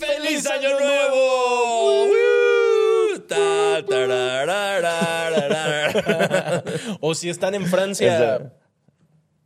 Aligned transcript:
¡Feliz 0.00 0.46
Año 0.46 0.70
Nuevo! 0.80 2.06
O 7.00 7.14
si 7.14 7.28
están 7.30 7.54
en 7.54 7.66
Francia. 7.66 8.52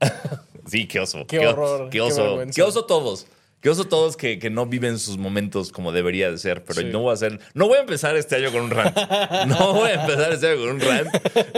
Sí, 0.66 0.88
qué 0.88 0.98
oso. 0.98 1.26
Qué 1.26 1.46
o- 1.46 1.50
horror, 1.50 1.84
Qué 1.90 1.98
qué 1.98 2.00
oso. 2.00 2.22
vergüenza. 2.22 2.56
Qué 2.56 2.62
oso 2.62 2.86
todos. 2.86 3.26
Qué 3.60 3.68
oso 3.68 3.84
todos 3.84 4.16
que, 4.16 4.38
que 4.38 4.48
no 4.48 4.64
viven 4.64 4.98
sus 4.98 5.18
momentos 5.18 5.70
como 5.72 5.92
debería 5.92 6.30
de 6.30 6.38
ser. 6.38 6.64
Pero 6.64 6.80
Sí. 6.80 6.86
no 6.90 7.00
voy 7.00 7.10
a 7.10 7.14
hacer. 7.14 7.38
No 7.52 7.68
voy 7.68 7.76
a 7.76 7.80
empezar 7.82 8.16
este 8.16 8.36
año 8.36 8.50
con 8.50 8.62
un 8.62 8.70
rant. 8.70 8.96
No 9.46 9.74
voy 9.74 9.90
a 9.90 10.00
empezar 10.02 10.32
este 10.32 10.52
año 10.52 10.60
con 10.62 10.70
un 10.70 10.80
rant. 10.80 11.08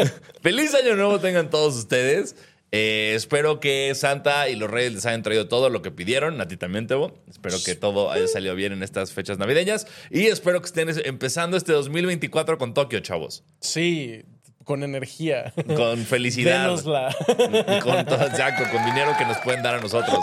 Feliz 0.42 0.74
Año 0.74 0.96
Nuevo 0.96 1.20
tengan 1.20 1.50
todos 1.50 1.76
ustedes. 1.76 2.34
Eh, 2.72 3.12
espero 3.14 3.60
que 3.60 3.94
Santa 3.94 4.48
y 4.48 4.56
los 4.56 4.70
Reyes 4.70 4.92
les 4.92 5.06
hayan 5.06 5.22
traído 5.22 5.48
todo 5.48 5.70
lo 5.70 5.82
que 5.82 5.90
pidieron. 5.90 6.40
A 6.40 6.48
ti 6.48 6.56
también, 6.56 6.86
Tebo. 6.86 7.12
Espero 7.30 7.56
que 7.64 7.74
todo 7.74 8.10
haya 8.10 8.26
salido 8.26 8.54
bien 8.54 8.72
en 8.72 8.82
estas 8.82 9.12
fechas 9.12 9.38
navideñas. 9.38 9.86
Y 10.10 10.26
espero 10.26 10.60
que 10.60 10.66
estén 10.66 10.88
empezando 11.04 11.56
este 11.56 11.72
2024 11.72 12.58
con 12.58 12.74
Tokio, 12.74 13.00
chavos. 13.00 13.44
Sí, 13.60 14.24
con 14.64 14.82
energía. 14.82 15.52
Con 15.76 15.98
felicidad. 16.04 16.68
Con 17.82 18.04
todo, 18.04 18.26
exacto, 18.26 18.64
con 18.72 18.84
dinero 18.84 19.12
que 19.16 19.24
nos 19.24 19.36
pueden 19.38 19.62
dar 19.62 19.76
a 19.76 19.80
nosotros. 19.80 20.18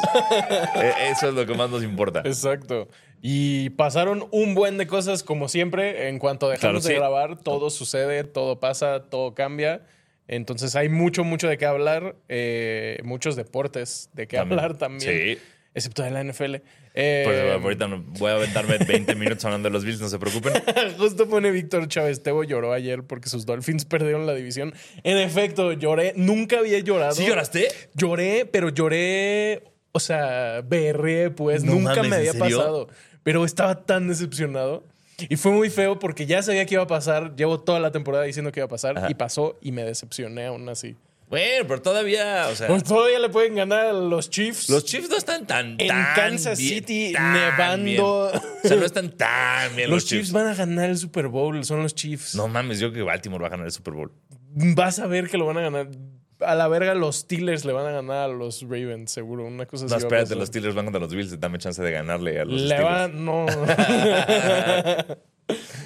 Eh, 0.75 0.91
Eso 1.11 1.29
es 1.29 1.33
lo 1.33 1.45
que 1.45 1.53
más 1.53 1.69
nos 1.69 1.81
importa. 1.81 2.21
Exacto. 2.25 2.89
Y 3.21 3.69
pasaron 3.71 4.27
un 4.31 4.53
buen 4.53 4.77
de 4.77 4.85
cosas 4.85 5.23
como 5.23 5.47
siempre. 5.47 6.09
En 6.09 6.19
cuanto 6.19 6.49
dejamos 6.49 6.59
Claro, 6.59 6.79
de 6.81 6.87
sí. 6.89 6.93
grabar, 6.93 7.39
todo 7.41 7.69
sucede, 7.69 8.25
todo 8.25 8.59
pasa, 8.59 9.03
todo 9.09 9.33
cambia. 9.33 9.85
Entonces 10.27 10.75
hay 10.75 10.89
mucho, 10.89 11.23
mucho 11.23 11.47
de 11.47 11.57
qué 11.57 11.65
hablar. 11.65 12.15
eh, 12.29 12.99
muchos 13.03 13.35
deportes 13.35 14.09
de 14.13 14.27
qué 14.27 14.37
También. 14.37 14.59
hablar 14.59 14.77
también. 14.77 15.35
Sí. 15.35 15.37
Excepto 15.75 16.03
de 16.03 16.11
la 16.11 16.23
NFL. 16.23 16.57
Eh, 16.93 17.23
Por 17.25 17.33
eso, 17.33 17.53
ahorita 17.63 17.87
no- 17.87 18.03
voy 18.19 18.29
a 18.31 18.35
aventarme 18.35 18.77
20 18.77 19.15
minutos 19.15 19.43
hablando 19.45 19.69
de 19.69 19.73
los 19.73 19.83
Bills, 19.83 19.99
no 19.99 20.07
se 20.07 20.19
preocupen. 20.19 20.53
Justo 20.99 21.27
pone 21.27 21.49
Víctor 21.49 21.87
Chávez. 21.87 22.21
Tebo 22.21 22.43
lloró 22.43 22.73
ayer 22.73 23.01
porque 23.03 23.27
sus 23.27 23.47
Dolphins 23.47 23.83
perdieron 23.85 24.27
la 24.27 24.35
división. 24.35 24.73
En 25.03 25.17
efecto, 25.17 25.73
lloré. 25.73 26.13
Nunca 26.15 26.59
había 26.59 26.77
llorado. 26.79 27.13
¿Sí 27.13 27.25
lloraste? 27.25 27.69
Lloré, 27.95 28.45
pero 28.45 28.69
lloré. 28.69 29.63
O 29.93 29.99
sea, 29.99 30.61
berré, 30.63 31.31
pues. 31.31 31.63
No 31.63 31.73
Nunca 31.73 31.95
mames, 31.95 32.09
me 32.11 32.15
¿en 32.17 32.27
había 32.29 32.39
pasado. 32.39 32.87
Pero 33.23 33.43
estaba 33.43 33.83
tan 33.85 34.07
decepcionado. 34.07 34.85
Y 35.29 35.35
fue 35.37 35.51
muy 35.51 35.69
feo 35.69 35.99
porque 35.99 36.25
ya 36.25 36.41
sabía 36.43 36.65
que 36.65 36.75
iba 36.75 36.83
a 36.83 36.87
pasar. 36.87 37.35
Llevo 37.35 37.59
toda 37.59 37.79
la 37.79 37.91
temporada 37.91 38.23
diciendo 38.23 38.51
que 38.51 38.59
iba 38.59 38.65
a 38.65 38.69
pasar. 38.69 38.97
Ajá. 38.97 39.07
Y 39.09 39.13
pasó 39.15 39.57
y 39.61 39.71
me 39.71 39.83
decepcioné 39.83 40.45
aún 40.47 40.67
así. 40.69 40.95
Bueno, 41.29 41.65
pero 41.67 41.81
todavía, 41.81 42.47
o 42.51 42.55
sea, 42.55 42.67
Pues 42.67 42.83
todavía 42.83 43.17
le 43.17 43.29
pueden 43.29 43.55
ganar 43.55 43.87
a 43.87 43.93
los 43.93 44.29
Chiefs. 44.29 44.69
los 44.69 44.85
Chiefs 44.85 45.09
no 45.09 45.17
están 45.17 45.47
tan, 45.47 45.71
En 45.79 45.87
tan 45.87 46.13
Kansas 46.15 46.59
bien, 46.59 46.75
City, 46.75 47.13
tan 47.13 47.33
nevando. 47.33 47.83
bien. 47.85 48.01
O 48.01 48.67
sea, 48.67 48.77
no 48.77 48.85
están 48.85 49.09
tan 49.17 49.75
bien 49.75 49.89
los 49.89 50.03
los, 50.03 50.05
Chiefs 50.05 50.31
van 50.31 50.47
a 50.47 50.53
ganar 50.53 50.89
el 50.91 50.97
Super 50.97 51.27
Bowl. 51.29 51.63
Son 51.65 51.81
los 51.81 51.95
Chiefs. 51.95 52.35
No 52.35 52.47
mames, 52.47 52.79
yo 52.79 52.91
creo 52.91 53.03
que 53.05 53.07
Baltimore 53.07 53.41
va 53.41 53.47
a 53.47 53.51
ganar 53.51 53.65
el 53.65 53.71
Super 53.71 53.95
Bowl. 53.95 54.11
Vas 54.29 54.99
a 54.99 55.07
ver 55.07 55.27
que 55.27 55.37
lo 55.39 55.45
van 55.47 55.57
a 55.57 55.61
ganar. 55.61 55.87
A 56.45 56.55
la 56.55 56.67
verga, 56.67 56.93
los 56.95 57.17
Steelers 57.17 57.65
le 57.65 57.73
van 57.73 57.85
a 57.87 57.91
ganar 57.91 58.17
a 58.17 58.27
los 58.33 58.61
Ravens, 58.63 59.11
seguro. 59.11 59.45
Una 59.45 59.65
cosa 59.65 59.85
así. 59.85 59.93
No, 59.93 59.97
espérate, 59.97 60.35
los 60.35 60.47
Steelers 60.49 60.75
van 60.75 60.85
contra 60.85 61.01
los 61.01 61.13
Bills, 61.13 61.39
dame 61.39 61.57
chance 61.57 61.81
de 61.81 61.91
ganarle 61.91 62.39
a 62.39 62.45
los 62.45 62.61
Le 62.61 62.75
Steelers. 62.75 62.83
van. 62.83 63.25
No. 63.25 63.45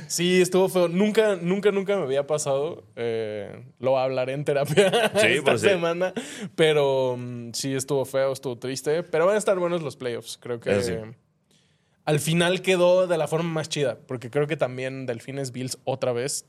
sí, 0.07 0.41
estuvo 0.41 0.69
feo. 0.69 0.88
Nunca, 0.88 1.35
nunca, 1.35 1.72
nunca 1.72 1.95
me 1.97 2.03
había 2.03 2.28
pasado. 2.28 2.84
Eh, 2.95 3.63
lo 3.79 3.97
hablaré 3.97 4.34
en 4.34 4.45
terapia 4.45 5.12
Sí, 5.16 5.28
esta 5.28 5.44
por 5.51 5.59
sí. 5.59 5.69
semana. 5.69 6.13
Pero 6.56 7.16
mm, 7.18 7.51
sí, 7.53 7.75
estuvo 7.75 8.06
feo, 8.06 8.31
estuvo 8.31 8.57
triste. 8.57 9.03
Pero 9.03 9.25
van 9.25 9.35
a 9.35 9.39
estar 9.39 9.57
buenos 9.59 9.81
los 9.81 9.95
playoffs. 9.97 10.38
Creo 10.38 10.59
que. 10.59 11.12
Al 12.06 12.19
final 12.22 12.62
quedó 12.62 13.06
de 13.06 13.18
la 13.18 13.28
forma 13.28 13.50
más 13.50 13.68
chida, 13.68 13.97
porque 14.07 14.29
creo 14.29 14.47
que 14.47 14.56
también 14.56 15.06
Delfines 15.06 15.51
Bills 15.51 15.78
otra 15.84 16.13
vez. 16.13 16.45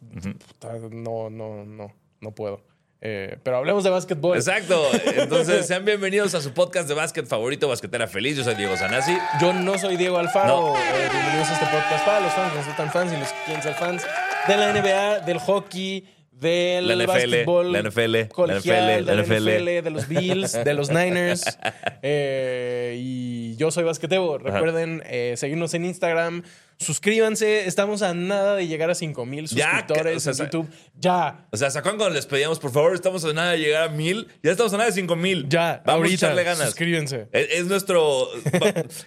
puta, 0.46 0.75
no, 0.92 1.30
no, 1.30 1.64
no, 1.64 1.92
no 2.20 2.30
puedo. 2.32 2.62
Eh, 3.00 3.38
pero 3.44 3.59
hablemos 3.59 3.84
de 3.84 3.91
básquetbol. 3.91 4.36
Exacto. 4.36 4.82
Entonces, 5.16 5.66
sean 5.66 5.84
bienvenidos 5.84 6.34
a 6.34 6.41
su 6.41 6.53
podcast 6.53 6.88
de 6.88 6.94
básquet 6.94 7.26
favorito, 7.26 7.69
Basquetera 7.69 8.09
Feliz. 8.09 8.36
Yo 8.36 8.42
soy 8.42 8.56
Diego 8.56 8.76
Sanasi. 8.76 9.16
Yo 9.41 9.53
no 9.53 9.78
soy 9.78 9.97
Diego 9.97 10.19
Alfaro. 10.19 10.72
No. 10.72 10.76
Eh, 10.76 11.08
bienvenidos 11.12 11.48
a 11.48 11.53
este 11.53 11.66
podcast 11.66 12.04
para 12.04 12.20
los 12.20 12.32
fans, 12.32 12.53
que 12.53 12.70
no 12.70 12.76
tan 12.76 12.91
fans 12.91 13.12
y 13.12 13.16
los 13.16 13.28
que 13.28 13.38
quieren 13.44 13.62
ser 13.62 13.75
fans 13.75 14.04
de 14.48 14.56
la 14.56 14.72
NBA, 14.72 15.20
del 15.20 15.38
hockey, 15.38 16.08
del 16.32 16.88
La 16.88 16.94
NFL, 16.94 17.06
básquetbol 17.06 17.72
la 17.72 17.82
NFL, 17.82 18.12
la 18.47 18.58
NFL, 18.58 19.04
la 19.04 19.14
de 19.14 19.22
NFL. 19.22 19.44
de 19.84 19.91
los 19.91 20.08
Bills, 20.08 20.53
de 20.64 20.75
los 20.75 20.91
Niners. 20.91 21.44
Eh, 22.03 22.97
y 22.97 23.56
yo 23.56 23.70
soy 23.70 23.82
Basquetebo. 23.84 24.38
Recuerden 24.38 25.03
seguirnos 25.37 25.75
en 25.75 25.84
Instagram. 25.84 26.42
Suscríbanse. 26.78 27.66
Estamos 27.66 28.02
a 28.02 28.14
nada 28.14 28.54
de 28.54 28.66
llegar 28.68 28.88
a 28.88 28.94
5 28.94 29.26
mil 29.26 29.46
Ya, 29.48 29.64
suscriptores 29.80 30.16
o 30.26 30.32
sea, 30.32 30.44
en 30.44 30.50
YouTube. 30.50 30.68
Ya. 30.94 31.46
O 31.50 31.56
sea, 31.56 31.70
¿se 31.70 31.78
acuerdan 31.78 31.98
cuando 31.98 32.14
les 32.14 32.26
pedíamos, 32.26 32.58
por 32.60 32.70
favor, 32.70 32.94
estamos 32.94 33.24
a 33.24 33.32
nada 33.32 33.52
de 33.52 33.58
llegar 33.58 33.88
a 33.88 33.88
mil? 33.88 34.28
Ya 34.42 34.52
estamos 34.52 34.72
a 34.74 34.76
nada 34.76 34.88
de 34.88 34.94
cinco 34.94 35.16
mil. 35.16 35.48
Ya. 35.48 35.82
Vamos 35.84 36.02
ahorita, 36.04 36.26
a 36.26 36.28
echarle 36.30 36.44
ganas. 36.44 36.66
Suscríbanse. 36.66 37.26
Es, 37.32 37.48
es 37.50 37.66
nuestro. 37.66 38.28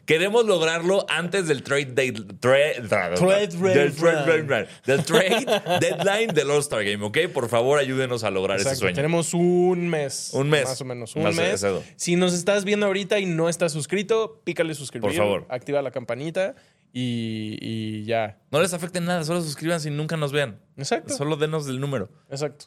queremos 0.06 0.46
lograrlo 0.46 1.06
antes 1.10 1.48
del 1.48 1.64
trade 1.64 1.94
day- 1.96 2.12
tra- 2.14 2.76
tra- 2.90 3.16
Trade 3.16 3.48
del 3.74 3.96
trade. 3.96 4.68
Del 4.86 5.04
trade 5.06 5.46
deadline 5.80 6.34
del 6.34 6.52
All-Star 6.52 6.84
Game, 6.84 7.04
¿ok? 7.06 7.18
Por 7.34 7.48
favor, 7.50 7.80
ayúdenos 7.80 8.24
a 8.24 8.32
lograr 8.32 8.60
ese 8.60 8.76
sueño. 8.76 8.96
tenemos 8.96 9.34
un 9.34 9.88
mes. 9.90 10.32
Un 10.34 10.50
mes. 10.50 10.66
Más 10.66 10.82
o 10.82 10.86
menos. 10.86 11.16
Un 11.16 11.24
Más 11.24 11.36
mes. 11.36 11.52
exacto. 11.52 11.84
Si 11.96 12.16
nos 12.16 12.34
estás 12.34 12.66
viendo 12.66 12.86
ahorita 12.86 13.20
y 13.20 13.26
no 13.26 13.48
estás 13.50 13.72
suscrito, 13.72 14.42
pícale 14.44 14.76
suscribir. 14.76 15.08
Por 15.10 15.16
favor. 15.18 15.46
Activa 15.50 15.82
la 15.82 15.92
campanita 15.92 16.56
y, 16.94 17.58
y 17.62 18.04
ya. 18.06 18.40
No 18.52 18.62
les 18.62 18.74
afecte 18.74 19.00
nada, 19.02 19.24
solo 19.24 19.42
suscríbanse 19.42 19.90
y 19.90 19.92
nunca 19.92 20.18
nos 20.18 20.32
vean. 20.32 20.60
Exacto. 20.78 21.14
Solo 21.16 21.38
denos 21.38 21.68
el 21.68 21.80
número. 21.80 22.10
Exacto. 22.30 22.66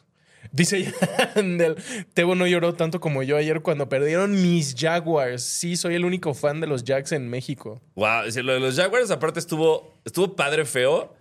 Dice 0.51 0.93
Yandel, 1.35 1.75
Tebo 2.13 2.35
no 2.35 2.47
lloró 2.47 2.73
tanto 2.73 2.99
como 2.99 3.23
yo 3.23 3.37
ayer 3.37 3.61
cuando 3.61 3.89
perdieron 3.89 4.31
mis 4.41 4.75
Jaguars. 4.77 5.43
Sí, 5.43 5.75
soy 5.75 5.95
el 5.95 6.05
único 6.05 6.33
fan 6.33 6.61
de 6.61 6.67
los 6.67 6.83
Jacks 6.83 7.11
en 7.11 7.29
México. 7.29 7.81
Wow, 7.95 8.23
lo 8.43 8.53
de 8.53 8.59
los 8.59 8.75
Jaguars 8.75 9.11
aparte 9.11 9.39
estuvo, 9.39 9.99
estuvo 10.05 10.35
padre 10.35 10.65
feo. 10.65 11.13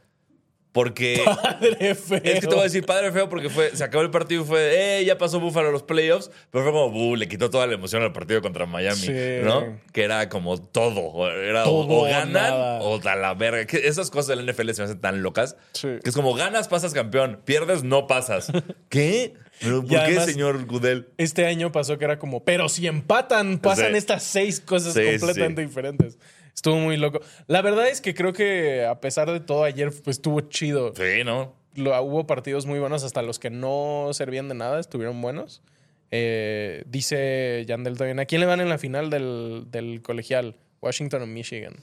Porque 0.75 1.23
Padre 1.43 1.95
feo. 1.95 2.21
Es 2.25 2.41
que 2.41 2.47
te 2.47 2.47
voy 2.49 2.59
a 2.59 2.63
decir 2.65 2.85
padre 2.85 3.13
feo 3.13 3.29
porque 3.29 3.49
fue, 3.49 3.75
se 3.77 3.85
acabó 3.85 4.03
el 4.03 4.11
partido 4.11 4.43
y 4.43 4.45
fue, 4.45 4.99
eh, 4.99 5.05
ya 5.05 5.17
pasó 5.17 5.39
Buffalo 5.39 5.69
a 5.69 5.71
los 5.73 5.85
playoffs, 5.85 6.33
pero 6.51 6.65
fue 6.65 6.73
como, 6.73 7.15
le 7.15 7.29
quitó 7.29 7.49
toda 7.49 7.67
la 7.69 7.75
emoción 7.75 8.03
al 8.03 8.13
partido 8.13 8.43
contra 8.43 8.67
Miami, 8.67 8.97
Sí. 9.01 9.13
¿no? 9.45 9.79
Que 9.93 10.03
era 10.03 10.29
como 10.29 10.61
todo, 10.61 11.31
era 11.31 11.63
o- 11.63 11.87
Todo 11.87 11.95
o, 11.95 12.01
o 12.01 12.05
ganan 12.05 12.33
nada. 12.33 12.81
o 12.83 13.01
a 13.09 13.15
la 13.15 13.35
verga. 13.35 13.65
Que 13.67 13.87
esas 13.87 14.11
cosas 14.11 14.37
del 14.37 14.45
NFL 14.53 14.71
se 14.75 14.83
me 14.83 14.87
hacen 14.87 15.01
tan 15.01 15.23
locas, 15.23 15.57
Sí. 15.75 15.89
que 16.03 16.11
es 16.11 16.15
como 16.17 16.35
ganas, 16.35 16.67
pasas 16.67 16.93
campeón, 16.93 17.41
pierdes, 17.45 17.85
no 17.85 18.09
pasas. 18.09 18.51
¿Qué? 18.89 19.35
¿Pero 19.61 19.77
¿Por 19.83 19.87
Y 19.87 19.89
qué, 19.91 19.97
además- 19.99 20.25
señor 20.27 20.67
Gudel? 20.67 21.07
Este 21.19 21.47
año 21.47 21.71
pasó 21.71 21.99
que 21.99 22.05
era 22.05 22.19
como, 22.19 22.43
pero 22.45 22.69
si 22.69 22.89
empatan, 22.89 23.59
pasan 23.61 23.93
Sí. 23.93 23.99
estas 23.99 24.25
seis 24.25 24.59
cosas 24.61 24.93
completamente 24.93 25.63
diferentes. 25.63 26.19
Estuvo 26.55 26.77
muy 26.77 26.97
loco. 26.97 27.21
La 27.47 27.63
verdad 27.63 27.89
es 27.89 28.01
que 28.01 28.15
creo 28.15 28.33
que 28.33 28.85
a 28.85 29.01
pesar 29.01 29.31
de 29.31 29.41
todo, 29.41 29.65
ayer 29.65 29.91
pues, 30.05 30.17
estuvo 30.19 30.41
chido. 30.43 30.93
Sí, 30.97 31.25
¿no? 31.25 31.55
Lo- 31.75 32.01
hubo 32.03 32.27
partidos 32.27 32.67
muy 32.67 32.79
buenos, 32.79 33.03
hasta 33.05 33.23
los 33.23 33.39
que 33.39 33.51
no 33.51 34.11
servían 34.13 34.49
de 34.49 34.55
nada, 34.55 34.79
estuvieron 34.81 35.21
buenos. 35.21 35.63
Eh, 36.11 36.85
dice 36.87 37.65
Yandel 37.67 37.99
también, 37.99 38.21
¿a 38.21 38.25
quién 38.27 38.41
le 38.41 38.47
van 38.47 38.61
en 38.61 38.69
la 38.69 38.79
final 38.79 39.11
del, 39.11 39.65
del 39.71 40.01
colegial? 40.03 40.57
Washington 40.81 41.23
o 41.23 41.27
Michigan. 41.27 41.75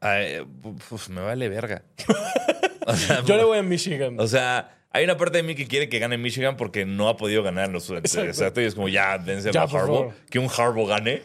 Ay, 0.00 0.40
uf, 0.90 1.08
me 1.08 1.20
vale 1.20 1.48
verga. 1.48 1.82
O 2.84 2.96
sea, 2.96 3.22
Yo 3.24 3.36
le 3.36 3.44
voy 3.44 3.58
a 3.58 3.62
Michigan. 3.62 4.18
O 4.18 4.26
sea, 4.26 4.76
hay 4.90 5.04
una 5.04 5.16
parte 5.16 5.36
de 5.36 5.44
mí 5.44 5.54
que 5.54 5.68
quiere 5.68 5.88
que 5.88 6.00
gane 6.00 6.18
Michigan 6.18 6.56
porque 6.56 6.84
no 6.84 7.08
ha 7.08 7.16
podido 7.16 7.44
ganar 7.44 7.66
en 7.66 7.72
los 7.72 7.88
Exacto. 7.90 8.28
Exacto. 8.28 8.60
Y 8.60 8.64
es 8.64 8.74
como, 8.74 8.88
ya, 8.88 9.18
dense 9.18 9.56
a 9.56 9.62
Harbaugh. 9.62 10.12
Que 10.28 10.40
un 10.40 10.48
Harbaugh 10.48 10.88
gane. 10.88 11.22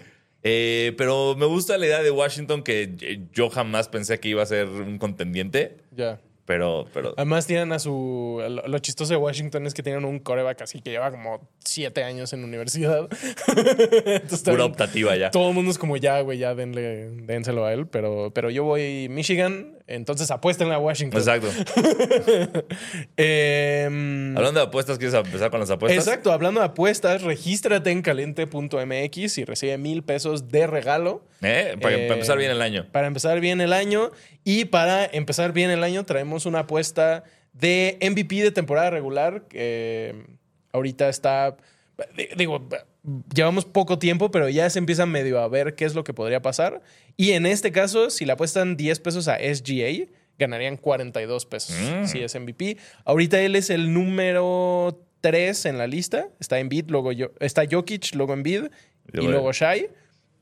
Eh, 0.49 0.93
pero 0.97 1.35
me 1.35 1.45
gusta 1.45 1.77
la 1.77 1.85
idea 1.85 2.01
de 2.01 2.09
Washington 2.09 2.63
que 2.63 2.95
eh, 3.01 3.19
yo 3.33 3.49
jamás 3.49 3.89
pensé 3.89 4.17
que 4.21 4.29
iba 4.29 4.41
a 4.41 4.45
ser 4.45 4.67
un 4.67 4.97
contendiente. 4.97 5.77
ya. 5.95 6.21
Pero, 6.45 6.85
pero. 6.93 7.13
Además 7.17 7.45
tienen 7.45 7.73
a 7.73 7.79
su... 7.79 8.41
Lo, 8.65 8.79
chistoso 8.79 9.11
de 9.11 9.17
Washington 9.17 9.67
es 9.67 9.73
que 9.73 9.83
tienen 9.83 10.05
un 10.05 10.19
coreback 10.19 10.61
así 10.61 10.79
que 10.79 10.91
lleva 10.91 11.11
como 11.11 11.45
siete 11.59 12.05
años 12.05 12.31
en 12.31 12.45
universidad. 12.45 13.09
Entonces, 13.47 14.43
Pura 14.43 14.63
optativa 14.63 15.13
ya. 15.17 15.29
Todo 15.29 15.49
el 15.49 15.55
mundo 15.55 15.71
es 15.71 15.77
como 15.77 15.97
ya, 15.97 16.21
güey, 16.21 16.37
ya 16.37 16.55
denle, 16.55 17.09
dénselo 17.23 17.65
a 17.65 17.73
él. 17.73 17.87
Pero, 17.87 18.31
pero 18.33 18.49
yo 18.49 18.63
voy 18.63 19.09
Michigan. 19.09 19.76
Entonces 19.87 20.29
apuesten 20.31 20.69
a 20.71 20.77
Washington. 20.79 21.19
Exacto. 21.19 21.47
Em, 23.15 24.35
Hablando 24.37 24.59
de 24.59 24.65
apuestas, 24.67 24.97
¿quieres 24.97 25.13
empezar 25.15 25.49
con 25.49 25.59
las 25.59 25.69
apuestas? 25.69 26.05
Exacto, 26.05 26.31
hablando 26.31 26.59
de 26.59 26.65
apuestas, 26.67 27.21
regístrate 27.23 27.91
en 27.91 28.01
caliente.mx 28.01 29.37
y 29.37 29.45
recibe 29.45 29.77
mil 29.77 30.03
pesos 30.03 30.49
de 30.49 30.67
regalo. 30.67 31.23
¿Eh? 31.41 31.75
Para, 31.81 31.95
Eh, 31.95 31.99
para 32.07 32.13
empezar 32.15 32.37
bien 32.37 32.51
el 32.51 32.61
año. 32.61 32.85
Para 32.91 33.07
empezar 33.07 33.39
bien 33.39 33.61
el 33.61 33.73
año. 33.73 34.11
Y 34.43 34.65
para 34.65 35.05
empezar 35.05 35.53
bien 35.53 35.71
el 35.71 35.83
año, 35.83 36.05
traemos 36.05 36.45
una 36.45 36.59
apuesta 36.59 37.23
de 37.53 37.97
MVP 38.01 38.43
de 38.43 38.51
temporada 38.51 38.89
regular. 38.89 39.47
Que 39.47 40.15
ahorita 40.73 41.09
está. 41.09 41.55
di- 42.15 42.27
Digo, 42.35 42.67
llevamos 43.33 43.65
poco 43.65 43.99
tiempo, 43.99 44.31
pero 44.31 44.49
ya 44.49 44.69
se 44.69 44.79
empieza 44.79 45.05
medio 45.05 45.39
a 45.39 45.47
ver 45.47 45.75
qué 45.75 45.85
es 45.85 45.95
lo 45.95 46.03
que 46.03 46.13
podría 46.13 46.41
pasar. 46.41 46.81
Y 47.15 47.31
en 47.31 47.45
este 47.45 47.71
caso, 47.71 48.09
si 48.09 48.25
le 48.25 48.33
apuestan 48.33 48.75
10 48.77 48.99
pesos 48.99 49.27
a 49.27 49.37
SGA, 49.37 50.07
ganarían 50.37 50.77
42 50.77 51.45
pesos 51.45 51.75
Mm. 51.75 52.05
si 52.05 52.19
es 52.19 52.35
MVP. 52.35 52.77
Ahorita 53.05 53.39
él 53.41 53.55
es 53.55 53.69
el 53.69 53.93
número 53.93 55.03
3 55.21 55.65
en 55.65 55.77
la 55.77 55.87
lista. 55.87 56.27
Está 56.39 56.59
en 56.59 56.69
bid, 56.69 56.85
luego 56.89 57.11
yo, 57.11 57.31
está 57.39 57.63
Jokic, 57.69 58.13
luego 58.15 58.33
en 58.33 58.43
bid 58.43 58.63
y 59.13 59.21
luego 59.27 59.51
Shai. 59.51 59.89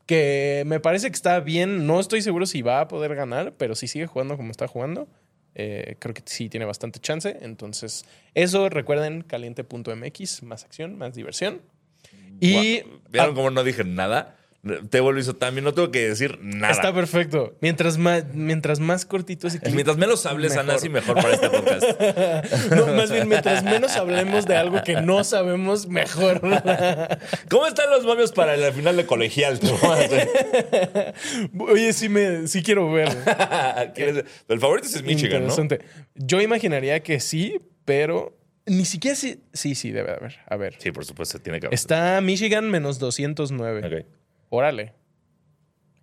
Que 0.05 0.63
me 0.67 0.79
parece 0.79 1.09
que 1.09 1.15
está 1.15 1.39
bien. 1.39 1.87
No 1.87 1.99
estoy 1.99 2.21
seguro 2.21 2.45
si 2.45 2.61
va 2.61 2.81
a 2.81 2.87
poder 2.87 3.15
ganar, 3.15 3.53
pero 3.57 3.73
si 3.75 3.87
sigue 3.87 4.05
jugando 4.05 4.37
como 4.37 4.51
está 4.51 4.67
jugando, 4.67 5.07
eh, 5.55 5.95
creo 5.99 6.13
que 6.13 6.21
sí 6.25 6.49
tiene 6.49 6.65
bastante 6.65 6.99
chance. 6.99 7.37
Entonces, 7.41 8.05
eso 8.35 8.69
recuerden, 8.69 9.21
caliente.mx, 9.21 10.43
más 10.43 10.63
acción, 10.63 10.97
más 10.97 11.15
diversión. 11.15 11.61
Y. 12.39 12.83
¿Vieron 13.09 13.31
ah, 13.31 13.33
cómo 13.33 13.49
no 13.49 13.63
dije 13.63 13.83
nada? 13.83 14.35
Tebo 14.89 15.11
lo 15.11 15.19
hizo 15.19 15.35
también, 15.35 15.63
no 15.63 15.75
tengo 15.75 15.91
que 15.91 16.09
decir 16.09 16.39
nada. 16.41 16.73
está 16.73 16.91
perfecto. 16.91 17.55
Mientras 17.61 17.99
más, 17.99 18.23
mientras 18.33 18.79
más 18.79 19.05
cortito 19.05 19.47
ese 19.47 19.59
clip, 19.59 19.75
Mientras 19.75 19.95
menos 19.95 20.25
hables, 20.25 20.53
mejor. 20.55 20.69
Anasi, 20.71 20.89
mejor 20.89 21.21
para 21.21 21.35
este 21.35 21.49
podcast. 21.51 21.85
No, 22.75 22.87
más 22.87 23.11
bien, 23.11 23.29
mientras 23.29 23.63
menos 23.63 23.95
hablemos 23.95 24.47
de 24.47 24.55
algo 24.55 24.81
que 24.83 25.01
no 25.01 25.23
sabemos, 25.23 25.85
mejor. 25.87 26.41
¿Cómo 27.49 27.67
están 27.67 27.91
los 27.91 28.05
momios 28.05 28.31
para 28.31 28.57
la 28.57 28.71
final 28.71 28.97
de 28.97 29.05
colegial? 29.05 29.59
Oye, 31.59 31.93
sí, 31.93 32.09
me, 32.09 32.47
sí 32.47 32.63
quiero 32.63 32.91
ver. 32.91 33.09
¿Quieres- 33.93 34.25
El 34.47 34.59
favorito 34.59 34.87
es 34.87 35.03
Michigan, 35.03 35.45
¿no? 35.45 35.53
Interesante. 35.53 35.81
Yo 36.15 36.41
imaginaría 36.41 37.03
que 37.03 37.19
sí, 37.19 37.59
pero 37.85 38.35
ni 38.65 38.85
siquiera 38.85 39.15
sí. 39.15 39.43
Sí, 39.53 39.75
sí, 39.75 39.91
debe 39.91 40.11
haber. 40.11 40.37
A 40.47 40.55
ver. 40.57 40.75
Sí, 40.79 40.91
por 40.91 41.05
supuesto, 41.05 41.39
tiene 41.39 41.59
que 41.59 41.67
haber. 41.67 41.73
Está 41.75 42.19
Michigan 42.21 42.69
menos 42.69 42.99
209. 42.99 43.85
Ok. 43.85 44.05
Órale. 44.49 44.93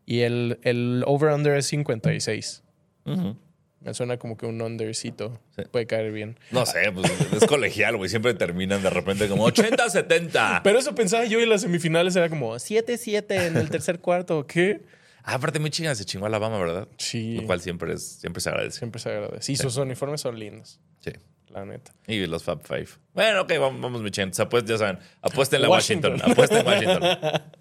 Y 0.06 0.20
el, 0.20 0.58
el 0.62 1.02
over-under 1.06 1.56
es 1.56 1.66
56. 1.66 2.62
Ujú. 3.04 3.36
Me 3.80 3.94
suena 3.94 4.16
como 4.16 4.36
que 4.36 4.46
un 4.46 4.60
undercito. 4.62 5.40
Sí. 5.56 5.62
Puede 5.70 5.86
caer 5.86 6.12
bien. 6.12 6.38
No 6.52 6.64
sé, 6.66 6.92
pues 6.92 7.10
es 7.32 7.46
colegial, 7.46 7.96
güey. 7.96 8.08
Siempre 8.08 8.32
terminan 8.34 8.80
de 8.82 8.90
repente 8.90 9.28
como 9.28 9.48
80-70. 9.48 10.60
Pero 10.62 10.78
eso 10.78 10.94
pensaba 10.94 11.24
yo 11.24 11.40
y 11.40 11.46
las 11.46 11.62
semifinales 11.62 12.14
era 12.14 12.28
como 12.28 12.54
7-7 12.54 13.46
en 13.46 13.56
el 13.56 13.70
tercer 13.70 13.98
cuarto. 13.98 14.38
¿o 14.38 14.46
¿Qué? 14.46 14.82
Ah, 15.24 15.34
aparte, 15.34 15.58
Michigan 15.58 15.96
se 15.96 16.04
chingó 16.04 16.26
a 16.26 16.28
Alabama, 16.28 16.58
¿verdad? 16.58 16.88
Sí. 16.98 17.34
Lo 17.36 17.46
cual 17.46 17.60
siempre, 17.60 17.92
es, 17.94 18.04
siempre 18.04 18.40
se 18.40 18.48
agradece. 18.50 18.78
Siempre 18.78 19.00
se 19.00 19.10
agradece. 19.10 19.52
Y 19.52 19.56
sus 19.56 19.76
uniformes 19.76 20.20
son 20.20 20.38
lindos, 20.38 20.80
Sí. 21.00 21.12
La 21.52 21.64
neta. 21.64 21.92
Y 22.06 22.26
los 22.26 22.42
Fab 22.42 22.66
Five. 22.66 22.88
Bueno, 23.14 23.42
ok, 23.42 23.52
vamos, 23.58 23.80
vamos. 23.80 24.02
Apuest, 24.40 24.66
ya 24.66 24.78
saben, 24.78 24.98
apuesten 25.20 25.58
en 25.58 25.62
la 25.62 25.68
Washington. 25.68 26.12
Washington. 26.12 26.32
Apuesten 26.32 26.58
en 26.58 26.66
Washington. 26.66 27.42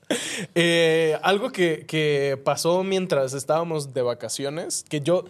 Eh, 0.55 1.17
algo 1.23 1.53
que, 1.53 1.85
que 1.87 2.37
pasó 2.43 2.83
mientras 2.83 3.33
estábamos 3.33 3.93
de 3.93 4.01
vacaciones, 4.01 4.83
que 4.89 4.99
yo 4.99 5.23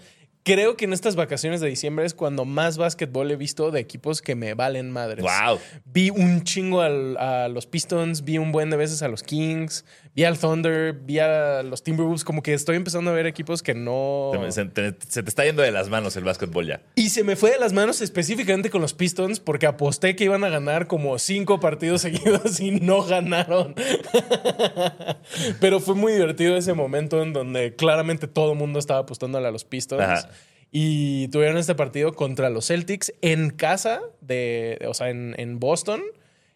creo 0.44 0.76
que 0.76 0.86
en 0.86 0.94
estas 0.94 1.16
vacaciones 1.16 1.62
de 1.62 1.68
diciembre 1.68 2.06
es 2.06 2.14
cuando 2.14 2.46
más 2.46 2.78
básquetbol 2.78 3.30
he 3.32 3.36
visto 3.36 3.72
de 3.72 3.80
equipos 3.80 4.22
que 4.22 4.36
me 4.36 4.54
valen 4.54 4.92
madres. 4.92 5.24
wow. 5.24 5.60
Vi 5.86 6.10
un 6.10 6.44
chingo 6.44 6.82
al- 6.82 7.18
a 7.18 7.48
los 7.48 7.66
Pistons, 7.68 8.24
vi 8.24 8.38
un 8.38 8.52
buen 8.52 8.70
de 8.70 8.78
veces 8.78 9.02
a 9.04 9.08
los 9.08 9.24
Kings, 9.24 9.86
vi 10.16 10.24
al 10.24 10.38
Thunder, 10.40 10.94
vi 10.94 11.20
a 11.20 11.62
los 11.64 11.84
Timberwolves, 11.84 12.24
como 12.24 12.42
que 12.44 12.54
estoy 12.54 12.76
empezando 12.76 13.12
a 13.12 13.14
ver 13.14 13.28
equipos 13.28 13.62
que 13.64 13.74
no... 13.74 14.32
Se, 14.50 14.66
te, 14.66 14.96
se 15.08 15.22
te 15.24 15.30
está 15.30 15.46
yendo 15.46 15.62
de 15.62 15.72
las 15.72 15.90
manos 15.90 16.16
el 16.18 16.24
básquetbol 16.24 16.66
ya. 16.68 16.82
Y 16.96 17.10
se 17.10 17.24
me 17.24 17.36
fue 17.36 17.52
de 17.52 17.60
las 17.60 17.74
manos 17.74 18.02
específicamente 18.02 18.70
con 18.70 18.82
los 18.82 18.94
Pistons 18.94 19.40
porque 19.40 19.68
aposté 19.68 20.16
que 20.16 20.24
iban 20.24 20.44
a 20.44 20.50
ganar 20.50 20.88
como 20.88 21.18
cinco 21.20 21.60
partidos 21.60 22.02
seguidos 22.04 22.60
y 22.60 22.72
no 22.72 23.04
ganaron. 23.04 23.76
Pero 25.60 25.80
fue 25.80 25.96
muy 25.96 26.14
divertido 26.14 26.56
ese 26.58 26.74
momento 26.74 27.22
en 27.22 27.34
donde 27.34 27.76
claramente 27.76 28.28
todo 28.28 28.54
el 28.54 28.58
mundo 28.58 28.80
estaba 28.80 29.02
apostándole 29.02 29.48
a 29.48 29.52
los 29.52 29.64
Pistons. 29.66 30.02
Ajá. 30.02 30.30
Y 30.72 31.28
tuvieron 31.30 31.58
este 31.58 31.76
partido 31.76 32.14
contra 32.14 32.50
los 32.50 32.68
Celtics 32.68 33.14
en 33.22 33.50
casa, 33.50 34.02
de, 34.22 34.80
o 34.88 34.94
sea, 34.94 35.10
en, 35.10 35.36
en 35.38 35.60
Boston. 35.60 36.02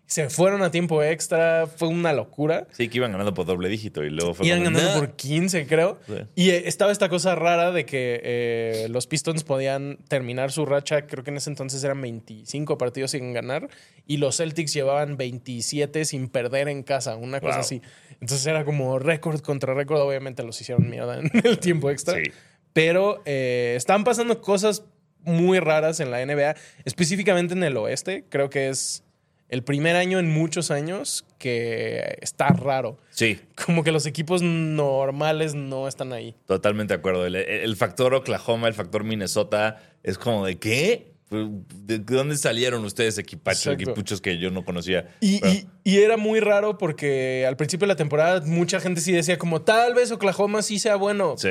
Se 0.07 0.29
fueron 0.29 0.61
a 0.61 0.69
tiempo 0.69 1.01
extra, 1.01 1.65
fue 1.65 1.87
una 1.87 2.13
locura. 2.13 2.67
Sí, 2.71 2.89
que 2.89 2.97
iban 2.97 3.11
ganando 3.11 3.33
por 3.33 3.47
doble 3.47 3.69
dígito 3.69 4.03
y 4.03 4.11
luego 4.11 4.35
fue 4.35 4.45
Iban 4.45 4.63
como, 4.63 4.77
ganando 4.77 4.99
por 4.99 5.15
15, 5.15 5.65
creo. 5.65 5.97
Sí. 6.05 6.13
Y 6.35 6.49
eh, 6.51 6.67
estaba 6.67 6.91
esta 6.91 7.09
cosa 7.09 7.33
rara 7.33 7.71
de 7.71 7.85
que 7.87 8.21
eh, 8.23 8.87
los 8.91 9.07
Pistons 9.07 9.43
podían 9.43 9.97
terminar 10.07 10.51
su 10.51 10.67
racha, 10.67 11.07
creo 11.07 11.23
que 11.23 11.31
en 11.31 11.37
ese 11.37 11.49
entonces 11.49 11.83
eran 11.83 11.99
25 12.01 12.77
partidos 12.77 13.11
sin 13.11 13.33
ganar, 13.33 13.67
y 14.05 14.17
los 14.17 14.37
Celtics 14.37 14.73
llevaban 14.75 15.17
27 15.17 16.05
sin 16.05 16.29
perder 16.29 16.67
en 16.69 16.83
casa, 16.83 17.15
una 17.15 17.39
cosa 17.41 17.55
Wow. 17.55 17.61
así. 17.61 17.81
Entonces 18.21 18.45
era 18.45 18.63
como 18.63 18.99
récord 18.99 19.39
contra 19.41 19.73
récord, 19.73 19.99
obviamente 20.01 20.43
los 20.43 20.61
hicieron 20.61 20.87
mierda 20.87 21.19
en 21.19 21.31
el 21.43 21.57
tiempo 21.57 21.89
extra. 21.89 22.13
Sí. 22.23 22.31
Pero 22.75 23.21
eh, 23.23 23.73
están 23.77 24.03
pasando 24.03 24.41
cosas 24.41 24.83
muy 25.23 25.59
raras 25.59 26.01
en 26.01 26.11
la 26.11 26.23
NBA, 26.25 26.55
específicamente 26.83 27.53
en 27.53 27.63
el 27.63 27.77
oeste. 27.77 28.25
Creo 28.27 28.49
que 28.49 28.67
es 28.67 29.01
el 29.47 29.63
primer 29.63 29.95
año 29.95 30.19
en 30.19 30.29
muchos 30.29 30.71
años 30.71 31.25
que 31.37 32.17
está 32.21 32.49
raro 32.49 32.97
Sí, 33.11 33.39
como 33.65 33.83
que 33.83 33.93
los 33.93 34.05
equipos 34.07 34.41
normales 34.41 35.55
no 35.55 35.87
están 35.87 36.11
ahí. 36.11 36.35
totalmente 36.47 36.93
de 36.93 36.99
acuerdo. 36.99 37.25
El, 37.25 37.35
el 37.35 37.75
factor 37.77 38.13
Oklahoma, 38.13 38.67
el 38.67 38.73
factor 38.73 39.05
Minnesota, 39.05 39.81
es 40.03 40.17
como 40.17 40.45
de 40.45 40.57
¿qué? 40.57 41.13
¿De 41.31 41.99
dónde 41.99 42.35
salieron 42.37 42.83
ustedes 42.83 43.17
equipachos, 43.17 43.67
Exacto. 43.67 43.83
equipuchos 43.83 44.19
que 44.21 44.37
yo 44.37 44.51
no 44.51 44.65
conocía? 44.65 45.07
Y, 45.21 45.39
Pero- 45.39 45.53
y- 45.53 45.67
y 45.85 45.97
era 45.99 46.17
muy 46.17 46.39
raro 46.41 46.77
porque 46.77 47.45
al 47.47 47.55
principio 47.55 47.85
de 47.87 47.93
la 47.93 47.95
temporada 47.97 48.41
mucha 48.45 48.79
gente 48.81 48.99
sí 49.01 49.11
decía 49.11 49.37
como 49.37 49.61
tal 49.61 49.93
vez 49.95 50.11
Oklahoma 50.11 50.61
sí 50.61 50.77
sea 50.77 50.97
bueno, 50.97 51.35
sí. 51.37 51.49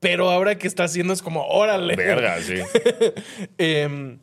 Pero 0.00 0.30
ahora 0.30 0.56
que 0.58 0.66
está 0.66 0.84
haciendo 0.84 1.12
es 1.12 1.22
como 1.22 1.46
órale. 1.46 1.96
Verga, 1.96 2.40
sí. 2.42 2.54
Em, 3.58 4.18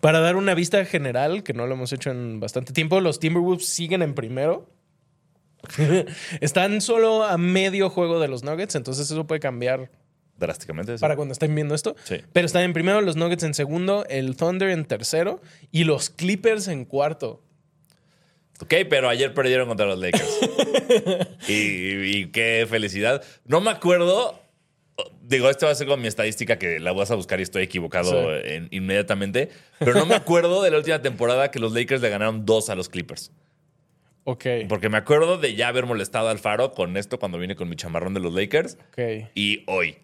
para 0.00 0.20
dar 0.20 0.36
una 0.36 0.54
vista 0.54 0.84
general, 0.84 1.42
que 1.42 1.52
no 1.52 1.66
lo 1.66 1.74
hemos 1.74 1.92
hecho 1.92 2.10
en 2.10 2.40
bastante 2.40 2.72
tiempo, 2.72 3.00
los 3.00 3.20
Timberwolves 3.20 3.66
siguen 3.66 4.02
en 4.02 4.14
primero. 4.14 4.68
Están 6.40 6.80
solo 6.80 7.24
a 7.24 7.36
medio 7.38 7.90
juego 7.90 8.20
de 8.20 8.28
los 8.28 8.42
Nuggets, 8.44 8.74
entonces 8.74 9.10
eso 9.10 9.26
puede 9.26 9.40
cambiar 9.40 9.90
Drásticamente. 10.38 10.96
sí. 10.96 11.00
para 11.02 11.16
cuando 11.16 11.32
estén 11.32 11.54
viendo 11.54 11.74
esto. 11.74 11.94
Sí. 12.04 12.16
Pero 12.32 12.46
están 12.46 12.62
en 12.62 12.72
primero, 12.72 13.02
los 13.02 13.16
Nuggets 13.16 13.42
en 13.42 13.52
segundo, 13.52 14.06
el 14.08 14.36
Thunder 14.36 14.70
en 14.70 14.86
tercero 14.86 15.42
y 15.70 15.84
los 15.84 16.08
Clippers 16.08 16.66
en 16.68 16.86
cuarto. 16.86 17.42
Ok, 18.62 18.74
pero 18.88 19.08
ayer 19.10 19.34
perdieron 19.34 19.68
contra 19.68 19.86
los 19.86 19.98
Lakers. 19.98 20.38
y, 21.48 21.52
y 21.52 22.26
qué 22.30 22.66
felicidad. 22.68 23.22
No 23.44 23.60
me 23.60 23.70
acuerdo. 23.70 24.40
Digo, 25.22 25.48
esto 25.50 25.66
va 25.66 25.72
a 25.72 25.74
ser 25.74 25.86
con 25.86 26.00
mi 26.00 26.08
estadística 26.08 26.58
que 26.58 26.80
la 26.80 26.92
vas 26.92 27.10
a 27.10 27.14
buscar 27.14 27.38
y 27.40 27.42
estoy 27.44 27.62
equivocado 27.64 28.10
Sí. 28.10 28.40
en- 28.44 28.68
inmediatamente. 28.70 29.50
Pero 29.78 29.94
no 29.94 30.06
me 30.06 30.14
acuerdo 30.14 30.62
de 30.62 30.70
la 30.70 30.78
última 30.78 31.00
temporada 31.02 31.50
que 31.50 31.58
los 31.58 31.72
Lakers 31.72 32.02
le 32.02 32.08
ganaron 32.10 32.44
dos 32.46 32.70
a 32.70 32.74
los 32.74 32.88
Clippers. 32.88 33.32
Ok. 34.24 34.44
Porque 34.68 34.88
me 34.88 34.98
acuerdo 34.98 35.38
de 35.38 35.54
ya 35.54 35.68
haber 35.68 35.86
molestado 35.86 36.28
al 36.28 36.38
Faro 36.38 36.72
con 36.72 36.96
esto 36.96 37.18
cuando 37.18 37.38
vine 37.38 37.56
con 37.56 37.68
mi 37.68 37.76
chamarrón 37.76 38.14
de 38.14 38.20
los 38.20 38.32
Lakers 38.34 38.76
Ok. 38.92 39.28
y 39.34 39.64
hoy. 39.66 39.96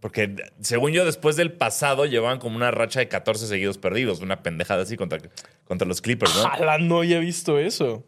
Porque 0.00 0.36
según 0.60 0.92
yo, 0.92 1.04
después 1.04 1.34
del 1.36 1.52
pasado 1.52 2.06
llevaban 2.06 2.38
como 2.38 2.56
una 2.56 2.70
racha 2.70 3.00
de 3.00 3.08
14 3.08 3.46
seguidos 3.48 3.78
perdidos. 3.78 4.20
Una 4.20 4.42
pendejada 4.42 4.82
así 4.82 4.96
contra, 4.96 5.18
contra 5.64 5.88
los 5.88 6.00
Clippers, 6.00 6.34
¿no? 6.36 6.42
Ojalá 6.42 6.78
no 6.78 7.00
haya 7.00 7.18
visto 7.18 7.58
eso. 7.58 8.04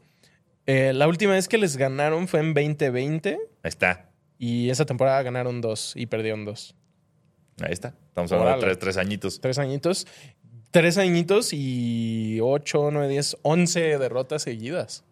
Eh, 0.66 0.92
la 0.94 1.08
última 1.08 1.32
vez 1.32 1.48
que 1.48 1.58
les 1.58 1.76
ganaron 1.76 2.28
fue 2.28 2.40
en 2.40 2.54
2020 2.54 3.30
Ahí 3.62 3.68
está. 3.68 4.09
Y 4.40 4.70
esa 4.70 4.86
temporada 4.86 5.22
ganaron 5.22 5.60
dos 5.60 5.92
y 5.94 6.06
perdieron 6.06 6.46
dos. 6.46 6.74
Ahí 7.60 7.72
está. 7.72 7.94
Estamos 8.08 8.32
hablando 8.32 8.52
de 8.52 8.56
Órale. 8.56 8.76
tres, 8.76 8.78
tres 8.78 8.96
añitos. 8.96 9.38
Tres 9.40 9.58
añitos. 9.58 10.06
Tres 10.70 10.96
añitos 10.96 11.52
y 11.52 12.38
ocho, 12.40 12.90
nueve, 12.90 13.08
diez, 13.08 13.36
once 13.42 13.98
derrotas 13.98 14.42
seguidas. 14.42 15.04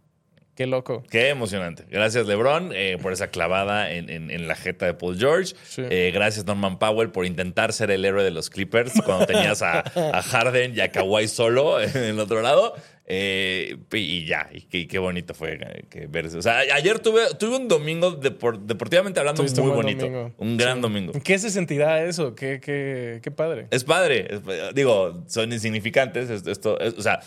Qué 0.59 0.67
loco. 0.67 1.05
Qué 1.09 1.29
emocionante. 1.29 1.85
Gracias, 1.89 2.27
LeBron, 2.27 2.73
eh, 2.75 2.99
por 3.01 3.13
esa 3.13 3.29
clavada 3.29 3.93
en, 3.93 4.11
en- 4.11 4.33
en 4.33 4.49
la 4.49 4.57
jeta 4.57 4.87
de 4.87 4.95
Paul 4.95 5.17
George. 5.17 5.55
Sí. 5.69 5.83
Eh, 5.89 6.11
gracias, 6.13 6.47
Norman 6.47 6.81
Powell, 6.81 7.11
por 7.11 7.27
intentar 7.27 7.73
ser 7.73 7.93
el 7.93 8.05
héroe 8.05 8.25
de 8.25 8.33
los 8.33 8.51
Clippers 8.51 8.93
cuando 9.07 9.25
tenías 9.25 9.63
a, 9.63 9.85
a 10.13 10.21
Harden 10.21 10.75
y 10.77 10.81
a 10.81 10.91
Kawhi 10.91 11.29
solo 11.29 11.81
en 11.81 11.97
el 11.97 12.19
otro 12.19 12.43
lado. 12.43 12.75
Eh, 13.07 13.77
y 13.93 14.25
ya, 14.27 14.51
y 14.53 14.63
qué, 14.63 14.89
qué 14.89 14.99
bonito 14.99 15.33
fue 15.33 15.61
que 15.89 16.09
verse. 16.09 16.37
O 16.37 16.43
sea, 16.43 16.59
ayer 16.59 16.99
tuve, 16.99 17.23
tuve 17.39 17.55
un 17.57 17.69
domingo 17.69 18.21
depor- 18.21 18.59
deportivamente 18.59 19.21
hablando 19.21 19.41
Tuviste 19.43 19.61
muy 19.61 19.71
un 19.71 19.77
bonito. 19.77 20.07
domingo. 20.07 20.35
Un 20.39 20.57
gran 20.57 20.75
Sí. 20.79 20.81
domingo. 20.83 21.13
¿Qué 21.23 21.39
se 21.39 21.51
sentirá 21.51 22.03
eso? 22.05 22.35
Qué, 22.35 22.59
qué, 22.61 23.21
qué 23.23 23.31
padre. 23.31 23.69
Es 23.71 23.85
padre. 23.85 24.27
es- 24.29 24.75
digo, 24.75 25.23
son 25.29 25.53
insignificantes. 25.53 26.29
es- 26.31 26.49
Esto, 26.49 26.81
es- 26.81 26.95
o 26.99 27.03
sea, 27.03 27.21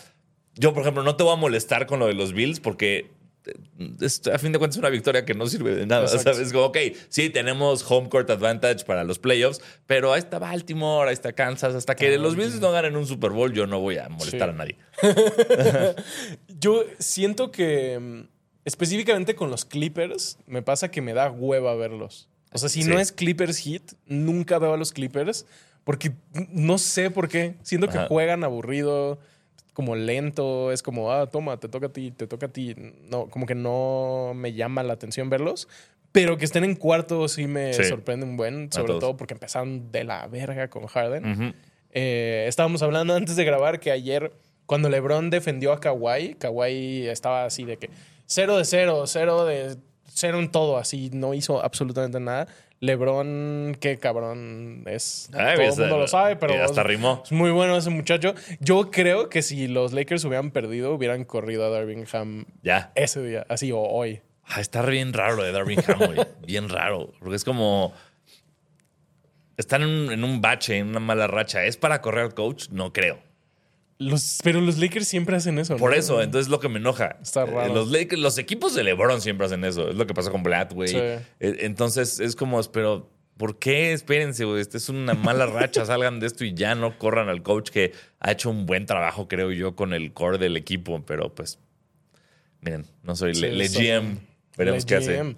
yo, 0.54 0.74
por 0.74 0.82
ejemplo, 0.82 1.02
no 1.02 1.16
te 1.16 1.24
voy 1.24 1.32
a 1.32 1.36
molestar 1.36 1.86
con 1.86 1.98
lo 1.98 2.06
de 2.06 2.12
los 2.12 2.34
Bills 2.34 2.60
porque 2.60 3.06
es- 4.00 4.26
a 4.26 4.38
fin 4.38 4.52
de 4.52 4.58
cuentas 4.58 4.76
es 4.76 4.80
una 4.80 4.88
victoria 4.90 5.24
que 5.24 5.34
no 5.34 5.46
sirve 5.46 5.74
de 5.74 5.86
nada. 5.86 6.02
Exacto. 6.04 6.34
¿sabes? 6.34 6.52
Como, 6.52 6.64
ok, 6.66 6.78
sí, 7.08 7.30
tenemos 7.30 7.84
home 7.90 8.08
court 8.08 8.30
advantage 8.30 8.84
para 8.84 9.04
los 9.04 9.18
playoffs, 9.18 9.60
pero 9.86 10.12
ahí 10.12 10.18
está 10.20 10.38
Baltimore, 10.38 11.08
ahí 11.08 11.14
está 11.14 11.32
Kansas. 11.32 11.74
Hasta 11.74 11.94
que 11.94 12.16
los 12.18 12.36
Bills 12.36 12.60
no 12.60 12.70
ganen 12.72 12.96
un 12.96 13.06
Super 13.06 13.30
Bowl, 13.30 13.52
yo 13.52 13.66
no 13.66 13.80
voy 13.80 13.98
a 13.98 14.08
molestar 14.08 14.48
Sí. 14.50 14.54
a 14.54 14.56
nadie. 14.56 14.76
Yo 16.48 16.84
siento 16.98 17.50
que 17.50 17.98
mm, 17.98 18.28
específicamente 18.64 19.34
con 19.34 19.50
los 19.50 19.64
Clippers 19.64 20.38
me 20.46 20.62
pasa 20.62 20.90
que 20.90 21.02
me 21.02 21.12
da 21.14 21.30
hueva 21.30 21.74
verlos. 21.74 22.28
O 22.52 22.58
sea, 22.58 22.68
si 22.68 22.82
Sí. 22.82 22.88
no 22.88 22.98
es 22.98 23.12
Clippers 23.12 23.56
Hit, 23.58 23.92
nunca 24.06 24.58
veo 24.58 24.74
a 24.74 24.76
los 24.76 24.92
Clippers 24.92 25.46
porque 25.84 26.12
no 26.50 26.78
sé 26.78 27.10
por 27.10 27.28
qué. 27.28 27.54
Siento 27.62 27.88
que 27.88 27.98
Ajá. 27.98 28.06
juegan 28.08 28.44
aburrido, 28.44 29.18
como 29.72 29.96
lento, 29.96 30.70
es 30.72 30.82
como, 30.82 31.12
ah, 31.12 31.28
toma, 31.30 31.58
te 31.58 31.68
toca 31.68 31.86
a 31.86 31.92
ti, 31.92 32.10
te 32.10 32.26
toca 32.26 32.46
a 32.46 32.48
ti. 32.52 32.74
No, 33.08 33.28
como 33.28 33.46
que 33.46 33.54
no 33.54 34.32
me 34.34 34.52
llama 34.52 34.82
la 34.82 34.92
atención 34.92 35.30
verlos. 35.30 35.68
Pero 36.12 36.36
que 36.36 36.44
estén 36.44 36.64
en 36.64 36.74
cuarto 36.74 37.26
sí 37.28 37.46
me 37.46 37.72
Sí. 37.72 37.84
sorprende 37.84 38.26
un 38.26 38.36
buen, 38.36 38.70
sobre 38.70 38.94
todo 39.00 39.16
porque 39.16 39.32
empezaron 39.34 39.90
de 39.90 40.04
la 40.04 40.26
verga 40.28 40.68
con 40.68 40.86
Harden. 40.86 41.24
Ujú. 41.32 41.54
Eh, 41.90 42.44
estábamos 42.48 42.82
hablando 42.82 43.14
antes 43.14 43.34
de 43.36 43.44
grabar 43.44 43.80
que 43.80 43.90
ayer, 43.90 44.32
cuando 44.66 44.88
LeBron 44.90 45.30
defendió 45.30 45.72
a 45.72 45.80
Kawhi, 45.80 46.34
Kawhi 46.34 47.06
estaba 47.08 47.44
así 47.46 47.64
de 47.64 47.78
que 47.78 47.88
cero 48.26 48.58
de 48.58 48.64
cero, 48.66 49.04
cero 49.06 49.44
de 49.46 49.76
cero 50.06 50.38
en 50.38 50.50
todo, 50.50 50.76
así 50.76 51.08
no 51.14 51.32
hizo 51.32 51.64
absolutamente 51.64 52.20
nada. 52.20 52.46
LeBron, 52.82 53.76
qué 53.80 53.96
cabrón 53.98 54.82
es. 54.86 55.30
Ay, 55.34 55.54
todo 55.56 55.66
el 55.68 55.78
mundo 55.78 55.98
lo 55.98 56.08
sabe, 56.08 56.34
pero 56.34 56.60
hasta 56.62 56.82
rimó. 56.82 57.22
es 57.24 57.30
muy 57.30 57.52
bueno 57.52 57.76
ese 57.76 57.90
muchacho. 57.90 58.34
Yo 58.58 58.90
creo 58.90 59.28
que 59.28 59.40
si 59.42 59.68
los 59.68 59.92
Lakers 59.92 60.24
hubieran 60.24 60.50
perdido, 60.50 60.92
hubieran 60.92 61.24
corrido 61.24 61.64
a 61.64 61.70
Darvingham 61.70 62.44
Ya. 62.64 62.90
ese 62.96 63.22
día, 63.22 63.46
así 63.48 63.70
o 63.70 63.78
hoy. 63.78 64.20
Ah, 64.44 64.60
está 64.60 64.82
bien 64.82 65.12
raro 65.12 65.36
lo 65.36 65.44
de 65.44 65.52
Darvin 65.52 65.78
Ham, 65.86 65.98
güey. 65.98 66.18
Bien 66.46 66.68
raro. 66.68 67.12
Porque 67.20 67.36
es 67.36 67.44
como. 67.44 67.94
Están 69.56 69.82
en 69.82 69.88
un, 69.88 70.12
en 70.12 70.24
un 70.24 70.40
bache, 70.40 70.78
en 70.78 70.88
una 70.88 70.98
mala 70.98 71.28
racha. 71.28 71.64
¿Es 71.64 71.76
para 71.76 72.00
correr 72.00 72.24
al 72.24 72.34
coach? 72.34 72.68
No 72.70 72.92
creo. 72.92 73.20
Los, 74.10 74.40
pero 74.42 74.60
los 74.60 74.78
Lakers 74.78 75.06
siempre 75.08 75.36
hacen 75.36 75.58
eso. 75.58 75.76
Por 75.76 75.90
¿no? 75.92 75.96
eso, 75.96 76.20
entonces 76.22 76.46
es 76.46 76.50
lo 76.50 76.60
que 76.60 76.68
me 76.68 76.78
enoja. 76.78 77.16
Está 77.22 77.46
raro. 77.46 77.70
Eh, 77.70 77.74
Los, 77.74 77.90
Lakers- 77.90 78.18
los 78.18 78.38
equipos 78.38 78.74
de 78.74 78.84
LeBron 78.84 79.20
siempre 79.20 79.46
hacen 79.46 79.64
eso. 79.64 79.88
Es 79.88 79.94
lo 79.96 80.06
que 80.06 80.14
pasó 80.14 80.30
con 80.32 80.42
Blatt, 80.42 80.72
güey. 80.72 80.88
Sí. 80.88 80.96
Eh, 80.96 81.20
Entonces 81.40 82.20
es 82.20 82.36
como, 82.36 82.60
pero 82.72 83.10
¿por 83.36 83.58
qué? 83.58 83.92
Espérense, 83.92 84.44
güey. 84.44 84.60
Esta 84.60 84.76
es 84.76 84.88
una 84.88 85.14
mala 85.14 85.46
racha. 85.46 85.84
Salgan 85.86 86.20
de 86.20 86.26
esto 86.26 86.44
y 86.44 86.54
ya 86.54 86.74
no 86.74 86.98
corran 86.98 87.28
al 87.28 87.42
coach 87.42 87.70
que 87.70 87.92
ha 88.20 88.32
hecho 88.32 88.50
un 88.50 88.66
buen 88.66 88.86
trabajo, 88.86 89.28
creo 89.28 89.50
yo, 89.52 89.74
con 89.76 89.92
el 89.94 90.12
core 90.12 90.38
del 90.38 90.56
equipo. 90.56 91.02
Pero 91.06 91.34
pues, 91.34 91.58
miren, 92.60 92.86
no 93.02 93.16
soy 93.16 93.34
Sí, 93.34 93.40
le, 93.42 93.52
le 93.52 93.68
son- 93.68 93.82
GM. 93.82 94.18
Veremos 94.56 94.82
Le 94.82 94.86
qué 94.86 94.94
hace. 94.96 95.16
GM. 95.16 95.36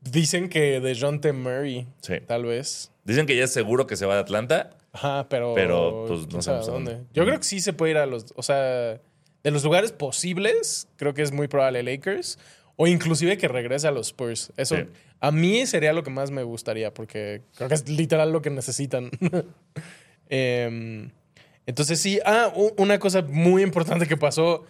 Dicen 0.00 0.48
que 0.48 0.80
de 0.80 0.96
John 0.98 1.20
T. 1.20 1.32
Murray, 1.32 1.86
Sí. 2.00 2.14
tal 2.26 2.44
vez. 2.44 2.90
Dicen 3.04 3.26
que 3.26 3.36
ya 3.36 3.44
es 3.44 3.52
seguro 3.52 3.86
que 3.86 3.96
se 3.96 4.06
va 4.06 4.14
de 4.14 4.20
Atlanta. 4.20 4.70
Ajá, 4.98 5.28
pero. 5.28 5.54
Pero, 5.54 6.04
pues, 6.08 6.20
no 6.26 6.42
sabe 6.42 6.62
sabemos 6.62 6.66
dónde. 6.66 6.92
dónde. 6.94 7.06
Yo 7.14 7.24
creo 7.24 7.38
que 7.38 7.44
sí 7.44 7.60
se 7.60 7.72
puede 7.72 7.92
ir 7.92 7.98
a 7.98 8.06
los. 8.06 8.32
O 8.36 8.42
sea, 8.42 9.00
de 9.44 9.50
los 9.50 9.62
lugares 9.64 9.92
posibles, 9.92 10.88
creo 10.96 11.14
que 11.14 11.22
es 11.22 11.32
muy 11.32 11.48
probable 11.48 11.82
Lakers. 11.82 12.38
O 12.80 12.86
inclusive 12.86 13.36
que 13.38 13.48
regrese 13.48 13.88
a 13.88 13.90
los 13.90 14.08
Spurs. 14.08 14.52
Eso 14.56 14.76
Sí. 14.76 14.82
a 15.20 15.32
mí 15.32 15.66
sería 15.66 15.92
lo 15.92 16.04
que 16.04 16.10
más 16.10 16.30
me 16.30 16.44
gustaría, 16.44 16.94
porque 16.94 17.42
creo 17.56 17.68
que 17.68 17.74
es 17.74 17.88
literal 17.88 18.30
lo 18.32 18.40
que 18.42 18.50
necesitan. 18.50 19.10
Em, 20.28 21.10
entonces, 21.66 22.00
sí. 22.00 22.20
Ah, 22.24 22.52
una 22.76 22.98
cosa 22.98 23.22
muy 23.22 23.62
importante 23.62 24.06
que 24.06 24.16
pasó 24.16 24.64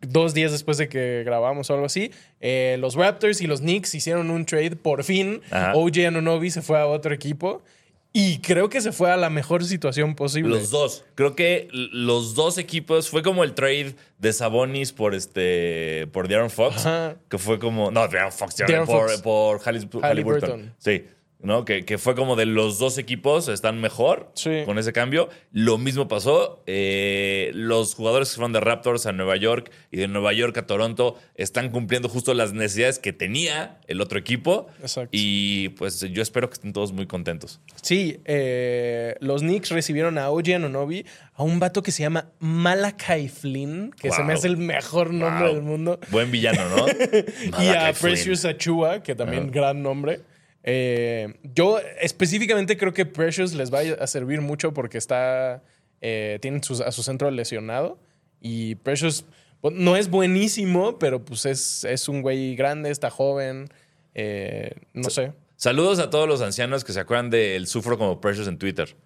dos 0.00 0.32
días 0.34 0.52
después 0.52 0.78
de 0.78 0.88
que 0.88 1.22
grabamos 1.24 1.68
o 1.68 1.74
algo 1.74 1.86
así. 1.86 2.10
eh, 2.40 2.76
los 2.80 2.94
Raptors 2.94 3.40
y 3.42 3.46
los 3.46 3.60
Knicks 3.60 3.94
hicieron 3.94 4.30
un 4.30 4.46
trade. 4.46 4.76
Por 4.76 5.04
fin, 5.04 5.42
Ajá. 5.50 5.72
OG 5.74 6.06
Anunobi 6.06 6.50
se 6.50 6.62
fue 6.62 6.78
a 6.78 6.86
otro 6.86 7.12
equipo. 7.14 7.62
Y 8.12 8.38
creo 8.38 8.68
que 8.68 8.80
se 8.80 8.90
fue 8.90 9.10
a 9.12 9.16
la 9.16 9.30
mejor 9.30 9.64
situación 9.64 10.16
posible. 10.16 10.50
Los 10.56 10.70
dos. 10.70 11.04
Creo 11.14 11.36
que 11.36 11.68
los 11.72 12.34
dos 12.34 12.58
equipos 12.58 13.08
fue 13.08 13.22
como 13.22 13.44
el 13.44 13.54
trade 13.54 13.94
de 14.18 14.32
Sabonis 14.32 14.92
por 14.92 15.14
este 15.14 16.08
por 16.12 16.26
De'Aaron 16.26 16.50
Fox, 16.50 16.78
Ajá. 16.78 17.16
que 17.28 17.38
fue 17.38 17.60
como 17.60 17.90
no 17.92 18.08
De'Aaron 18.08 18.32
Fox, 18.32 18.56
De'Aaron 18.56 18.66
De'Aaron 18.84 18.86
por, 18.86 19.10
Fox. 19.10 19.22
por 19.22 19.60
Hallis- 19.60 20.02
Halliburton. 20.02 20.02
Halliburton. 20.02 20.74
Sí. 20.78 21.04
¿No? 21.42 21.64
Que, 21.64 21.86
que 21.86 21.96
fue 21.96 22.14
como 22.14 22.36
de 22.36 22.44
los 22.44 22.78
dos 22.78 22.98
equipos 22.98 23.48
están 23.48 23.80
mejor 23.80 24.30
Sí. 24.34 24.62
con 24.66 24.78
ese 24.78 24.92
cambio. 24.92 25.28
Lo 25.52 25.78
mismo 25.78 26.06
pasó. 26.06 26.62
eh, 26.66 27.50
los 27.54 27.94
jugadores 27.94 28.28
que 28.28 28.34
fueron 28.36 28.52
de 28.52 28.60
Raptors 28.60 29.06
a 29.06 29.12
Nueva 29.12 29.36
York 29.36 29.70
y 29.90 29.96
de 29.96 30.06
Nueva 30.08 30.32
York 30.34 30.56
a 30.58 30.66
Toronto 30.66 31.16
están 31.34 31.70
cumpliendo 31.70 32.08
justo 32.08 32.34
las 32.34 32.52
necesidades 32.52 32.98
que 32.98 33.12
tenía 33.12 33.78
el 33.88 34.00
otro 34.00 34.18
equipo. 34.18 34.66
Exacto. 34.82 35.08
Y 35.12 35.70
pues 35.70 36.00
yo 36.00 36.22
espero 36.22 36.48
que 36.50 36.54
estén 36.54 36.72
todos 36.72 36.92
muy 36.92 37.06
contentos. 37.06 37.60
Sí, 37.82 38.20
eh, 38.26 39.14
los 39.20 39.40
Knicks 39.40 39.70
recibieron 39.70 40.18
a 40.18 40.30
OG 40.30 40.54
Anunobi, 40.56 41.06
a 41.34 41.42
un 41.42 41.58
vato 41.58 41.82
que 41.82 41.90
se 41.92 42.02
llama 42.02 42.26
Malachi 42.40 43.28
Flynn, 43.28 43.92
que 43.98 44.10
se 44.10 44.22
me 44.24 44.34
hace 44.34 44.46
el 44.48 44.56
mejor 44.58 45.12
nombre 45.12 45.46
Wow. 45.46 45.54
del 45.54 45.62
mundo. 45.62 46.00
Buen 46.10 46.30
villano, 46.30 46.60
¿no? 46.76 46.86
y 47.62 47.68
a. 47.68 47.92
Precious 47.94 48.44
Achua, 48.44 49.02
que 49.02 49.14
también 49.14 49.50
gran 49.50 49.82
nombre. 49.82 50.20
Eh, 50.62 51.34
yo 51.54 51.78
específicamente 52.00 52.76
creo 52.76 52.92
que 52.92 53.06
Precious 53.06 53.54
les 53.54 53.72
va 53.72 53.80
a 53.80 54.06
servir 54.06 54.40
mucho 54.42 54.74
porque 54.74 54.98
está 54.98 55.62
eh, 56.02 56.38
tienen 56.42 56.62
sus- 56.62 56.80
a 56.80 56.92
su 56.92 57.02
centro 57.02 57.30
lesionado 57.30 57.98
y 58.40 58.74
Precious 58.76 59.24
pues, 59.60 59.74
no 59.74 59.96
es 59.96 60.08
buenísimo, 60.10 60.98
pero 60.98 61.24
pues 61.24 61.44
es, 61.46 61.84
es 61.84 62.08
un 62.08 62.22
güey 62.22 62.56
grande, 62.56 62.90
está 62.90 63.10
joven, 63.10 63.68
eh, 64.14 64.72
no 64.94 65.08
sé. 65.10 65.32
Saludos 65.56 65.98
a 65.98 66.08
todos 66.08 66.26
los 66.26 66.40
ancianos 66.40 66.84
que 66.84 66.92
se 66.94 67.00
acuerdan 67.00 67.28
del 67.30 67.66
sufro 67.66 67.98
como 67.98 68.20
Precious 68.20 68.48
en 68.48 68.56
Twitter. 68.58 68.96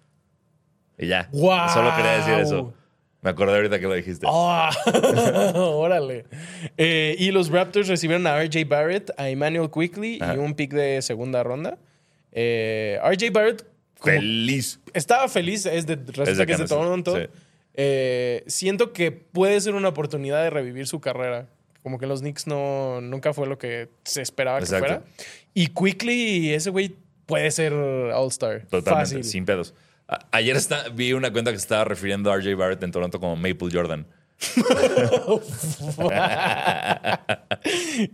Y 0.97 1.07
ya. 1.07 1.29
Solo 1.73 1.93
quería 1.97 2.11
decir 2.17 2.33
eso. 2.35 2.73
Me 3.25 3.31
acordé 3.31 3.55
ahorita 3.55 3.79
que 3.79 3.87
lo 3.87 3.95
dijiste. 3.95 4.27
¡Ah! 4.29 4.69
Órale. 5.55 6.25
Eh, 6.77 7.15
y 7.17 7.31
los 7.31 7.49
Raptors 7.49 7.87
recibieron 7.87 8.27
a 8.27 8.39
RJ 8.39 8.65
Barrett, 8.67 9.11
a 9.17 9.29
Emmanuel 9.29 9.71
Quickly 9.71 10.19
Ajá. 10.21 10.35
y 10.35 10.37
un 10.37 10.53
pick 10.53 10.71
de 10.71 11.01
segunda 11.01 11.41
ronda. 11.43 11.79
Eh, 12.31 12.99
RJ 13.03 13.31
Barrett 13.31 13.65
Feliz. 13.95 14.79
estaba 14.93 15.27
feliz, 15.27 15.65
es 15.65 15.87
de, 15.87 15.93
Es 16.23 16.37
de 16.37 16.45
que 16.45 16.51
es 16.53 16.59
de 16.59 16.65
Toronto. 16.67 17.15
sí. 17.19 17.23
Eh, 17.73 18.43
siento 18.45 18.93
que 18.93 19.11
puede 19.11 19.59
ser 19.59 19.73
una 19.73 19.89
oportunidad 19.89 20.43
de 20.43 20.51
revivir 20.51 20.85
su 20.85 21.01
carrera. 21.01 21.47
Como 21.81 21.97
que 21.97 22.05
los 22.05 22.21
Knicks 22.21 22.45
no, 22.45 23.01
nunca 23.01 23.33
fue 23.33 23.47
lo 23.47 23.57
que 23.57 23.89
se 24.03 24.21
esperaba 24.21 24.59
Exacto. 24.59 24.85
que 24.85 24.93
fuera. 24.93 25.05
Y 25.55 25.67
Quickly, 25.67 26.53
ese 26.53 26.69
güey 26.69 26.95
puede 27.25 27.49
ser 27.49 27.73
All-Star. 27.73 28.61
Totalmente. 28.69 28.91
Fácil. 28.91 29.23
Sin 29.23 29.45
pedos. 29.45 29.73
A- 30.07 30.19
ayer 30.31 30.55
está- 30.55 30.89
vi 30.89 31.13
una 31.13 31.31
cuenta 31.31 31.51
que 31.51 31.57
se 31.57 31.63
estaba 31.63 31.83
refiriendo 31.85 32.31
a 32.31 32.35
RJ 32.37 32.55
Barrett 32.55 32.83
en 32.83 32.91
Toronto 32.91 33.19
como 33.19 33.35
Maple 33.35 33.69
Jordan. 33.71 34.05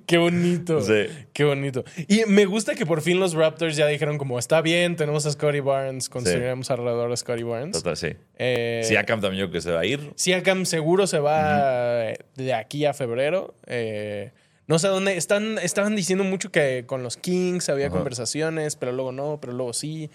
Qué 0.06 0.18
bonito. 0.18 0.82
Sí. 0.82 1.08
Qué 1.34 1.44
bonito. 1.44 1.84
Y 2.08 2.24
me 2.28 2.46
gusta 2.46 2.76
que 2.76 2.86
por 2.86 3.02
fin 3.02 3.20
los 3.20 3.34
Raptors 3.34 3.76
ya 3.76 3.88
dijeron 3.88 4.18
como, 4.18 4.40
está 4.40 4.62
bien, 4.62 4.96
tenemos 4.96 5.26
a 5.26 5.32
Scotty 5.32 5.60
Barnes, 5.60 6.10
construiremos 6.10 6.70
alrededor 6.72 7.10
de 7.10 7.18
Scotty 7.18 7.44
Barnes. 7.44 7.74
Total, 7.78 7.98
sí. 7.98 8.10
Eh, 8.38 8.82
Siakam 8.84 9.22
también 9.22 9.42
yo 9.42 9.46
creo 9.50 9.60
que 9.60 9.62
se 9.62 9.72
va 9.72 9.82
a 9.82 9.86
ir. 9.86 10.12
Siakam 10.16 10.66
seguro 10.66 11.08
se 11.08 11.20
va 11.20 12.14
de 12.36 12.54
aquí 12.54 12.86
a 12.86 12.94
febrero. 12.94 13.56
Eh, 13.68 14.32
no 14.68 14.80
sé 14.80 14.88
dónde. 14.88 15.18
Están, 15.18 15.58
estaban 15.60 15.96
diciendo 15.96 16.24
mucho 16.24 16.52
que 16.52 16.86
con 16.86 17.04
los 17.04 17.18
Kings 17.18 17.70
había 17.70 17.90
conversaciones, 17.90 18.76
pero 18.76 18.92
luego 18.92 19.12
no, 19.12 19.40
pero 19.42 19.54
luego 19.54 19.74
sí. 19.74 20.10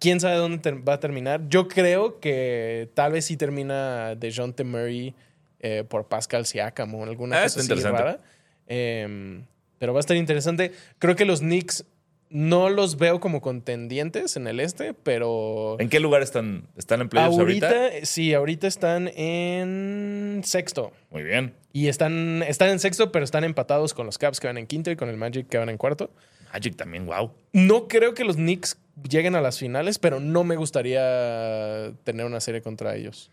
¿Quién 0.00 0.18
sabe 0.18 0.36
dónde 0.36 0.72
va 0.72 0.94
a 0.94 1.00
terminar? 1.00 1.42
Yo 1.48 1.68
creo 1.68 2.18
que 2.18 2.88
tal 2.94 3.12
vez 3.12 3.26
sí 3.26 3.36
termina 3.36 4.14
de 4.16 4.32
John 4.34 4.52
T. 4.54 4.64
Murray 4.64 5.14
eh, 5.60 5.84
por 5.88 6.08
Pascal 6.08 6.46
Siakam 6.46 6.92
o 6.94 7.04
alguna 7.04 7.38
Ah, 7.38 7.42
cosa 7.44 7.60
así 7.60 7.66
interesante. 7.66 8.02
rara. 8.02 8.18
Eh, 8.66 9.42
pero 9.78 9.92
va 9.92 9.98
a 9.98 10.00
estar 10.00 10.16
interesante. 10.16 10.72
Creo 10.98 11.16
que 11.16 11.24
los 11.24 11.40
Knicks 11.40 11.84
no 12.30 12.70
los 12.70 12.96
veo 12.96 13.18
como 13.18 13.40
contendientes 13.40 14.36
en 14.36 14.46
el 14.46 14.60
este, 14.60 14.94
pero 14.94 15.76
¿En 15.80 15.88
qué 15.88 15.98
lugar 16.00 16.22
están? 16.22 16.68
¿Están 16.76 17.00
en 17.00 17.08
playoffs 17.08 17.38
ahorita? 17.38 17.68
ahorita, 17.68 18.06
sí, 18.06 18.32
ahorita 18.34 18.66
están 18.68 19.08
en 19.08 20.40
sexto. 20.44 20.92
Muy 21.10 21.24
bien. 21.24 21.54
Y 21.72 21.88
están, 21.88 22.42
están 22.46 22.70
en 22.70 22.78
sexto, 22.78 23.10
pero 23.12 23.24
están 23.24 23.42
empatados 23.44 23.94
con 23.94 24.06
los 24.06 24.16
Caps 24.16 24.38
que 24.40 24.46
van 24.46 24.58
en 24.58 24.66
quinto 24.66 24.90
y 24.90 24.96
con 24.96 25.08
el 25.08 25.16
Magic 25.16 25.48
que 25.48 25.58
van 25.58 25.68
en 25.70 25.76
cuarto. 25.76 26.10
Magic 26.52 26.76
también, 26.76 27.06
wow. 27.06 27.32
No 27.52 27.88
creo 27.88 28.14
que 28.14 28.24
los 28.24 28.36
Knicks 28.36 28.78
lleguen 29.08 29.34
a 29.34 29.40
las 29.40 29.58
finales, 29.58 29.98
pero 29.98 30.20
no 30.20 30.44
me 30.44 30.56
gustaría 30.56 31.92
tener 32.04 32.26
una 32.26 32.40
serie 32.40 32.62
contra 32.62 32.96
ellos. 32.96 33.30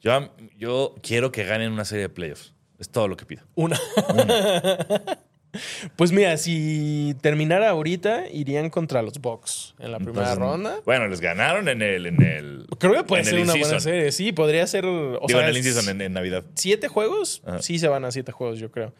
Yo, 0.00 0.30
yo 0.58 0.94
quiero 1.02 1.32
que 1.32 1.44
ganen 1.44 1.72
una 1.72 1.84
serie 1.84 2.02
de 2.02 2.08
playoffs. 2.08 2.52
Es 2.78 2.88
todo 2.90 3.08
lo 3.08 3.16
que 3.16 3.24
pido. 3.24 3.42
Una. 3.54 3.80
pues 5.96 6.12
mira, 6.12 6.36
si 6.36 7.16
terminara 7.22 7.70
ahorita, 7.70 8.28
irían 8.30 8.68
contra 8.70 9.02
los 9.02 9.18
Bucks 9.20 9.74
en 9.78 9.92
la 9.92 9.98
primera 9.98 10.32
Entonces, 10.32 10.38
ronda. 10.38 10.80
Bueno, 10.84 11.08
les 11.08 11.20
ganaron 11.20 11.68
en 11.68 11.80
el. 11.80 12.06
En 12.06 12.22
el 12.22 12.66
Creo 12.78 12.92
que 12.94 13.04
puede 13.04 13.24
ser 13.24 13.40
una 13.40 13.54
buena 13.54 13.80
serie. 13.80 14.12
Sí, 14.12 14.32
podría 14.32 14.66
ser. 14.66 14.84
O 14.84 15.12
Digo, 15.26 15.28
sea, 15.40 15.48
en 15.48 15.56
el 15.56 15.88
en, 15.88 16.00
en 16.02 16.12
Navidad. 16.12 16.44
siete 16.54 16.88
juegos, 16.88 17.42
Ajá. 17.46 17.62
sí 17.62 17.78
se 17.78 17.88
van 17.88 18.04
a 18.04 18.10
siete 18.10 18.32
juegos, 18.32 18.58
yo 18.58 18.70
creo. 18.70 18.92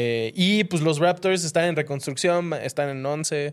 Eh, 0.00 0.32
y 0.36 0.62
pues 0.62 0.80
los 0.82 1.00
Raptors 1.00 1.42
están 1.42 1.64
en 1.64 1.74
reconstrucción, 1.74 2.52
están 2.54 2.88
en 2.88 3.04
11. 3.04 3.52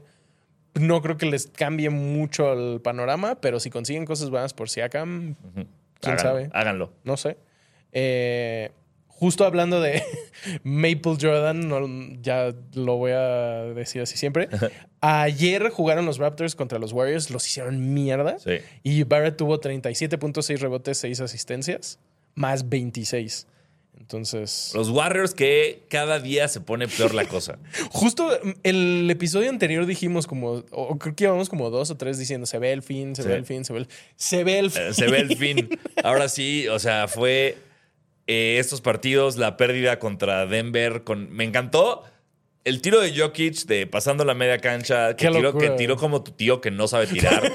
No 0.75 1.01
creo 1.01 1.17
que 1.17 1.25
les 1.25 1.47
cambie 1.47 1.89
mucho 1.89 2.53
el 2.53 2.81
panorama, 2.81 3.41
pero 3.41 3.59
si 3.59 3.71
consiguen 3.71 4.05
cosas 4.05 4.29
buenas 4.29 4.53
por 4.53 4.69
Siakam, 4.69 5.33
quién 5.55 5.67
Háganlo, 6.03 6.19
sabe. 6.21 6.49
Háganlo. 6.53 6.93
No 7.03 7.17
sé. 7.17 7.37
Eh, 7.93 8.69
justo 9.07 9.43
hablando 9.45 9.81
de 9.81 10.03
Maple 10.63 11.17
Jordan, 11.19 11.67
no- 11.67 12.19
ya 12.21 12.53
lo 12.73 12.97
voy 12.97 13.13
a 13.13 13.63
decir 13.73 14.03
así 14.03 14.15
siempre. 14.15 14.47
Ayer 15.01 15.69
jugaron 15.71 16.05
los 16.05 16.19
Raptors 16.19 16.53
contra 16.55 16.77
los 16.77 16.93
Warriors, 16.93 17.31
los 17.31 17.47
hicieron 17.47 17.93
mierda. 17.95 18.37
Sí. 18.37 18.57
Y 18.83 19.01
Barrett 19.03 19.37
tuvo 19.37 19.59
37.6 19.59 20.59
rebotes, 20.59 20.99
6 20.99 21.21
asistencias, 21.21 21.97
más 22.35 22.69
26. 22.69 23.47
Entonces, 24.05 24.71
Los 24.75 24.91
Warriors 24.91 25.33
que 25.33 25.81
cada 25.89 26.19
día 26.19 26.47
se 26.47 26.61
pone 26.61 26.87
peor 26.87 27.15
la 27.15 27.25
cosa. 27.25 27.57
justo 27.89 28.37
el 28.61 29.09
episodio 29.09 29.49
anterior 29.49 29.87
dijimos 29.87 30.27
como, 30.27 30.63
o 30.69 30.99
creo 30.99 31.15
que 31.15 31.23
íbamos 31.23 31.49
como 31.49 31.71
dos 31.71 31.89
o 31.89 31.97
tres 31.97 32.19
diciendo, 32.19 32.45
se 32.45 32.59
ve 32.59 32.71
el 32.71 32.83
fin, 32.83 33.15
se 33.15 33.23
ve 33.23 33.33
el 33.33 33.45
fin, 33.45 33.65
se 33.65 33.73
ve 33.73 33.79
el, 33.79 33.87
se 34.15 34.43
ve 34.43 34.59
el 34.59 34.69
fin. 34.69 34.81
Eh, 34.83 34.93
se 34.93 35.07
ve 35.07 35.17
el 35.17 35.35
fin. 35.35 35.69
Ahora 36.03 36.29
sí, 36.29 36.67
o 36.67 36.77
sea, 36.77 37.07
fue 37.07 37.57
eh, 38.27 38.57
estos 38.59 38.79
partidos, 38.79 39.37
la 39.37 39.57
pérdida 39.57 39.97
contra 39.97 40.45
Denver. 40.45 41.03
Con, 41.03 41.31
me 41.31 41.43
encantó 41.43 42.03
el 42.63 42.83
tiro 42.83 43.01
de 43.01 43.11
Jokic 43.19 43.65
de 43.65 43.87
pasando 43.87 44.23
la 44.23 44.35
media 44.35 44.59
cancha, 44.59 45.15
que 45.15 45.31
tiró, 45.31 45.57
que 45.57 45.71
tiró 45.71 45.97
como 45.97 46.23
tu 46.23 46.31
tío 46.31 46.61
que 46.61 46.69
no 46.69 46.87
sabe 46.87 47.07
tirar 47.07 47.51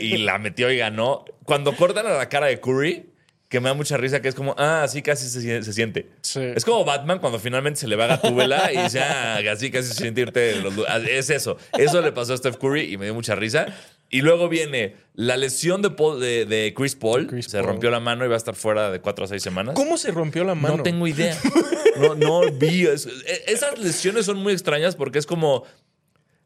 y 0.00 0.16
la 0.16 0.38
metió 0.38 0.72
y 0.72 0.76
ganó. 0.76 1.24
Cuando 1.44 1.76
cortan 1.76 2.08
a 2.08 2.14
la 2.14 2.28
cara 2.28 2.46
de 2.46 2.58
Curry, 2.58 3.13
que 3.54 3.60
me 3.60 3.68
da 3.68 3.74
mucha 3.74 3.96
risa, 3.96 4.20
que 4.20 4.26
es 4.28 4.34
como, 4.34 4.52
ah, 4.58 4.82
así 4.82 5.00
casi 5.00 5.28
se, 5.28 5.62
se 5.62 5.72
siente. 5.72 6.08
Sí. 6.22 6.40
Es 6.40 6.64
como 6.64 6.84
Batman 6.84 7.20
cuando 7.20 7.38
finalmente 7.38 7.78
se 7.78 7.86
le 7.86 7.94
va 7.94 8.04
a 8.04 8.08
Gatúbela 8.08 8.72
y 8.72 8.78
dice, 8.78 8.98
ah, 8.98 9.38
así 9.52 9.70
casi 9.70 9.88
se 9.88 9.94
siente 9.94 10.22
irte 10.22 10.56
los 10.60 10.74
ah, 10.88 10.98
Es 11.08 11.30
eso. 11.30 11.56
Eso 11.78 12.00
le 12.02 12.10
pasó 12.10 12.32
a 12.34 12.36
Steph 12.36 12.56
Curry 12.56 12.92
y 12.92 12.98
me 12.98 13.04
dio 13.04 13.14
mucha 13.14 13.36
risa. 13.36 13.66
Y 14.10 14.22
luego 14.22 14.48
viene 14.48 14.96
la 15.14 15.36
lesión 15.36 15.82
de, 15.82 15.90
Paul- 15.90 16.18
de, 16.20 16.44
de 16.46 16.74
Chris 16.76 16.96
Paul. 16.96 17.28
Chris 17.28 17.46
se 17.46 17.58
Paul. 17.58 17.68
rompió 17.68 17.90
la 17.90 18.00
mano 18.00 18.24
y 18.24 18.28
va 18.28 18.34
a 18.34 18.38
estar 18.38 18.56
fuera 18.56 18.90
de 18.90 19.00
cuatro 19.00 19.24
a 19.24 19.28
seis 19.28 19.42
semanas. 19.42 19.74
¿Cómo 19.76 19.96
se 19.98 20.10
rompió 20.10 20.42
la 20.42 20.54
mano? 20.56 20.78
No 20.78 20.82
tengo 20.82 21.06
idea. 21.06 21.36
No, 21.96 22.16
no 22.16 22.50
vi. 22.50 22.86
Es- 22.88 23.06
e- 23.06 23.44
esas 23.52 23.78
lesiones 23.78 24.26
son 24.26 24.38
muy 24.38 24.52
extrañas 24.52 24.96
porque 24.96 25.20
es 25.20 25.26
como. 25.26 25.62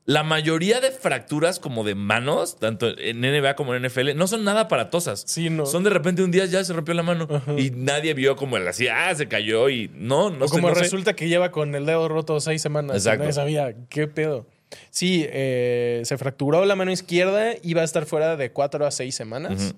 La 0.08 0.22
mayoría 0.22 0.80
de 0.80 0.90
fracturas 0.90 1.58
como 1.60 1.84
de 1.84 1.94
manos, 1.94 2.56
tanto 2.58 2.98
en 2.98 3.20
NBA 3.20 3.54
como 3.56 3.74
en 3.74 3.82
NFL, 3.86 4.16
no 4.16 4.26
son 4.26 4.42
nada 4.42 4.62
aparatosas. 4.62 5.22
Sí, 5.26 5.50
no. 5.50 5.66
Son 5.66 5.84
de 5.84 5.90
repente 5.90 6.22
un 6.22 6.30
día 6.30 6.46
ya 6.46 6.64
se 6.64 6.72
rompió 6.72 6.94
la 6.94 7.02
mano 7.02 7.28
y 7.58 7.68
nadie 7.72 8.14
vio 8.14 8.34
como 8.34 8.56
el 8.56 8.66
así, 8.66 8.88
ah, 8.88 9.14
se 9.14 9.28
cayó 9.28 9.68
y 9.68 9.90
no, 9.94 10.30
no 10.30 10.46
o 10.46 10.48
sé, 10.48 10.54
como 10.54 10.70
no 10.70 10.74
sé. 10.76 10.80
resulta 10.80 11.12
que 11.14 11.28
lleva 11.28 11.50
con 11.50 11.74
el 11.74 11.84
dedo 11.84 12.08
roto 12.08 12.40
seis 12.40 12.62
semanas. 12.62 12.96
Exacto. 12.96 13.18
Nadie 13.24 13.32
sabía 13.34 13.74
qué 13.90 14.06
pedo. 14.06 14.46
Sí, 14.88 15.26
eh, 15.28 16.00
se 16.04 16.16
fracturó 16.16 16.64
la 16.64 16.74
mano 16.74 16.90
izquierda 16.90 17.52
y 17.62 17.74
va 17.74 17.82
a 17.82 17.84
estar 17.84 18.06
fuera 18.06 18.36
de 18.36 18.50
cuatro 18.50 18.86
a 18.86 18.90
seis 18.90 19.14
semanas. 19.14 19.74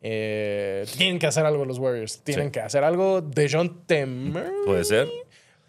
Eh, 0.00 0.84
tienen 0.96 1.18
que 1.18 1.26
hacer 1.26 1.44
algo 1.44 1.64
los 1.64 1.78
Warriors. 1.78 2.20
Tienen 2.22 2.46
Sí. 2.46 2.52
que 2.52 2.60
hacer 2.60 2.84
algo. 2.84 3.20
De 3.20 3.48
John 3.50 3.82
Temer. 3.86 4.50
Puede 4.64 4.84
ser. 4.84 5.08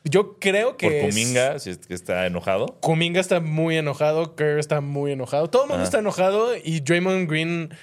Yo 0.05 0.38
creo 0.39 0.75
que. 0.77 0.88
Por 0.88 0.95
es- 0.95 1.05
Kuminga, 1.15 1.60
si 1.60 1.69
es 1.69 1.77
que 1.88 1.93
está 1.93 2.25
enojado. 2.25 2.77
Kuminga 2.81 3.19
está 3.22 3.39
muy 3.39 3.77
enojado, 3.77 4.36
Kerr 4.36 4.60
está 4.60 4.81
muy 4.81 5.12
enojado, 5.13 5.50
todo 5.50 5.63
el 5.63 5.69
mundo 5.69 5.81
Ah. 5.83 5.86
está 5.86 6.00
enojado 6.00 6.55
y 6.62 6.81
Draymond 6.81 7.29
Green 7.29 7.74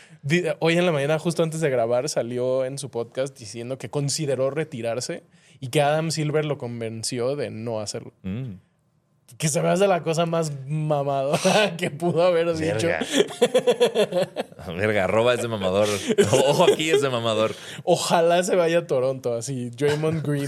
hoy 0.59 0.77
en 0.77 0.85
la 0.85 0.93
mañana, 0.93 1.19
justo 1.19 1.43
antes 1.43 1.61
de 1.61 1.71
grabar, 1.71 2.09
salió 2.11 2.65
en 2.67 2.77
su 2.79 2.91
podcast 2.91 3.39
diciendo 3.39 3.79
que 3.79 3.89
consideró 3.89 4.51
retirarse 4.51 5.23
y 5.61 5.69
que 5.69 5.81
Adam 5.81 6.11
Silver 6.11 6.45
lo 6.45 6.59
convenció 6.59 7.37
de 7.37 7.51
no 7.51 7.81
hacerlo. 7.81 8.13
Mm, 8.23 8.55
Que 9.39 9.49
se 9.49 9.63
me 9.63 9.69
hace 9.69 9.87
la 9.87 10.03
cosa 10.03 10.27
más 10.27 10.53
mamadora 10.67 11.75
que 11.79 11.91
pudo 11.91 12.23
haber 12.23 12.53
dicho. 12.55 12.87
verga. 12.87 13.07
verga, 14.77 15.05
arroba 15.05 15.35
ese 15.35 15.49
mamador. 15.49 15.89
Ojo 16.33 16.65
aquí 16.65 16.91
ese 16.91 17.09
mamador. 17.09 17.55
Ojalá 17.85 18.43
se 18.43 18.57
vaya 18.57 18.79
a 18.81 18.87
Toronto, 18.87 19.35
así, 19.35 19.71
Draymond 19.71 20.27
Green. 20.27 20.47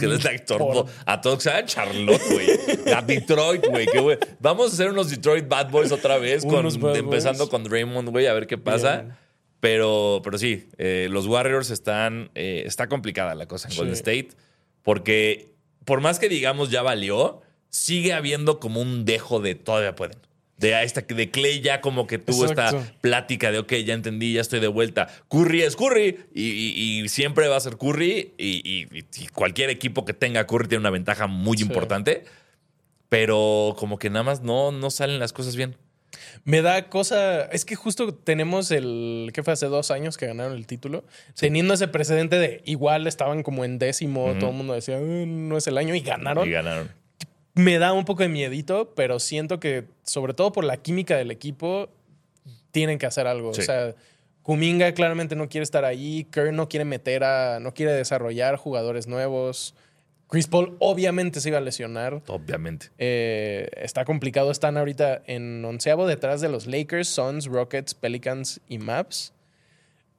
Por- 0.59 0.87
A 1.07 1.21
todos 1.21 1.38
que 1.38 1.42
se 1.45 1.51
vayan 1.51 1.64
a 1.64 1.66
Charlotte, 1.66 2.23
güey. 2.31 2.92
A 2.95 3.03
Detroit, 3.03 3.64
güey. 3.66 4.18
Vamos 4.40 4.71
a 4.71 4.75
hacer 4.75 4.90
unos 4.90 5.11
Detroit 5.11 5.49
Bad 5.49 5.71
Boys 5.71 5.92
otra 5.92 6.18
vez. 6.18 6.45
Con, 6.45 6.66
empezando 6.97 7.45
Boys. 7.45 7.51
con 7.51 7.64
Draymond, 7.64 8.11
güey, 8.11 8.27
a 8.27 8.33
ver 8.35 8.47
qué 8.47 8.59
pasa. 8.59 8.99
Bien. 9.03 9.14
Pero, 9.61 10.21
pero 10.25 10.38
sí, 10.38 10.68
eh, 10.77 11.07
los 11.11 11.27
Warriors 11.29 11.71
están. 11.71 12.31
eh, 12.35 12.64
está 12.66 12.88
complicada 12.88 13.35
la 13.35 13.47
cosa 13.47 13.68
en 13.68 13.73
Sí. 13.73 13.79
Golden 13.79 13.95
State. 13.95 14.29
Porque 14.83 15.55
por 15.85 16.01
más 16.01 16.18
que 16.18 16.29
digamos 16.29 16.71
ya 16.71 16.83
valió, 16.83 17.40
sigue 17.73 18.13
habiendo 18.13 18.61
como 18.61 18.81
un 18.81 19.05
dejo 19.05 19.41
de 19.41 19.55
todavía 19.57 19.97
pueden. 19.97 20.19
De, 20.59 20.77
a 20.77 20.85
esta, 20.85 21.01
de 21.01 21.31
Clay 21.33 21.61
ya 21.61 21.81
como 21.81 22.07
que 22.07 22.19
tuvo 22.19 22.45
Exacto. 22.47 22.79
esta 22.79 22.93
plática 23.01 23.51
de, 23.51 23.59
ok, 23.59 23.73
ya 23.85 23.95
entendí, 23.95 24.35
ya 24.35 24.41
estoy 24.43 24.61
de 24.61 24.69
vuelta. 24.69 25.09
Curry 25.29 25.63
es 25.63 25.75
Curry 25.75 26.21
y, 26.33 26.51
y- 26.51 27.01
y 27.03 27.09
siempre 27.09 27.49
va 27.49 27.57
a 27.57 27.61
ser 27.61 27.77
Curry 27.79 28.33
y, 28.39 28.87
cualquier 29.33 29.71
equipo 29.71 30.05
que 30.05 30.13
tenga 30.15 30.47
Curry 30.47 30.69
tiene 30.69 30.81
una 30.81 30.91
ventaja 30.91 31.27
muy 31.27 31.57
Sí. 31.57 31.65
importante. 31.65 32.23
Pero 33.09 33.75
como 33.79 33.99
que 33.99 34.09
nada 34.09 34.23
más 34.23 34.43
no, 34.43 34.73
no 34.73 34.91
salen 34.91 35.19
las 35.19 35.33
cosas 35.33 35.57
bien. 35.57 35.77
Me 36.45 36.63
da 36.63 36.89
cosa. 36.89 37.43
Es 37.47 37.65
que 37.65 37.75
justo 37.75 38.15
tenemos 38.15 38.71
el. 38.71 39.31
¿Qué 39.35 39.43
fue 39.43 39.53
hace 39.53 39.67
dos 39.67 39.91
años 39.91 40.17
que 40.17 40.27
ganaron 40.27 40.55
el 40.57 40.67
título? 40.67 41.05
Teniendo 41.39 41.75
ese 41.75 41.89
precedente 41.89 42.39
de 42.39 42.63
igual 42.65 43.07
estaban 43.07 43.43
como 43.43 43.65
en 43.65 43.79
décimo, 43.79 44.35
todo 44.39 44.51
el 44.51 44.57
mundo 44.57 44.73
decía, 44.75 44.99
"Eh, 44.99 45.25
no 45.27 45.57
es 45.57 45.67
el 45.67 45.77
año 45.79 45.95
y 45.95 46.01
ganaron. 46.01 46.49
Y 46.49 46.53
ganaron. 46.53 46.91
Me 47.55 47.79
da 47.79 47.93
un 47.93 48.05
poco 48.05 48.23
de 48.23 48.29
miedito, 48.29 48.95
pero 48.95 49.19
siento 49.21 49.61
que, 49.61 49.85
sobre 50.05 50.33
todo 50.35 50.53
por 50.53 50.65
la 50.65 50.79
química 50.79 51.17
del 51.17 51.31
equipo, 51.31 51.88
tienen 52.71 52.99
que 52.99 53.07
hacer 53.07 53.27
algo. 53.27 53.53
Sí. 53.55 53.61
O 53.61 53.65
sea, 53.65 53.95
Kuminga 54.43 54.93
claramente 54.95 55.37
no 55.37 55.49
quiere 55.49 55.62
estar 55.62 55.85
ahí. 55.85 56.25
Kerr 56.33 56.53
no 56.53 56.69
quiere 56.69 56.85
meter 56.85 57.25
a. 57.25 57.61
no 57.61 57.75
quiere 57.75 57.93
desarrollar 57.93 58.57
jugadores 58.57 59.07
nuevos. 59.07 59.75
Chris 60.29 60.47
Paul 60.47 60.77
obviamente 60.81 61.41
se 61.43 61.51
iba 61.51 61.59
a 61.59 61.61
lesionar. 61.61 62.23
Obviamente. 62.27 62.87
Eh, 62.97 63.69
está 63.77 64.07
complicado. 64.07 64.51
Están 64.51 64.79
ahorita 64.79 65.23
en 65.27 65.62
onceavo 65.62 66.07
detrás 66.07 66.41
de 66.41 66.49
los 66.49 66.67
Lakers, 66.67 67.07
Suns, 67.09 67.45
Rockets, 67.47 67.93
Pelicans 67.95 68.62
y 68.67 68.79
Maps. 68.79 69.35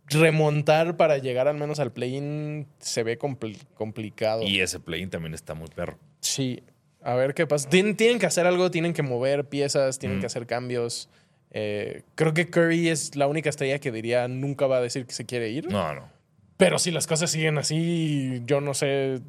Remontar 0.08 0.98
para 0.98 1.18
llegar 1.18 1.48
al 1.48 1.56
menos 1.58 1.80
al 1.80 1.92
play-in 1.92 2.68
se 2.80 3.04
ve 3.04 3.18
compl- 3.18 3.58
complicado. 3.74 4.44
Y 4.44 4.60
ese 4.60 4.80
play 4.80 5.08
también 5.08 5.34
está 5.34 5.54
muy 5.56 5.70
perro. 5.70 5.98
Sí. 6.20 6.62
A 7.04 7.16
ver 7.16 7.34
qué 7.34 7.46
pasa. 7.48 7.70
Tien- 7.70 7.96
tienen 7.98 8.20
que 8.20 8.26
hacer 8.26 8.46
algo, 8.48 8.72
tienen 8.72 8.94
que 8.94 9.04
mover 9.04 9.46
piezas, 9.46 10.00
tienen 10.00 10.18
Mm. 10.18 10.22
que 10.22 10.26
hacer 10.28 10.46
cambios. 10.48 11.10
Eh, 11.52 12.04
creo 12.16 12.34
que 12.34 12.50
Curry 12.50 12.90
es 12.90 13.16
la 13.16 13.28
única 13.28 13.50
estrella 13.50 13.80
que 13.80 13.92
diría 13.92 14.28
nunca 14.28 14.66
va 14.68 14.78
a 14.78 14.82
decir 14.82 15.06
que 15.06 15.14
se 15.14 15.26
quiere 15.26 15.50
ir. 15.50 15.70
No, 15.72 15.94
no. 15.94 16.10
Pero 16.58 16.80
si 16.80 16.92
las 16.92 17.06
cosas 17.08 17.30
siguen 17.32 17.58
así, 17.58 18.42
yo 18.46 18.62
no 18.62 18.74
sé. 18.74 19.20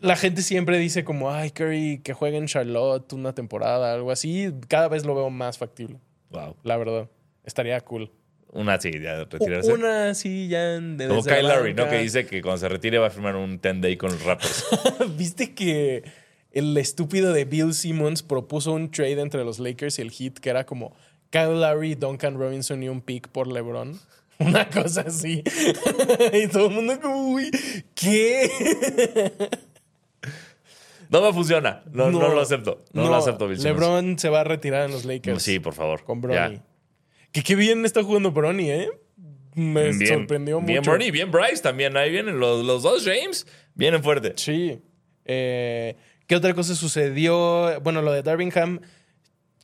La 0.00 0.16
gente 0.16 0.40
siempre 0.42 0.78
dice 0.78 1.04
como, 1.04 1.30
ay, 1.30 1.50
Curry, 1.50 2.00
que 2.02 2.14
juegue 2.14 2.38
en 2.38 2.46
Charlotte 2.46 3.12
una 3.12 3.34
temporada, 3.34 3.92
algo 3.92 4.10
así. 4.10 4.50
Cada 4.68 4.88
vez 4.88 5.04
lo 5.04 5.14
veo 5.14 5.28
más 5.28 5.58
factible, 5.58 5.98
Wow. 6.30 6.56
la 6.64 6.76
verdad. 6.78 7.08
Estaría 7.44 7.78
cool. 7.82 8.10
Una 8.52 8.80
sí, 8.80 8.90
ya 9.00 9.24
retirarse. 9.24 9.72
Una 9.72 10.14
sí, 10.14 10.48
ya 10.48 10.80
de 10.80 11.06
Como 11.06 11.22
Kyle 11.22 11.42
Larry, 11.46 11.74
¿no? 11.74 11.88
Que 11.88 11.98
dice 11.98 12.26
que 12.26 12.40
cuando 12.42 12.58
se 12.58 12.68
retire 12.68 12.98
va 12.98 13.06
a 13.08 13.10
firmar 13.10 13.36
un 13.36 13.60
10 13.60 13.80
day 13.80 13.96
con 13.96 14.10
los 14.10 14.24
Raptors. 14.24 14.64
¿Viste 15.16 15.54
que 15.54 16.02
el 16.52 16.76
estúpido 16.76 17.32
de 17.32 17.44
Bill 17.44 17.74
Simmons 17.74 18.22
propuso 18.22 18.72
un 18.72 18.90
trade 18.90 19.20
entre 19.20 19.44
los 19.44 19.58
Lakers 19.58 19.98
y 19.98 20.02
el 20.02 20.10
Heat 20.10 20.34
que 20.34 20.50
era 20.50 20.66
como 20.66 20.94
Kyle 21.30 21.60
Larry, 21.60 21.94
Duncan 21.94 22.38
Robinson 22.38 22.82
y 22.82 22.88
un 22.88 23.00
pick 23.00 23.28
por 23.28 23.46
LeBron? 23.46 23.98
Una 24.40 24.68
cosa 24.68 25.02
así. 25.02 25.42
y 26.32 26.46
todo 26.48 26.68
el 26.68 26.74
mundo 26.74 26.98
como, 27.00 27.32
uy, 27.34 27.50
¿qué? 27.94 28.50
No 31.10 31.20
me 31.22 31.32
funciona. 31.32 31.82
No, 31.92 32.10
no, 32.10 32.28
lo 32.32 32.40
acepto. 32.40 32.84
No, 32.92 33.08
lo 33.08 33.16
acepto, 33.16 33.48
Bill 33.48 33.58
Simmons. 33.58 33.80
LeBron 33.80 34.18
se 34.18 34.28
va 34.28 34.40
a 34.40 34.44
retirar 34.44 34.86
en 34.86 34.92
los 34.92 35.04
Lakers. 35.04 35.42
Sí, 35.42 35.58
por 35.58 35.74
favor. 35.74 36.04
Con 36.04 36.22
Ya. 36.22 36.48
Bronny. 36.48 36.60
Que 37.32 37.42
qué 37.42 37.54
bien 37.54 37.84
está 37.84 38.02
jugando 38.02 38.30
Bronny, 38.32 38.70
¿eh? 38.70 38.88
Me 39.54 39.92
Bien, 39.92 40.06
sorprendió 40.06 40.60
Bien 40.60 40.78
mucho. 40.78 40.90
Bronny, 40.90 41.10
bien 41.10 41.30
Bryce 41.30 41.62
también. 41.62 41.96
Ahí 41.96 42.10
vienen 42.10 42.38
los, 42.38 42.64
los 42.64 42.82
dos 42.82 43.04
James. 43.04 43.46
Vienen 43.74 44.02
fuerte. 44.02 44.32
Sí. 44.36 44.80
Eh, 45.24 45.96
¿Qué 46.30 46.36
otra 46.36 46.54
cosa 46.54 46.76
sucedió? 46.76 47.80
Bueno, 47.80 48.02
lo 48.02 48.12
de 48.12 48.22
Darvingham. 48.22 48.82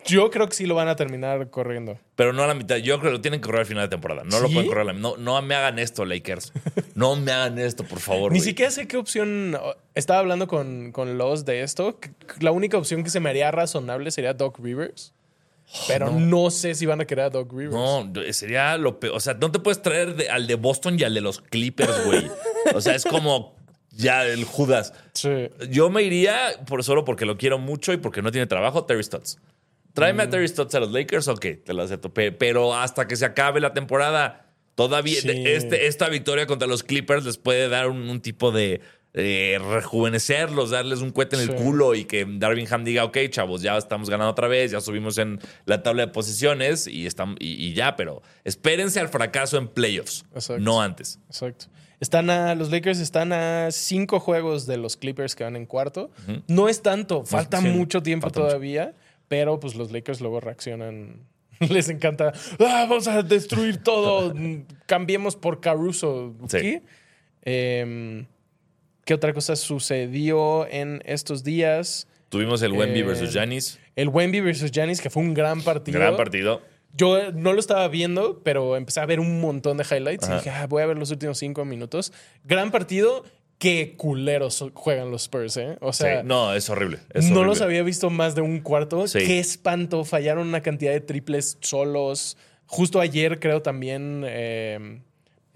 Yo 0.04 0.32
creo 0.32 0.48
que 0.48 0.54
sí 0.56 0.66
lo 0.66 0.74
van 0.74 0.88
a 0.88 0.96
terminar 0.96 1.48
corriendo. 1.48 1.96
Pero 2.16 2.32
no 2.32 2.42
a 2.42 2.48
la 2.48 2.54
mitad. 2.54 2.74
Yo 2.78 2.98
creo 2.98 3.12
que 3.12 3.16
lo 3.18 3.20
tienen 3.20 3.38
que 3.40 3.46
correr 3.46 3.60
al 3.60 3.66
final 3.66 3.84
de 3.84 3.88
temporada. 3.88 4.24
No 4.24 4.40
lo 4.40 4.48
pueden 4.48 4.66
correr 4.66 4.80
a 4.80 4.84
la 4.86 4.92
No, 4.92 5.16
no 5.16 5.40
me 5.42 5.54
hagan 5.54 5.78
esto, 5.78 6.04
Lakers. 6.04 6.52
No 6.96 7.14
me 7.14 7.30
hagan 7.30 7.60
esto, 7.60 7.84
por 7.84 8.00
favor. 8.00 8.32
Ni 8.32 8.40
siquiera 8.40 8.72
sé 8.72 8.88
qué 8.88 8.96
opción. 8.96 9.56
Estaba 9.94 10.18
hablando 10.18 10.48
con, 10.48 10.90
con 10.90 11.18
los 11.18 11.44
de 11.44 11.62
esto. 11.62 12.00
La 12.40 12.50
única 12.50 12.76
opción 12.78 13.04
que 13.04 13.10
se 13.10 13.20
me 13.20 13.30
haría 13.30 13.52
razonable 13.52 14.10
sería 14.10 14.34
Doc 14.34 14.58
Rivers. 14.58 15.14
Pero 15.86 16.10
no. 16.10 16.50
sé 16.50 16.74
si 16.74 16.84
van 16.84 17.00
a 17.00 17.04
querer 17.04 17.26
a 17.26 17.30
Doc 17.30 17.52
Rivers. 17.52 17.72
No, 17.72 18.12
sería 18.32 18.76
lo 18.76 18.98
peor. 18.98 19.14
O 19.14 19.20
sea, 19.20 19.34
no 19.34 19.52
te 19.52 19.60
puedes 19.60 19.80
traer 19.82 20.16
de- 20.16 20.30
al 20.30 20.48
de 20.48 20.56
Boston 20.56 20.98
y 20.98 21.04
al 21.04 21.14
de 21.14 21.20
los 21.20 21.40
Clippers, 21.40 22.04
güey. 22.06 22.28
O 22.74 22.80
sea, 22.80 22.96
es 22.96 23.04
como 23.04 23.55
ya 23.96 24.24
el 24.26 24.44
Judas. 24.44 24.92
Sí. 25.14 25.48
Yo 25.70 25.90
me 25.90 26.02
iría 26.02 26.36
por 26.66 26.84
solo 26.84 27.04
porque 27.04 27.24
lo 27.26 27.36
quiero 27.36 27.58
mucho 27.58 27.92
y 27.92 27.96
porque 27.96 28.22
no 28.22 28.30
tiene 28.30 28.46
trabajo, 28.46 28.84
Terry 28.84 29.02
Stotts. 29.02 29.38
Tráeme 29.94 30.24
Mm. 30.24 30.26
a 30.26 30.30
Terry 30.30 30.48
Stotts 30.48 30.74
a 30.74 30.80
los 30.80 30.92
Lakers, 30.92 31.28
ok, 31.28 31.46
te 31.64 31.72
lo 31.72 31.82
acepto. 31.82 32.12
Pe- 32.12 32.32
Pero 32.32 32.74
hasta 32.74 33.08
que 33.08 33.16
se 33.16 33.24
acabe 33.24 33.60
la 33.60 33.72
temporada, 33.72 34.46
todavía 34.74 35.20
Sí. 35.20 35.30
este, 35.46 35.86
esta 35.86 36.08
victoria 36.10 36.46
contra 36.46 36.68
los 36.68 36.82
Clippers 36.82 37.24
les 37.24 37.38
puede 37.38 37.68
dar 37.70 37.88
un, 37.88 38.08
un 38.10 38.20
tipo 38.20 38.52
de 38.52 38.80
eh, 39.18 39.58
rejuvenecerlos, 40.06 40.68
darles 40.68 41.00
un 41.00 41.10
cohete 41.10 41.36
en 41.36 41.48
el 41.48 41.54
culo 41.54 41.94
y 41.94 42.04
que 42.04 42.26
Darvingham 42.28 42.84
diga, 42.84 43.02
ok, 43.04 43.16
chavos, 43.30 43.62
ya 43.62 43.78
estamos 43.78 44.10
ganando 44.10 44.30
otra 44.30 44.46
vez, 44.46 44.72
ya 44.72 44.80
subimos 44.82 45.16
en 45.16 45.40
la 45.64 45.82
tabla 45.82 46.04
de 46.04 46.12
posiciones 46.12 46.86
y, 46.86 47.06
estamos, 47.06 47.36
y, 47.40 47.54
y 47.66 47.72
ya, 47.72 47.96
pero 47.96 48.20
espérense 48.44 49.00
al 49.00 49.08
fracaso 49.08 49.56
en 49.56 49.68
playoffs, 49.68 50.26
Exacto. 50.34 50.62
no 50.62 50.82
antes. 50.82 51.18
Exacto. 51.28 51.64
Están 52.00 52.28
a, 52.30 52.54
los 52.54 52.70
Lakers 52.70 52.98
están 53.00 53.32
a 53.32 53.70
cinco 53.70 54.20
juegos 54.20 54.66
de 54.66 54.76
los 54.76 54.96
Clippers 54.96 55.34
que 55.34 55.44
van 55.44 55.56
en 55.56 55.64
cuarto. 55.66 56.10
No 56.46 56.68
es 56.68 56.82
tanto, 56.82 57.24
falta 57.24 57.60
sí, 57.60 57.68
mucho 57.68 58.02
tiempo 58.02 58.26
falta 58.26 58.40
mucho. 58.40 58.48
todavía, 58.50 58.94
pero 59.28 59.58
pues 59.60 59.74
los 59.76 59.90
Lakers 59.92 60.20
luego 60.20 60.40
reaccionan. 60.40 61.20
Les 61.70 61.88
encanta, 61.88 62.32
"Ah, 62.60 62.86
vamos 62.88 63.08
a 63.08 63.22
destruir 63.22 63.78
todo, 63.82 64.34
cambiemos 64.86 65.36
por 65.36 65.60
Caruso. 65.60 66.34
Sí. 66.48 66.58
¿Qué? 66.60 66.82
Em, 67.42 68.26
¿Qué 69.04 69.14
otra 69.14 69.32
cosa 69.32 69.54
sucedió 69.56 70.66
en 70.68 71.00
estos 71.06 71.44
días? 71.44 72.08
Tuvimos 72.28 72.60
el 72.62 72.72
Wemby 72.72 73.00
Eh, 73.00 73.02
versus 73.04 73.32
Giannis, 73.32 73.78
El 73.94 74.08
Wemby 74.08 74.40
versus 74.40 74.70
Giannis, 74.72 75.00
que 75.00 75.10
fue 75.10 75.22
un 75.22 75.32
gran 75.32 75.62
partido. 75.62 75.98
gran 75.98 76.16
partido. 76.16 76.60
Yo 76.96 77.18
eh, 77.18 77.32
no 77.34 77.52
lo 77.52 77.60
estaba 77.60 77.86
viendo, 77.88 78.40
pero 78.42 78.76
empecé 78.76 79.00
a 79.00 79.06
ver 79.06 79.20
un 79.20 79.40
montón 79.40 79.76
de 79.76 79.84
highlights 79.84 80.24
Ajá. 80.24 80.34
y 80.34 80.38
dije, 80.38 80.50
"Ah, 80.50 80.66
voy 80.66 80.82
a 80.82 80.86
ver 80.86 80.96
los 80.98 81.10
últimos 81.10 81.38
cinco 81.38 81.64
minutos. 81.64 82.12
Gran 82.44 82.70
partido. 82.70 83.24
Qué 83.58 83.94
culeros 83.96 84.62
juegan 84.74 85.10
los 85.10 85.22
Spurs, 85.22 85.56
¿eh? 85.56 85.78
O 85.80 85.92
sea, 85.94 86.20
Sí, 86.20 86.26
no, 86.28 86.52
es 86.54 86.68
horrible. 86.68 86.98
es 87.14 87.30
no 87.30 87.42
los 87.42 87.62
había 87.62 87.82
visto 87.82 88.10
más 88.10 88.34
de 88.34 88.42
un 88.42 88.60
cuarto. 88.60 89.06
Sí. 89.08 89.20
Qué 89.20 89.38
espanto. 89.38 90.04
Fallaron 90.04 90.46
una 90.48 90.60
cantidad 90.60 90.92
de 90.92 91.00
triples 91.00 91.56
solos. 91.62 92.36
Justo 92.66 93.00
ayer, 93.00 93.40
creo 93.40 93.62
también. 93.62 94.24
eh, 94.26 95.00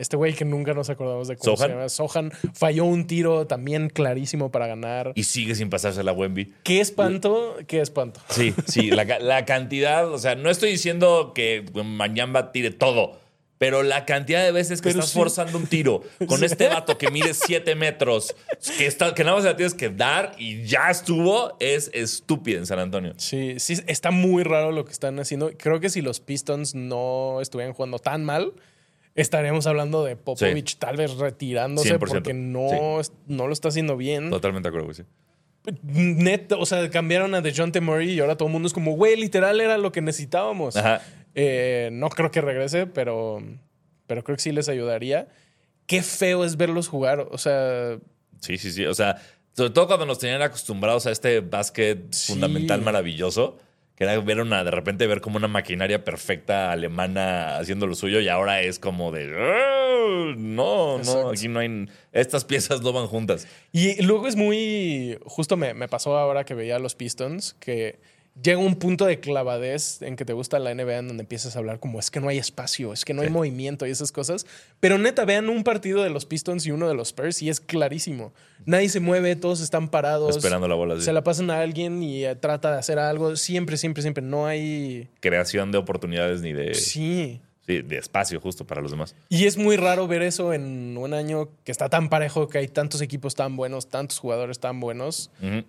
este 0.00 0.16
güey 0.16 0.32
que 0.34 0.44
nunca 0.44 0.74
nos 0.74 0.90
acordamos 0.90 1.28
de 1.28 1.36
cómo 1.36 1.56
¿Sohan? 1.56 1.68
se 1.70 1.74
llama. 1.76 1.88
Sohan 1.88 2.32
falló 2.54 2.84
un 2.84 3.06
tiro 3.06 3.46
también 3.46 3.88
clarísimo 3.90 4.50
para 4.50 4.66
ganar. 4.66 5.12
Y 5.14 5.24
sigue 5.24 5.54
sin 5.54 5.70
pasarse 5.70 6.02
la 6.02 6.12
Wemby. 6.12 6.54
Qué 6.62 6.80
espanto, 6.80 7.56
qué 7.66 7.80
espanto. 7.80 8.20
Sí, 8.30 8.54
sí, 8.66 8.90
la, 8.90 9.06
ca- 9.06 9.18
la 9.18 9.44
cantidad, 9.44 10.10
o 10.10 10.18
sea, 10.18 10.34
no 10.34 10.50
estoy 10.50 10.70
diciendo 10.70 11.32
que 11.34 11.64
Mañamba 11.84 12.52
tire 12.52 12.70
todo, 12.70 13.18
pero 13.58 13.82
la 13.82 14.06
cantidad 14.06 14.42
de 14.42 14.52
veces 14.52 14.80
que 14.80 14.88
Pero 14.88 15.00
estás 15.00 15.10
sí. 15.12 15.18
forzando 15.18 15.58
un 15.58 15.66
tiro 15.66 16.02
con 16.26 16.42
este 16.44 16.68
vato 16.68 16.96
que 16.96 17.10
mide 17.10 17.34
7 17.34 17.74
metros, 17.74 18.34
que, 18.78 18.86
está, 18.86 19.12
que 19.14 19.22
nada 19.22 19.36
más 19.36 19.44
la 19.44 19.54
tienes 19.54 19.74
que 19.74 19.90
dar 19.90 20.32
y 20.38 20.64
ya 20.64 20.88
estuvo, 20.90 21.58
es 21.60 21.90
estúpida 21.92 22.56
en 22.56 22.64
San 22.64 22.78
Antonio. 22.78 23.12
Sí, 23.18 23.56
sí, 23.58 23.74
está 23.86 24.10
muy 24.10 24.44
raro 24.44 24.72
lo 24.72 24.86
que 24.86 24.92
están 24.92 25.18
haciendo. 25.20 25.50
Creo 25.58 25.78
que 25.78 25.90
si 25.90 26.00
los 26.00 26.20
Pistons 26.20 26.74
no 26.74 27.42
estuvieran 27.42 27.74
jugando 27.74 27.98
tan 27.98 28.24
mal, 28.24 28.54
estaríamos 29.14 29.66
hablando 29.66 30.04
de 30.04 30.16
Popovich 30.16 30.70
Sí. 30.72 30.76
tal 30.78 30.96
vez 30.96 31.16
retirándose 31.16 31.88
100%, 31.94 31.98
porque 31.98 32.34
no, 32.34 32.68
no 33.26 33.46
lo 33.46 33.52
está 33.52 33.68
haciendo 33.68 33.96
bien. 33.96 34.30
Totalmente 34.30 34.66
de 34.66 34.68
acuerdo, 34.70 34.86
güey. 34.86 34.96
sí. 34.96 35.02
Net, 35.82 36.52
o 36.52 36.64
sea, 36.64 36.88
cambiaron 36.90 37.34
a 37.34 37.42
DeJounte 37.42 37.80
Murray 37.82 38.10
y 38.12 38.20
ahora 38.20 38.36
todo 38.36 38.48
el 38.48 38.52
mundo 38.52 38.66
es 38.66 38.72
como, 38.72 38.92
güey, 38.92 39.16
literal 39.16 39.60
era 39.60 39.76
lo 39.76 39.92
que 39.92 40.00
necesitábamos. 40.00 40.76
Ajá. 40.76 41.02
Eh, 41.34 41.90
no 41.92 42.08
creo 42.08 42.30
que 42.30 42.40
regrese, 42.40 42.86
pero, 42.86 43.42
pero 44.06 44.24
creo 44.24 44.36
que 44.36 44.42
sí 44.42 44.52
les 44.52 44.68
ayudaría. 44.70 45.28
Qué 45.86 46.02
feo 46.02 46.44
es 46.44 46.56
verlos 46.56 46.88
jugar. 46.88 47.28
O 47.30 47.38
sea, 47.38 47.98
Sí, 48.40 48.56
sí, 48.56 48.72
sí. 48.72 48.86
O 48.86 48.94
sea, 48.94 49.20
sobre 49.52 49.70
todo 49.70 49.86
cuando 49.86 50.06
nos 50.06 50.18
tenían 50.18 50.40
acostumbrados 50.40 51.04
a 51.06 51.10
este 51.10 51.40
básquet 51.40 52.10
Sí. 52.14 52.32
fundamental 52.32 52.80
maravilloso, 52.80 53.58
que 54.00 54.04
era 54.04 54.18
ver 54.18 54.40
una, 54.40 54.64
de 54.64 54.70
repente 54.70 55.06
ver 55.06 55.20
como 55.20 55.36
una 55.36 55.46
maquinaria 55.46 56.02
perfecta 56.04 56.72
alemana 56.72 57.58
haciendo 57.58 57.86
lo 57.86 57.94
suyo 57.94 58.18
y 58.20 58.28
ahora 58.28 58.62
es 58.62 58.78
como 58.78 59.12
de, 59.12 59.30
"Ah, 59.38 60.32
no, 60.38 60.96
Exacto. 60.96 61.22
no, 61.24 61.28
aquí 61.28 61.48
no 61.48 61.60
hay, 61.60 61.86
estas 62.10 62.46
piezas 62.46 62.80
no 62.80 62.94
van 62.94 63.06
juntas. 63.08 63.46
Y 63.72 64.00
luego 64.02 64.26
es 64.26 64.36
muy. 64.36 65.18
Justo 65.26 65.58
me, 65.58 65.74
me 65.74 65.86
pasó 65.86 66.16
ahora 66.16 66.44
que 66.44 66.54
veía 66.54 66.78
los 66.78 66.94
Pistons 66.94 67.54
que 67.60 67.98
llega 68.42 68.58
un 68.58 68.76
punto 68.76 69.06
de 69.06 69.20
clavadez 69.20 70.02
en 70.02 70.16
que 70.16 70.24
te 70.24 70.32
gusta 70.32 70.58
la 70.58 70.74
NBA 70.74 70.98
en 70.98 71.08
donde 71.08 71.22
empiezas 71.22 71.56
a 71.56 71.58
hablar 71.58 71.78
como 71.80 71.98
es 71.98 72.10
que 72.10 72.20
no 72.20 72.28
hay 72.28 72.38
espacio, 72.38 72.92
es 72.92 73.04
que 73.04 73.12
no 73.14 73.22
hay 73.22 73.28
Sí. 73.28 73.32
movimiento 73.34 73.86
y 73.86 73.90
esas 73.90 74.12
cosas. 74.12 74.46
Pero 74.80 74.98
neta, 74.98 75.24
vean 75.24 75.48
un 75.48 75.64
partido 75.64 76.02
de 76.02 76.10
los 76.10 76.26
Pistons 76.26 76.64
y 76.66 76.70
uno 76.70 76.88
de 76.88 76.94
los 76.94 77.08
Spurs 77.08 77.42
y 77.42 77.48
es 77.50 77.60
clarísimo. 77.60 78.32
Nadie 78.66 78.88
se 78.88 79.00
mueve, 79.00 79.36
todos 79.36 79.60
están 79.60 79.88
parados. 79.88 80.36
Esperando 80.36 80.68
la 80.68 80.74
bola. 80.74 80.96
sí. 80.96 81.02
Se 81.02 81.12
la 81.12 81.22
pasan 81.24 81.50
a 81.50 81.60
alguien 81.60 82.02
y 82.02 82.24
eh, 82.24 82.34
trata 82.36 82.72
de 82.72 82.78
hacer 82.78 82.98
algo. 82.98 83.36
Siempre, 83.36 83.76
siempre, 83.76 84.02
siempre. 84.02 84.22
No 84.22 84.46
hay. 84.46 85.08
Creación 85.20 85.72
de 85.72 85.78
oportunidades 85.78 86.40
ni 86.42 86.52
de, 86.52 86.74
sí. 86.74 87.40
Sí. 87.66 87.82
de 87.82 87.98
espacio 87.98 88.40
justo 88.40 88.66
para 88.66 88.80
los 88.80 88.90
demás. 88.90 89.14
Y 89.28 89.44
es 89.46 89.56
muy 89.56 89.76
raro 89.76 90.08
ver 90.08 90.22
eso 90.22 90.52
en 90.52 90.96
un 90.96 91.14
año 91.14 91.50
que 91.64 91.70
está 91.70 91.88
tan 91.88 92.08
parejo, 92.08 92.48
que 92.48 92.58
hay 92.58 92.66
tantos 92.68 93.00
equipos 93.00 93.34
tan 93.36 93.56
buenos, 93.56 93.88
tantos 93.88 94.18
jugadores 94.18 94.58
tan 94.60 94.80
buenos. 94.80 95.30
Ujú. 95.40 95.64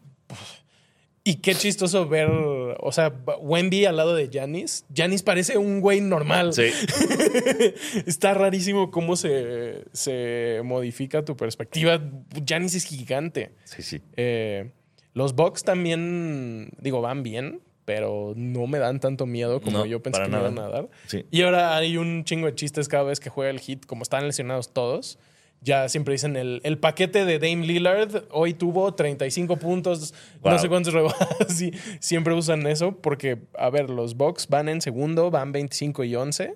Y 1.24 1.36
qué 1.36 1.54
chistoso 1.54 2.08
ver, 2.08 2.30
o 2.32 2.92
sea, 2.92 3.14
Wemby 3.40 3.86
al 3.86 3.98
lado 3.98 4.16
de 4.16 4.30
Janis. 4.32 4.86
Janis 4.94 5.22
parece 5.22 5.58
un 5.58 5.80
güey 5.80 6.02
normal. 6.02 6.52
Sí, 6.54 6.64
Está 8.08 8.34
rarísimo 8.34 8.90
cómo 8.90 9.16
se, 9.16 9.86
se 9.94 10.62
modifica 10.64 11.24
tu 11.24 11.38
perspectiva. 11.38 12.02
Janis 12.48 12.74
es 12.74 12.86
gigante. 12.86 13.52
sí, 13.66 13.84
sí. 13.84 14.02
Eh, 14.18 14.72
los 15.14 15.36
Bucks 15.36 15.64
también, 15.64 16.72
digo, 16.80 17.02
van 17.02 17.22
bien, 17.22 17.62
pero 17.86 18.34
no 18.36 18.66
me 18.68 18.80
dan 18.80 19.00
tanto 19.00 19.26
miedo 19.26 19.62
como 19.62 19.80
No, 19.80 19.86
yo 19.86 20.02
pensé 20.02 20.24
que 20.24 20.30
me 20.30 20.40
iban 20.40 20.58
a 20.58 20.70
dar. 20.70 20.90
Sí. 21.08 21.26
Y 21.32 21.42
ahora 21.42 21.76
hay 21.76 21.98
un 21.98 22.24
chingo 22.24 22.48
de 22.48 22.56
chistes 22.56 22.88
cada 22.88 23.04
vez 23.04 23.20
que 23.20 23.30
juega 23.30 23.52
el 23.52 23.60
hit, 23.60 23.86
como 23.86 24.04
están 24.04 24.26
lesionados 24.26 24.72
todos. 24.74 25.20
Ya 25.63 25.88
siempre 25.89 26.13
dicen 26.13 26.36
el, 26.36 26.60
el 26.63 26.80
paquete 26.80 27.24
de 27.24 27.38
Dame 27.38 27.67
Lillard 27.67 28.24
hoy 28.32 28.56
tuvo 28.56 28.95
35 28.95 29.58
puntos, 29.58 30.13
no 30.43 30.58
sé 30.58 30.67
cuántos 30.67 30.91
rebotes. 30.93 31.28
sí, 31.56 31.71
siempre 32.00 32.34
usan 32.34 32.65
eso 32.65 32.97
porque, 33.00 33.38
a 33.58 33.69
ver, 33.69 33.91
los 33.91 34.17
Bucks 34.17 34.47
van 34.47 34.69
en 34.69 34.82
segundo, 34.82 35.30
van 35.30 35.52
25 35.52 36.04
y 36.04 36.15
11, 36.15 36.56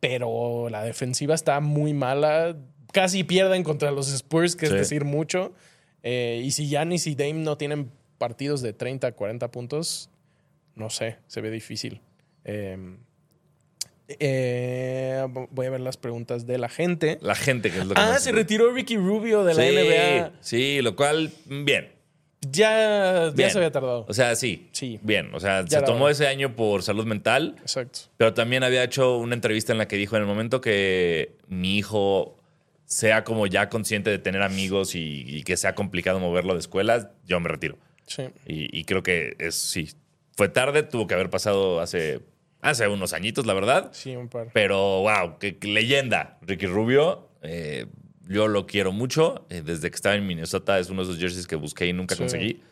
pero 0.00 0.68
la 0.70 0.84
defensiva 0.84 1.34
está 1.34 1.60
muy 1.60 1.92
mala. 1.92 2.56
Casi 2.92 3.24
pierden 3.24 3.62
contra 3.62 3.90
los 3.90 4.08
Spurs, 4.10 4.56
que 4.56 4.66
Sí. 4.66 4.72
es 4.72 4.78
decir 4.78 5.04
mucho. 5.04 5.52
Eh, 6.02 6.40
y 6.42 6.52
si 6.52 6.66
Giannis 6.68 7.06
y 7.06 7.14
Dame 7.14 7.34
no 7.34 7.58
tienen 7.58 7.90
partidos 8.16 8.62
de 8.62 8.72
30, 8.72 9.12
40 9.12 9.50
puntos, 9.50 10.08
no 10.74 10.88
sé, 10.88 11.18
se 11.26 11.40
ve 11.40 11.50
difícil. 11.50 12.00
Eh, 12.44 12.96
eh, 14.08 15.26
voy 15.50 15.66
a 15.66 15.70
ver 15.70 15.80
las 15.80 15.96
preguntas 15.96 16.46
de 16.46 16.58
la 16.58 16.68
gente. 16.68 17.18
La 17.20 17.34
gente 17.34 17.70
que 17.70 17.78
es 17.78 17.86
lo 17.86 17.94
que 17.94 18.00
Ah, 18.00 18.10
más- 18.10 18.22
se 18.24 18.32
retiró 18.32 18.72
Ricky 18.72 18.96
Rubio 18.96 19.44
de 19.44 19.54
la 19.54 19.62
sí, 19.62 19.68
NBA. 19.68 20.32
Sí, 20.40 20.82
lo 20.82 20.96
cual, 20.96 21.30
bien. 21.46 21.92
Ya, 22.40 23.32
se 23.34 23.56
había 23.58 23.72
tardado. 23.72 24.06
O 24.08 24.14
sea, 24.14 24.36
sí. 24.36 24.68
Sí. 24.72 25.00
Bien. 25.02 25.34
O 25.34 25.40
sea, 25.40 25.64
Ya 25.64 25.80
se 25.80 25.84
tomó 25.86 26.08
ese 26.08 26.28
año 26.28 26.54
por 26.54 26.82
salud 26.84 27.04
mental. 27.04 27.56
Exacto. 27.60 28.00
Pero 28.16 28.32
también 28.32 28.62
había 28.62 28.84
hecho 28.84 29.18
una 29.18 29.34
entrevista 29.34 29.72
en 29.72 29.78
la 29.78 29.88
que 29.88 29.96
dijo 29.96 30.14
en 30.16 30.22
el 30.22 30.28
momento 30.28 30.60
que 30.60 31.36
mi 31.48 31.76
hijo 31.78 32.36
sea 32.84 33.24
como 33.24 33.46
ya 33.48 33.68
consciente 33.68 34.08
de 34.10 34.18
tener 34.18 34.42
amigos 34.42 34.94
y, 34.94 35.24
y 35.26 35.42
que 35.42 35.56
sea 35.56 35.74
complicado 35.74 36.20
moverlo 36.20 36.54
de 36.54 36.60
escuela, 36.60 37.10
yo 37.26 37.40
me 37.40 37.48
retiro. 37.48 37.76
Sí. 38.06 38.22
Y, 38.46 38.78
y 38.78 38.84
creo 38.84 39.02
que 39.02 39.34
es, 39.40 39.56
sí, 39.56 39.90
fue 40.36 40.48
tarde, 40.48 40.84
tuvo 40.84 41.06
que 41.08 41.14
haber 41.14 41.28
pasado 41.30 41.80
hace, 41.80 42.20
hace 42.60 42.86
unos 42.88 43.12
añitos, 43.12 43.46
la 43.46 43.54
verdad. 43.54 43.90
Sí, 43.92 44.14
un 44.16 44.28
par. 44.28 44.48
Pero, 44.52 45.02
wow, 45.02 45.38
qué, 45.38 45.58
qué 45.58 45.68
leyenda. 45.68 46.38
Ricky 46.42 46.66
Rubio, 46.66 47.28
eh, 47.42 47.86
Yo 48.28 48.46
lo 48.48 48.66
quiero 48.66 48.92
mucho. 48.92 49.46
Eh, 49.48 49.62
desde 49.64 49.90
que 49.90 49.94
estaba 49.96 50.14
en 50.14 50.26
Minnesota 50.26 50.78
es 50.78 50.90
uno 50.90 51.02
de 51.02 51.10
esos 51.10 51.18
jerseys 51.20 51.46
que 51.46 51.56
busqué 51.56 51.86
y 51.86 51.92
nunca 51.94 52.14
Sí. 52.14 52.20
conseguí. 52.22 52.62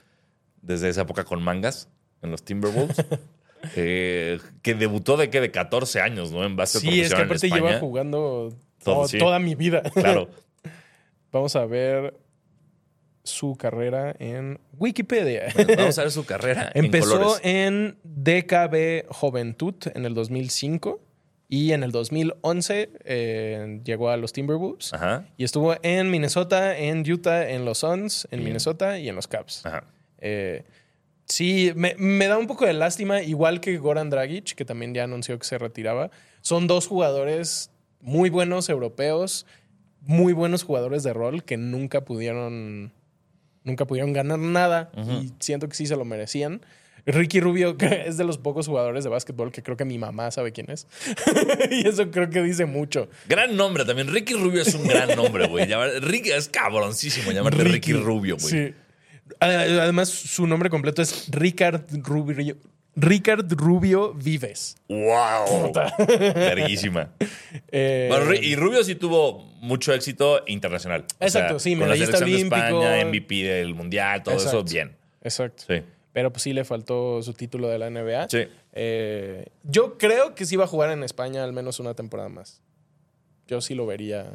Desde 0.60 0.88
esa 0.90 1.02
época 1.02 1.24
con 1.24 1.42
mangas 1.42 1.88
en 2.22 2.30
los 2.30 2.44
Timberwolves. 2.44 2.96
Eh, 3.74 4.38
que 4.62 4.74
debutó 4.74 5.16
de 5.16 5.28
que 5.28 5.40
de 5.40 5.50
14 5.50 6.00
años, 6.00 6.30
¿no? 6.30 6.44
En 6.44 6.54
básquet 6.54 6.82
Sí, 6.82 7.00
es 7.00 7.12
que 7.12 7.22
aparte 7.22 7.48
lleva 7.48 7.80
jugando 7.80 8.54
Todo, 8.84 9.02
to- 9.02 9.08
sí. 9.08 9.18
toda 9.18 9.38
mi 9.40 9.54
vida. 9.56 9.82
Claro. 9.82 10.28
Vamos 11.32 11.56
a 11.56 11.64
ver 11.66 12.14
su 13.26 13.56
carrera 13.56 14.14
en 14.18 14.58
Wikipedia. 14.78 15.44
Vamos 15.76 15.98
a 15.98 16.02
ver 16.02 16.10
su 16.10 16.24
carrera 16.26 16.70
en 16.74 16.86
Empezó 16.86 17.18
colores. 17.18 17.40
en 17.42 17.96
DKB 18.04 19.06
Juventud 19.08 19.74
en 19.94 20.04
el 20.06 20.14
2005 20.14 21.00
y 21.48 21.72
en 21.72 21.82
el 21.84 21.92
2011 21.92 22.90
eh, 23.04 23.80
llegó 23.84 24.10
a 24.10 24.16
los 24.16 24.32
Timberwolves 24.32 24.92
Ajá. 24.94 25.26
y 25.36 25.44
estuvo 25.44 25.76
en 25.82 26.10
Minnesota, 26.10 26.76
en 26.76 27.08
Utah, 27.10 27.48
en 27.48 27.64
los 27.64 27.78
Suns, 27.78 28.26
en 28.30 28.38
Bien. 28.38 28.44
Minnesota 28.46 28.98
y 28.98 29.08
en 29.08 29.14
los 29.14 29.28
Cavs. 29.28 29.64
Ajá. 29.64 29.84
Eh, 30.18 30.64
sí, 31.26 31.72
me, 31.76 31.94
me 31.98 32.26
da 32.26 32.38
un 32.38 32.46
poco 32.48 32.66
de 32.66 32.72
lástima, 32.72 33.22
igual 33.22 33.60
que 33.60 33.76
Goran 33.78 34.10
Dragic, 34.10 34.54
que 34.54 34.64
también 34.64 34.92
ya 34.94 35.04
anunció 35.04 35.38
que 35.38 35.46
se 35.46 35.58
retiraba. 35.58 36.10
Son 36.40 36.66
dos 36.66 36.88
jugadores 36.88 37.70
muy 38.00 38.28
buenos 38.30 38.68
europeos, 38.68 39.46
muy 40.00 40.32
buenos 40.32 40.62
jugadores 40.64 41.02
de 41.02 41.12
rol 41.12 41.42
que 41.44 41.56
nunca 41.56 42.04
pudieron, 42.04 42.92
nunca 43.66 43.84
pudieron 43.86 44.12
ganar 44.14 44.38
nada 44.38 44.90
y 45.20 45.32
siento 45.40 45.68
que 45.68 45.74
sí 45.76 45.86
se 45.86 45.96
lo 45.96 46.04
merecían. 46.06 46.62
Ricky 47.08 47.38
Rubio 47.40 47.76
que 47.78 48.04
es 48.06 48.16
de 48.16 48.24
los 48.24 48.36
pocos 48.38 48.66
jugadores 48.66 49.04
de 49.04 49.10
básquetbol 49.10 49.52
que 49.52 49.62
creo 49.62 49.76
que 49.76 49.84
mi 49.84 49.96
mamá 49.98 50.30
sabe 50.30 50.50
quién 50.52 50.70
es. 50.70 50.86
y 51.70 51.86
eso 51.86 52.10
creo 52.10 52.30
que 52.30 52.42
dice 52.42 52.64
mucho. 52.64 53.08
Gran 53.28 53.56
nombre 53.56 53.84
también. 53.84 54.08
Ricky 54.12 54.34
Rubio 54.34 54.62
es 54.62 54.74
un 54.74 54.86
gran 54.88 55.14
nombre, 55.14 55.46
güey. 55.46 55.66
Ricky 56.00 56.30
es 56.30 56.48
cabroncísimo 56.48 57.30
llamarte 57.32 57.62
Ricky, 57.62 57.92
Rubio, 57.92 58.36
güey. 58.40 58.50
Sí. 58.50 58.74
Ade- 59.40 59.80
Además, 59.80 60.08
su 60.08 60.46
nombre 60.46 60.70
completo 60.70 61.02
es 61.02 61.28
Ricard 61.30 61.82
Rubio, 62.02 62.56
Ricard 62.96 63.52
Rubio 63.52 64.14
Vives. 64.14 64.76
¡Wow! 64.88 65.70
Verguísima. 66.34 67.10
Eh, 67.70 68.08
Bueno, 68.10 68.32
y 68.34 68.56
Rubio 68.56 68.82
sí 68.82 68.94
tuvo 68.94 69.44
mucho 69.60 69.92
éxito 69.92 70.42
internacional. 70.46 71.04
O 71.20 71.24
Exacto, 71.24 71.58
sí, 71.58 71.76
con 71.76 71.88
la 71.88 71.94
selección 71.94 72.24
de 72.28 72.34
olímpico. 72.34 72.56
España, 72.56 73.04
MVP 73.04 73.34
del 73.44 73.74
Mundial, 73.74 74.22
todo 74.22 74.34
Exacto. 74.34 74.60
eso, 74.60 74.72
bien. 74.72 74.96
Exacto. 75.22 75.64
Sí. 75.68 75.82
Pero 76.12 76.32
pues 76.32 76.42
sí 76.44 76.54
le 76.54 76.64
faltó 76.64 77.22
su 77.22 77.34
título 77.34 77.68
de 77.68 77.78
la 77.78 77.90
NBA. 77.90 78.28
Sí. 78.30 78.44
Eh, 78.72 79.46
yo 79.64 79.98
creo 79.98 80.34
que 80.34 80.46
sí 80.46 80.56
va 80.56 80.64
a 80.64 80.68
jugar 80.68 80.90
en 80.90 81.02
España 81.02 81.44
al 81.44 81.52
menos 81.52 81.78
una 81.80 81.92
temporada 81.92 82.30
más. 82.30 82.62
Yo 83.46 83.60
sí 83.60 83.74
lo 83.74 83.84
vería 83.84 84.32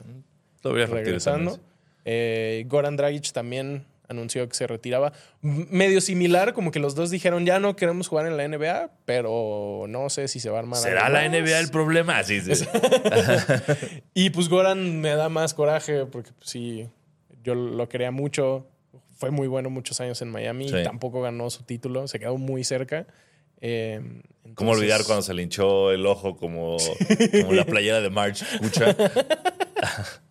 Lo 0.63 0.71
voy 0.71 0.81
a 0.83 0.85
repetir 0.85 1.05
regresando. 1.05 1.59
Eh, 2.05 2.63
Goran 2.67 2.95
Dragic 2.97 3.31
también 3.31 3.85
anunció 4.11 4.47
que 4.47 4.55
se 4.55 4.67
retiraba. 4.67 5.13
Medio 5.41 6.01
similar, 6.01 6.53
como 6.53 6.71
que 6.71 6.79
los 6.79 6.95
dos 6.95 7.09
dijeron 7.09 7.45
ya 7.45 7.59
no 7.59 7.75
queremos 7.75 8.07
jugar 8.07 8.27
en 8.27 8.37
la 8.37 8.47
NBA, 8.47 8.91
pero 9.05 9.85
no 9.87 10.09
sé 10.09 10.27
si 10.27 10.39
se 10.39 10.49
va 10.49 10.57
a 10.57 10.59
armar. 10.59 10.79
¿Será 10.79 11.09
la 11.09 11.27
más. 11.27 11.31
NBA 11.31 11.59
el 11.59 11.69
problema? 11.69 12.23
Sí, 12.23 12.41
sí. 12.41 12.51
Y 14.13 14.29
pues 14.29 14.49
Goran 14.49 15.01
me 15.01 15.15
da 15.15 15.29
más 15.29 15.53
coraje 15.53 16.05
porque 16.05 16.31
pues, 16.37 16.49
sí, 16.49 16.87
yo 17.43 17.55
lo 17.55 17.89
quería 17.89 18.11
mucho. 18.11 18.67
Fue 19.17 19.31
muy 19.31 19.47
bueno 19.47 19.69
muchos 19.69 20.01
años 20.01 20.21
en 20.21 20.29
Miami. 20.29 20.69
Sí. 20.69 20.83
Tampoco 20.83 21.21
ganó 21.21 21.49
su 21.49 21.63
título, 21.63 22.07
se 22.07 22.19
quedó 22.19 22.37
muy 22.37 22.63
cerca. 22.63 23.07
Eh, 23.61 24.01
¿Cómo 24.55 24.71
olvidar 24.71 25.03
cuando 25.05 25.21
se 25.21 25.33
le 25.33 25.43
hinchó 25.43 25.91
el 25.91 26.05
ojo 26.05 26.35
como, 26.35 26.77
como 27.41 27.53
la 27.53 27.65
playera 27.65 28.01
de 28.01 28.09
March? 28.09 28.43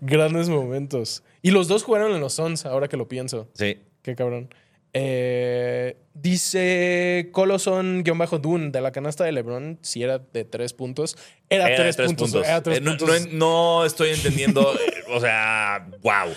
Grandes 0.00 0.48
momentos. 0.48 1.22
Y 1.46 1.52
los 1.52 1.68
dos 1.68 1.84
jugaron 1.84 2.12
en 2.12 2.20
los 2.20 2.32
Suns, 2.34 2.66
ahora 2.66 2.88
que 2.88 2.96
lo 2.96 3.06
pienso. 3.06 3.48
Sí. 3.54 3.78
Qué 4.02 4.16
cabrón. 4.16 4.48
Eh, 4.92 5.96
dice 6.14 7.28
Coloson-Dune 7.32 8.70
de 8.70 8.80
la 8.80 8.90
canasta 8.90 9.24
de 9.24 9.32
LeBron, 9.32 9.78
si 9.82 10.02
era 10.02 10.18
de 10.18 10.44
tres 10.44 10.72
puntos. 10.72 11.16
Era, 11.48 11.68
Era 11.68 11.84
de 11.84 11.92
tres, 11.92 12.06
puntos. 12.14 12.34
Era 12.34 12.62
tres 12.62 12.78
Eh, 12.78 12.80
no, 12.80 12.96
puntos. 12.96 13.26
no- 13.26 13.32
no 13.78 13.84
estoy 13.84 14.10
entendiendo. 14.10 14.72
o 15.14 15.20
sea, 15.20 15.86
wow. 16.02 16.32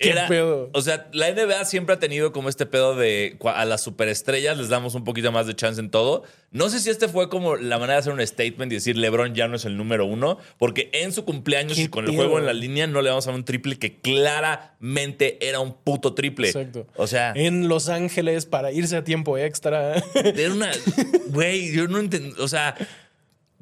¿Qué 0.00 0.14
pedo? 0.28 0.70
O 0.72 0.80
sea, 0.80 1.08
la 1.12 1.30
NBA 1.30 1.62
siempre 1.66 1.94
ha 1.94 1.98
tenido 1.98 2.32
como 2.32 2.48
este 2.48 2.64
pedo 2.64 2.96
de 2.96 3.36
a 3.44 3.64
las 3.66 3.82
superestrellas 3.82 4.56
les 4.56 4.70
damos 4.70 4.94
un 4.94 5.04
poquito 5.04 5.30
más 5.30 5.46
de 5.46 5.54
chance 5.54 5.78
en 5.78 5.90
todo. 5.90 6.22
No 6.52 6.70
sé 6.70 6.80
si 6.80 6.88
este 6.88 7.06
fue 7.06 7.28
como 7.28 7.56
la 7.56 7.78
manera 7.78 7.94
de 7.94 7.98
hacer 8.00 8.12
un 8.14 8.26
statement 8.26 8.72
y 8.72 8.76
decir 8.76 8.96
LeBron 8.96 9.34
ya 9.34 9.46
no 9.46 9.56
es 9.56 9.66
el 9.66 9.76
número 9.76 10.06
uno, 10.06 10.38
porque 10.58 10.88
en 10.94 11.12
su 11.12 11.26
cumpleaños 11.26 11.76
¿Qué 11.76 11.82
y 11.84 11.88
con 11.88 12.06
el 12.06 12.16
juego 12.16 12.38
en 12.38 12.46
la 12.46 12.54
línea 12.54 12.86
no 12.86 13.02
le 13.02 13.10
vamos 13.10 13.26
a 13.26 13.30
dar 13.30 13.38
un 13.38 13.44
triple 13.44 13.78
que 13.78 14.00
claramente 14.00 15.46
era 15.46 15.60
un 15.60 15.74
puto 15.74 16.14
triple. 16.14 16.48
Exacto. 16.48 16.86
O 16.96 17.06
sea, 17.06 17.34
En 17.36 17.68
Los 17.68 17.90
Ángeles 17.90 18.46
para 18.46 18.72
irse 18.72 18.96
a 18.96 19.04
tiempo 19.04 19.36
extra. 19.36 20.02
era 20.14 20.52
una. 20.52 20.70
Güey, 21.28 21.72
yo 21.72 21.86
no 21.86 21.98
entiendo. 21.98 22.42
O 22.42 22.48
sea, 22.48 22.74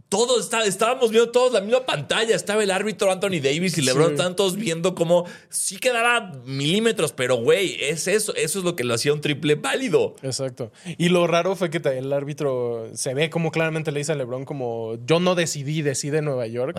todos 0.08 0.44
está- 0.44 0.64
estábamos 0.64 1.10
viendo 1.10 1.30
todos 1.30 1.52
la 1.52 1.60
misma 1.60 1.84
pantalla. 1.84 2.34
Estaba 2.34 2.62
el 2.62 2.70
árbitro 2.70 3.10
Anthony 3.12 3.40
Davis 3.42 3.76
y 3.78 3.82
LeBron, 3.82 4.06
Sí. 4.06 4.12
estaban 4.12 4.36
todos 4.36 4.56
viendo 4.56 4.94
cómo 4.94 5.24
sí 5.50 5.76
quedaba 5.78 6.32
milímetros, 6.46 7.12
pero 7.12 7.36
güey, 7.36 7.76
es 7.80 8.08
eso. 8.08 8.34
Eso 8.34 8.58
es 8.60 8.64
lo 8.64 8.74
que 8.76 8.84
lo 8.84 8.94
hacía 8.94 9.12
un 9.12 9.20
triple 9.20 9.54
válido. 9.56 10.16
Exacto. 10.22 10.72
Y 10.96 11.10
lo 11.10 11.26
raro 11.26 11.56
fue 11.56 11.68
que 11.70 11.78
el 11.88 12.12
árbitro 12.12 12.88
se 12.94 13.12
ve 13.14 13.28
como 13.30 13.50
claramente 13.50 13.92
le 13.92 14.00
dice 14.00 14.12
a 14.12 14.14
LeBron 14.14 14.44
como 14.44 14.96
yo 15.04 15.20
no 15.20 15.34
decidí, 15.34 15.82
decide 15.82 16.22
Nueva 16.22 16.46
York. 16.46 16.78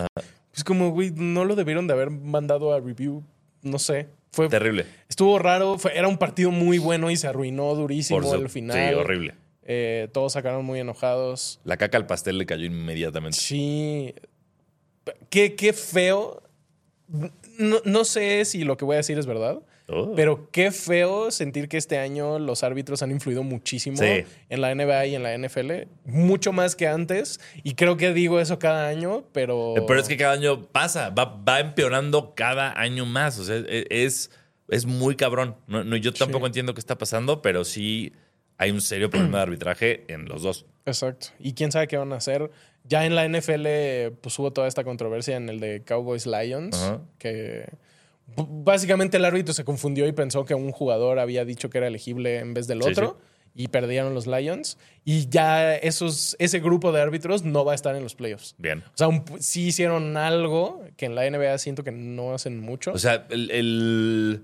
Pues 0.51 0.63
como, 0.63 0.89
güey, 0.91 1.11
no 1.11 1.45
lo 1.45 1.55
debieron 1.55 1.85
de 1.87 1.93
haber 1.93 2.09
mandado 2.09 2.73
a 2.73 2.79
review. 2.79 3.23
No 3.61 3.77
sé. 3.77 4.07
Fue, 4.31 4.47
Terrible. 4.47 4.85
estuvo 5.09 5.39
raro. 5.39 5.77
Fue- 5.79 5.97
era 5.97 6.07
un 6.07 6.17
partido 6.17 6.51
muy 6.51 6.77
bueno 6.77 7.09
y 7.09 7.15
se 7.17 7.27
arruinó 7.27 7.73
durísimo 7.75 8.31
al 8.31 8.49
final. 8.49 8.77
Sí, 8.89 8.93
horrible. 8.95 9.33
Eh, 9.71 10.07
todos 10.13 10.33
sacaron 10.33 10.65
muy 10.65 10.79
enojados. 10.79 11.59
La 11.63 11.77
caca 11.77 11.95
al 11.97 12.07
pastel 12.07 12.39
le 12.39 12.47
cayó 12.47 12.65
inmediatamente. 12.65 13.37
Sí. 13.37 14.15
Qué, 15.29 15.55
qué 15.55 15.73
feo. 15.73 16.41
No, 17.57 17.77
no 17.85 18.03
sé 18.03 18.45
si 18.45 18.63
lo 18.63 18.77
que 18.77 18.85
voy 18.85 18.95
a 18.95 18.97
decir 18.97 19.19
es 19.19 19.27
verdad. 19.27 19.59
Oh. 19.87 20.13
Pero 20.15 20.49
qué 20.51 20.71
feo 20.71 21.29
sentir 21.31 21.67
que 21.67 21.77
este 21.77 21.97
año 21.97 22.39
los 22.39 22.63
árbitros 22.63 23.01
han 23.03 23.11
influido 23.11 23.41
muchísimo 23.43 23.97
Sí. 23.97 24.23
en 24.49 24.61
la 24.61 24.73
NBA 24.73 25.05
y 25.07 25.15
en 25.15 25.23
la 25.23 25.33
NFL, 25.35 25.87
mucho 26.05 26.51
más 26.51 26.75
que 26.75 26.87
antes. 26.87 27.39
Y 27.63 27.73
creo 27.75 27.95
que 27.97 28.13
digo 28.13 28.39
eso 28.39 28.57
cada 28.59 28.87
año, 28.87 29.23
pero. 29.33 29.75
Eh, 29.77 29.83
Pero 29.87 29.99
es 29.99 30.07
que 30.07 30.17
cada 30.17 30.33
año 30.33 30.63
pasa, 30.71 31.09
va, 31.09 31.25
va 31.25 31.59
empeorando 31.59 32.33
cada 32.35 32.71
año 32.79 33.05
más. 33.05 33.37
O 33.39 33.43
sea, 33.45 33.55
e- 33.67 33.85
es, 33.89 34.29
es 34.67 34.85
muy 34.87 35.15
cabrón. 35.15 35.55
No, 35.67 35.83
no, 35.83 35.95
yo 35.95 36.13
tampoco 36.13 36.45
Sí. 36.45 36.49
entiendo 36.49 36.73
qué 36.75 36.79
está 36.79 36.97
pasando, 36.97 37.41
pero 37.41 37.63
sí 37.65 38.13
hay 38.59 38.69
un 38.71 38.81
serio 38.81 39.09
problema 39.09 39.37
de 39.39 39.43
arbitraje 39.43 40.03
en 40.07 40.25
los 40.25 40.43
dos. 40.43 40.67
Exacto. 40.85 41.27
Y 41.39 41.53
quién 41.53 41.71
sabe 41.71 41.87
qué 41.87 41.97
van 41.97 42.13
a 42.13 42.17
hacer. 42.17 42.51
Ya 42.83 43.05
en 43.05 43.15
la 43.15 43.27
NFL, 43.27 44.15
pues 44.21 44.37
hubo 44.37 44.51
toda 44.53 44.67
esta 44.67 44.83
controversia 44.83 45.35
en 45.37 45.49
el 45.49 45.59
de 45.59 45.81
Cowboys 45.83 46.25
Lions, 46.27 46.77
que 47.17 47.65
básicamente 48.37 49.17
el 49.17 49.25
árbitro 49.25 49.53
se 49.53 49.63
confundió 49.63 50.07
y 50.07 50.11
pensó 50.11 50.45
que 50.45 50.53
un 50.53 50.71
jugador 50.71 51.19
había 51.19 51.45
dicho 51.45 51.69
que 51.69 51.77
era 51.79 51.87
elegible 51.87 52.39
en 52.39 52.53
vez 52.53 52.67
del 52.67 52.81
Sí, 52.83 52.89
otro. 52.91 53.19
Y 53.55 53.67
perdieron 53.69 54.13
los 54.13 54.27
Lions. 54.27 54.77
Y 55.03 55.27
ya 55.29 55.75
esos, 55.75 56.35
ese 56.39 56.59
grupo 56.59 56.91
de 56.91 57.01
árbitros 57.01 57.43
no 57.43 57.65
va 57.65 57.71
a 57.73 57.75
estar 57.75 57.95
en 57.95 58.03
los 58.03 58.13
playoffs. 58.15 58.55
Bien. 58.57 58.83
O 58.87 58.91
sea, 58.97 59.07
un- 59.07 59.23
sí 59.39 59.67
hicieron 59.67 60.15
algo 60.17 60.83
que 60.95 61.07
en 61.07 61.15
la 61.15 61.25
NBA 61.29 61.57
siento 61.57 61.83
que 61.83 61.91
no 61.91 62.33
hacen 62.33 62.59
mucho. 62.59 62.91
O 62.93 62.97
sea, 62.99 63.25
el, 63.31 63.49
el, 63.51 64.43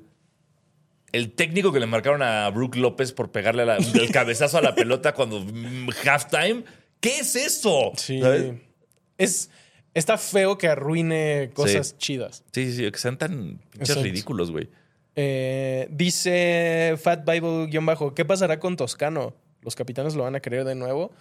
el 1.16 1.32
técnico 1.32 1.72
que 1.72 1.80
le 1.80 1.86
marcaron 1.86 2.22
a 2.22 2.50
Brook 2.50 2.76
López 2.76 3.12
por 3.12 3.32
pegarle 3.32 3.64
a 3.64 3.66
la- 3.66 3.78
el 3.94 4.12
cabezazo 4.12 4.58
a 4.58 4.62
la 4.62 4.76
pelota 4.76 5.14
cuando 5.14 5.40
mm, 5.42 5.90
halftime. 6.06 6.64
¿Qué 7.00 7.20
es 7.20 7.36
eso? 7.36 7.92
sí. 7.96 8.22
¿Sabes? 8.22 8.54
Es, 9.18 9.50
está 9.94 10.18
feo 10.18 10.58
que 10.58 10.68
arruine 10.68 11.52
cosas 11.54 11.90
Sí. 11.90 11.96
chidas. 11.98 12.44
Sí, 12.52 12.72
sí, 12.72 12.78
sí, 12.86 12.92
que 12.92 12.98
sean 13.00 13.18
tan 13.18 13.60
pinches 13.72 14.02
ridículos, 14.02 14.52
güey. 14.52 14.70
Eh, 15.16 15.88
dice 15.92 16.96
Fat 17.02 17.26
Bible-bajo, 17.30 18.14
¿qué 18.14 18.26
pasará 18.26 18.60
con 18.60 18.76
Toscano? 18.76 19.34
¿Los 19.62 19.76
capitanes 19.76 20.16
lo 20.16 20.24
van 20.24 20.36
a 20.36 20.42
querer 20.42 20.66
de 20.66 20.76
nuevo? 20.76 21.12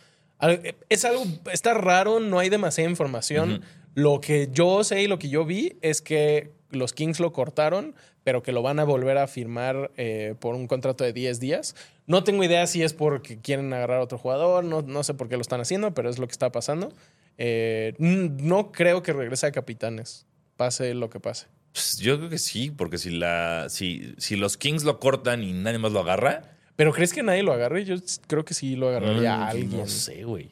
Es 0.89 1.05
algo, 1.05 1.25
está 1.53 1.75
raro, 1.75 2.19
no 2.21 2.39
hay 2.41 2.49
demasiada 2.51 2.91
información. 2.91 3.63
Lo 3.95 4.21
que 4.21 4.49
yo 4.53 4.83
sé 4.83 5.03
y 5.03 5.07
lo 5.07 5.19
que 5.21 5.29
yo 5.29 5.45
vi 5.45 5.77
es 5.81 6.03
que 6.03 6.51
los 6.71 6.93
Kings 6.93 7.21
lo 7.21 7.33
cortaron, 7.33 7.95
pero 8.25 8.43
que 8.43 8.53
lo 8.53 8.63
van 8.63 8.79
a 8.79 8.85
volver 8.85 9.19
a 9.19 9.27
firmar 9.27 9.91
eh, 9.97 10.35
por 10.41 10.55
un 10.55 10.67
contrato 10.67 11.05
de 11.05 11.13
10 11.13 11.41
días. 11.41 11.77
No 12.07 12.25
tengo 12.25 12.45
idea 12.45 12.67
si 12.67 12.83
es 12.83 12.93
porque 12.93 13.39
quieren 13.39 13.73
agarrar 13.73 14.01
a 14.01 14.05
otro 14.05 14.19
jugador, 14.19 14.65
no, 14.65 14.83
no 14.83 15.03
sé 15.03 15.15
por 15.15 15.29
qué 15.29 15.37
lo 15.37 15.43
están 15.43 15.61
haciendo, 15.61 15.95
pero 15.95 16.11
es 16.11 16.19
lo 16.19 16.27
que 16.27 16.33
está 16.33 16.51
pasando. 16.53 16.93
Eh, 17.39 17.95
no 17.99 18.73
creo 18.73 19.03
que 19.03 19.13
regrese 19.13 19.47
a 19.47 19.53
capitanes, 19.53 20.27
pase 20.57 20.95
lo 20.95 21.11
que 21.11 21.21
pase. 21.21 21.47
Pues 21.73 21.99
yo 21.99 22.17
creo 22.19 22.31
que 22.31 22.39
sí, 22.39 22.71
porque 22.71 22.99
si, 22.99 23.11
la, 23.11 23.67
si, 23.69 24.15
si 24.19 24.37
los 24.37 24.57
Kings 24.57 24.85
lo 24.85 25.01
cortan 25.01 25.43
y 25.43 25.53
nadie 25.53 25.79
más 25.79 25.93
lo 25.93 26.01
agarra. 26.01 26.57
¿Pero 26.77 26.93
crees 26.93 27.13
que 27.13 27.23
nadie 27.23 27.43
lo 27.43 27.53
agarre? 27.53 27.85
Yo 27.85 27.97
creo 28.29 28.45
que 28.45 28.55
sí 28.55 28.77
lo 28.77 28.89
agarraría 28.89 29.37
mm, 29.37 29.41
a 29.41 29.49
alguien. 29.49 29.77
No 29.79 29.87
sé, 29.89 30.25
güey. 30.25 30.51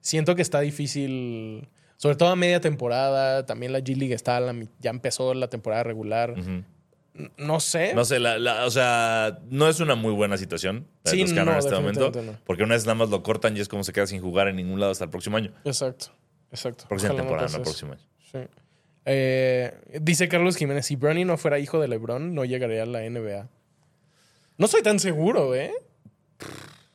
Siento 0.00 0.36
que 0.36 0.42
está 0.42 0.60
difícil. 0.60 1.68
Sobre 1.96 2.16
todo 2.16 2.28
a 2.30 2.36
media 2.36 2.60
temporada. 2.60 3.46
También 3.46 3.72
la 3.72 3.78
G 3.80 3.96
League 3.96 4.14
está 4.14 4.38
la 4.40 4.54
ya 4.80 4.90
empezó 4.90 5.32
la 5.34 5.48
temporada 5.48 5.82
regular. 5.84 6.34
No 7.36 7.60
sé. 7.60 7.94
No 7.94 8.04
sé, 8.04 8.18
la, 8.18 8.38
la- 8.38 8.66
o 8.66 8.70
sea, 8.70 9.38
no 9.48 9.68
es 9.68 9.78
una 9.78 9.94
muy 9.94 10.12
buena 10.12 10.36
situación 10.36 10.86
la 11.04 11.12
de 11.12 11.16
Sí, 11.18 11.22
Toscano 11.24 11.44
no, 11.46 11.52
en 11.52 11.58
este 11.58 11.74
momento. 11.74 12.10
no. 12.22 12.36
Porque 12.44 12.64
una 12.64 12.74
vez 12.74 12.84
nada 12.86 12.96
más 12.96 13.08
lo 13.10 13.22
cortan 13.22 13.56
y 13.56 13.60
es 13.60 13.68
como 13.68 13.84
se 13.84 13.92
queda 13.92 14.06
sin 14.08 14.20
jugar 14.20 14.48
en 14.48 14.56
ningún 14.56 14.80
lado 14.80 14.90
hasta 14.90 15.04
el 15.04 15.10
próximo 15.10 15.36
año. 15.36 15.52
Exacto. 15.64 16.06
Exacto. 16.50 16.86
Próxima 16.88 17.12
Ojalá 17.14 17.22
no 17.24 17.28
temporada, 17.28 17.48
no, 17.48 17.54
eso. 17.54 17.62
próximo 17.62 17.92
año. 17.92 18.02
Sí. 18.32 18.38
Eh, 19.06 19.72
dice 20.00 20.28
Carlos 20.28 20.56
Jiménez, 20.56 20.86
si 20.86 20.96
Bronny 20.96 21.24
no 21.24 21.36
fuera 21.36 21.58
hijo 21.60 21.78
de 21.80 21.86
LeBron, 21.88 22.34
no 22.34 22.44
llegaría 22.44 22.82
a 22.82 22.86
la 22.86 23.00
NBA. 23.08 23.48
No 24.58 24.66
soy 24.66 24.82
tan 24.82 24.98
seguro, 24.98 25.54
¿eh? 25.54 25.72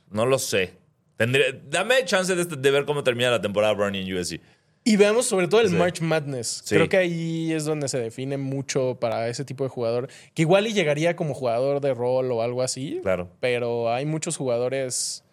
No 0.10 0.26
lo 0.26 0.40
sé. 0.40 0.74
Tendré, 1.18 1.62
dame 1.70 2.04
chance 2.06 2.36
de, 2.36 2.46
de 2.46 2.72
ver 2.72 2.86
cómo 2.86 3.04
termina 3.04 3.30
la 3.30 3.42
temporada 3.42 3.74
Brownie 3.74 4.02
en 4.02 4.18
USC. 4.18 4.42
Y 4.84 4.96
veamos 4.96 5.26
sobre 5.26 5.48
todo 5.48 5.62
el 5.62 5.70
Sí. 5.70 5.76
March 5.76 6.02
Madness. 6.02 6.62
Sí. 6.66 6.76
Creo 6.76 6.90
que 6.90 6.98
ahí 6.98 7.52
es 7.52 7.66
donde 7.66 7.88
se 7.90 8.00
define 8.00 8.38
mucho 8.38 8.98
para 9.00 9.28
ese 9.28 9.46
tipo 9.46 9.64
de 9.64 9.70
jugador. 9.70 10.10
Que 10.34 10.44
igual 10.44 10.68
y 10.68 10.74
llegaría 10.74 11.16
como 11.16 11.34
jugador 11.34 11.82
de 11.82 11.94
rol 11.94 12.32
o 12.32 12.42
algo 12.42 12.62
así. 12.64 13.00
Claro. 13.04 13.30
Pero 13.40 13.92
hay 13.94 14.06
muchos 14.06 14.38
jugadores. 14.38 15.24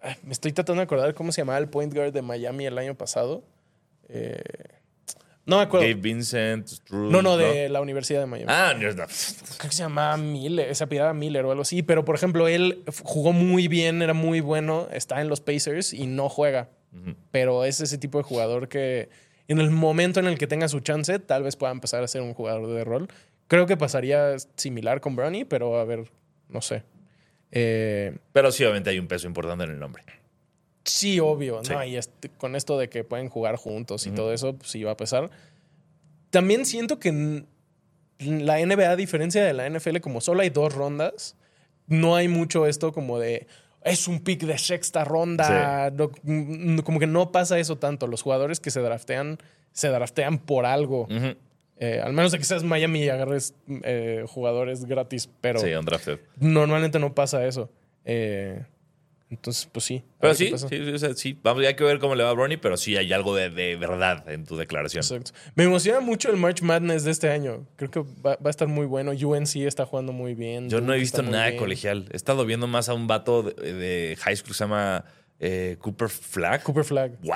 Ay, 0.00 0.14
me 0.24 0.32
estoy 0.32 0.52
tratando 0.52 0.80
de 0.80 0.84
acordar 0.84 1.14
cómo 1.14 1.32
se 1.32 1.40
llamaba 1.42 1.58
el 1.58 1.68
point 1.68 1.92
guard 1.92 2.12
de 2.12 2.22
Miami 2.22 2.64
el 2.66 2.78
año 2.78 2.94
pasado. 2.96 3.44
Eh, 4.08 4.40
no 5.44 5.56
me 5.56 5.62
acuerdo. 5.64 5.86
Gabe 5.86 6.00
Vincent, 6.00 6.68
Struz, 6.68 7.10
no, 7.10 7.20
no, 7.20 7.36
de 7.36 7.68
la 7.68 7.80
Universidad 7.80 8.20
de 8.20 8.26
Miami. 8.26 8.46
Ah, 8.52 8.74
no, 8.74 8.88
no. 8.88 8.94
Creo 8.94 9.70
que 9.70 9.72
se 9.76 9.82
llamaba 9.82 10.16
Miller, 10.16 10.74
se 10.76 10.84
apellidaba 10.84 11.12
Miller 11.14 11.44
o 11.44 11.50
algo 11.50 11.62
así. 11.62 11.82
Pero, 11.82 12.04
por 12.04 12.14
ejemplo, 12.14 12.46
él 12.46 12.84
jugó 13.02 13.32
muy 13.32 13.66
bien, 13.66 14.02
era 14.02 14.14
muy 14.14 14.40
bueno, 14.40 14.86
está 14.92 15.20
en 15.20 15.28
los 15.28 15.40
Pacers 15.40 15.92
y 15.92 16.06
no 16.06 16.28
juega. 16.28 16.70
Pero 17.30 17.64
es 17.64 17.80
ese 17.80 17.96
tipo 17.98 18.18
de 18.18 18.24
jugador 18.24 18.68
que 18.68 19.08
en 19.48 19.58
el 19.60 19.70
momento 19.70 20.20
en 20.20 20.26
el 20.26 20.36
que 20.38 20.46
tenga 20.46 20.68
su 20.68 20.80
chance, 20.80 21.18
tal 21.18 21.42
vez 21.42 21.56
pueda 21.56 21.72
empezar 21.72 22.02
a 22.04 22.08
ser 22.08 22.22
un 22.22 22.34
jugador 22.34 22.66
de 22.68 22.84
rol. 22.84 23.08
Creo 23.48 23.66
que 23.66 23.76
pasaría 23.76 24.36
similar 24.56 25.00
con 25.00 25.16
Brownie, 25.16 25.44
pero 25.44 25.78
a 25.78 25.84
ver, 25.84 26.10
no 26.48 26.60
sé. 26.62 26.84
Eh, 27.50 28.16
Pero 28.32 28.50
sí, 28.52 28.62
obviamente 28.64 28.90
hay 28.90 28.98
un 28.98 29.08
peso 29.08 29.26
importante 29.26 29.64
en 29.64 29.70
el 29.70 29.78
nombre. 29.78 30.02
sí, 30.84 31.20
obvio, 31.20 31.62
Sí. 31.64 31.72
¿no? 31.72 31.84
Y 31.84 31.96
este- 31.96 32.28
con 32.28 32.56
esto 32.56 32.76
de 32.78 32.88
que 32.88 33.04
pueden 33.04 33.28
jugar 33.28 33.56
juntos 33.56 34.06
y 34.06 34.10
todo 34.10 34.32
eso, 34.32 34.54
pues 34.56 34.70
sí 34.70 34.82
va 34.82 34.92
a 34.92 34.96
pesar. 34.96 35.30
También 36.30 36.66
siento 36.66 36.98
que 36.98 37.44
la 38.18 38.58
NBA, 38.60 38.90
a 38.90 38.96
diferencia 38.96 39.44
de 39.44 39.52
la 39.52 39.66
NFL, 39.66 40.00
como 40.00 40.20
solo 40.20 40.42
hay 40.42 40.50
dos 40.50 40.74
rondas, 40.74 41.36
no 41.86 42.16
hay 42.16 42.26
mucho 42.28 42.66
esto 42.66 42.92
como 42.92 43.18
de 43.18 43.46
es 43.84 44.08
un 44.08 44.20
pick 44.20 44.42
de 44.42 44.58
sexta 44.58 45.04
ronda. 45.04 45.90
No, 45.90 46.10
mm, 46.22 46.78
como 46.78 46.98
que 46.98 47.06
no 47.06 47.32
pasa 47.32 47.58
eso 47.58 47.78
tanto. 47.78 48.06
Los 48.06 48.22
jugadores 48.22 48.60
que 48.60 48.70
se 48.70 48.80
draftean, 48.80 49.38
se 49.72 49.88
draftean 49.88 50.38
por 50.38 50.66
algo. 50.66 51.08
Eh, 51.78 52.00
al 52.00 52.12
menos 52.12 52.30
de 52.30 52.38
que 52.38 52.44
seas 52.44 52.62
Miami 52.62 53.02
y 53.02 53.08
agarres 53.08 53.54
eh, 53.82 54.24
jugadores 54.28 54.84
gratis, 54.84 55.28
pero 55.40 55.58
Sí, 55.58 55.72
normalmente 56.38 56.98
no 56.98 57.14
pasa 57.14 57.44
eso. 57.44 57.70
Eh, 58.04 58.62
entonces, 59.32 59.66
pues 59.72 59.86
sí. 59.86 60.04
Pero 60.20 60.34
sí, 60.34 60.52
sí, 60.56 60.68
sí, 60.68 60.90
o 60.90 60.98
sea, 60.98 61.14
sí. 61.14 61.38
Vamos, 61.42 61.64
hay 61.64 61.74
que 61.74 61.84
ver 61.84 61.98
cómo 61.98 62.14
le 62.14 62.22
va 62.22 62.28
a 62.28 62.32
Brownie, 62.34 62.58
pero 62.58 62.76
sí 62.76 62.98
hay 62.98 63.12
algo 63.14 63.34
de, 63.34 63.48
de 63.48 63.76
verdad 63.76 64.28
en 64.30 64.44
tu 64.44 64.58
declaración. 64.58 65.02
Exacto. 65.02 65.32
Me 65.54 65.64
emociona 65.64 66.00
mucho 66.00 66.30
el 66.30 66.36
March 66.36 66.60
Madness 66.60 67.04
de 67.04 67.12
este 67.12 67.30
año. 67.30 67.66
Creo 67.76 67.90
que 67.90 68.00
va, 68.00 68.36
va 68.36 68.46
a 68.46 68.50
estar 68.50 68.68
muy 68.68 68.84
bueno. 68.84 69.12
UNC 69.12 69.56
está 69.56 69.86
jugando 69.86 70.12
muy 70.12 70.34
bien. 70.34 70.68
Yo 70.68 70.82
no 70.82 70.92
he 70.92 70.98
visto 70.98 71.22
nada 71.22 71.44
de 71.44 71.52
bien. 71.52 71.62
colegial. 71.62 72.08
He 72.12 72.16
estado 72.16 72.44
viendo 72.44 72.66
más 72.66 72.90
a 72.90 72.94
un 72.94 73.06
vato 73.06 73.42
de, 73.42 73.72
de 73.72 74.16
high 74.20 74.36
school 74.36 74.48
que 74.48 74.54
se 74.54 74.64
llama 74.64 75.06
eh, 75.40 75.76
Cooper 75.80 76.10
Flag. 76.10 76.62
Cooper 76.62 76.84
Flag. 76.84 77.12
¡Wow! 77.22 77.34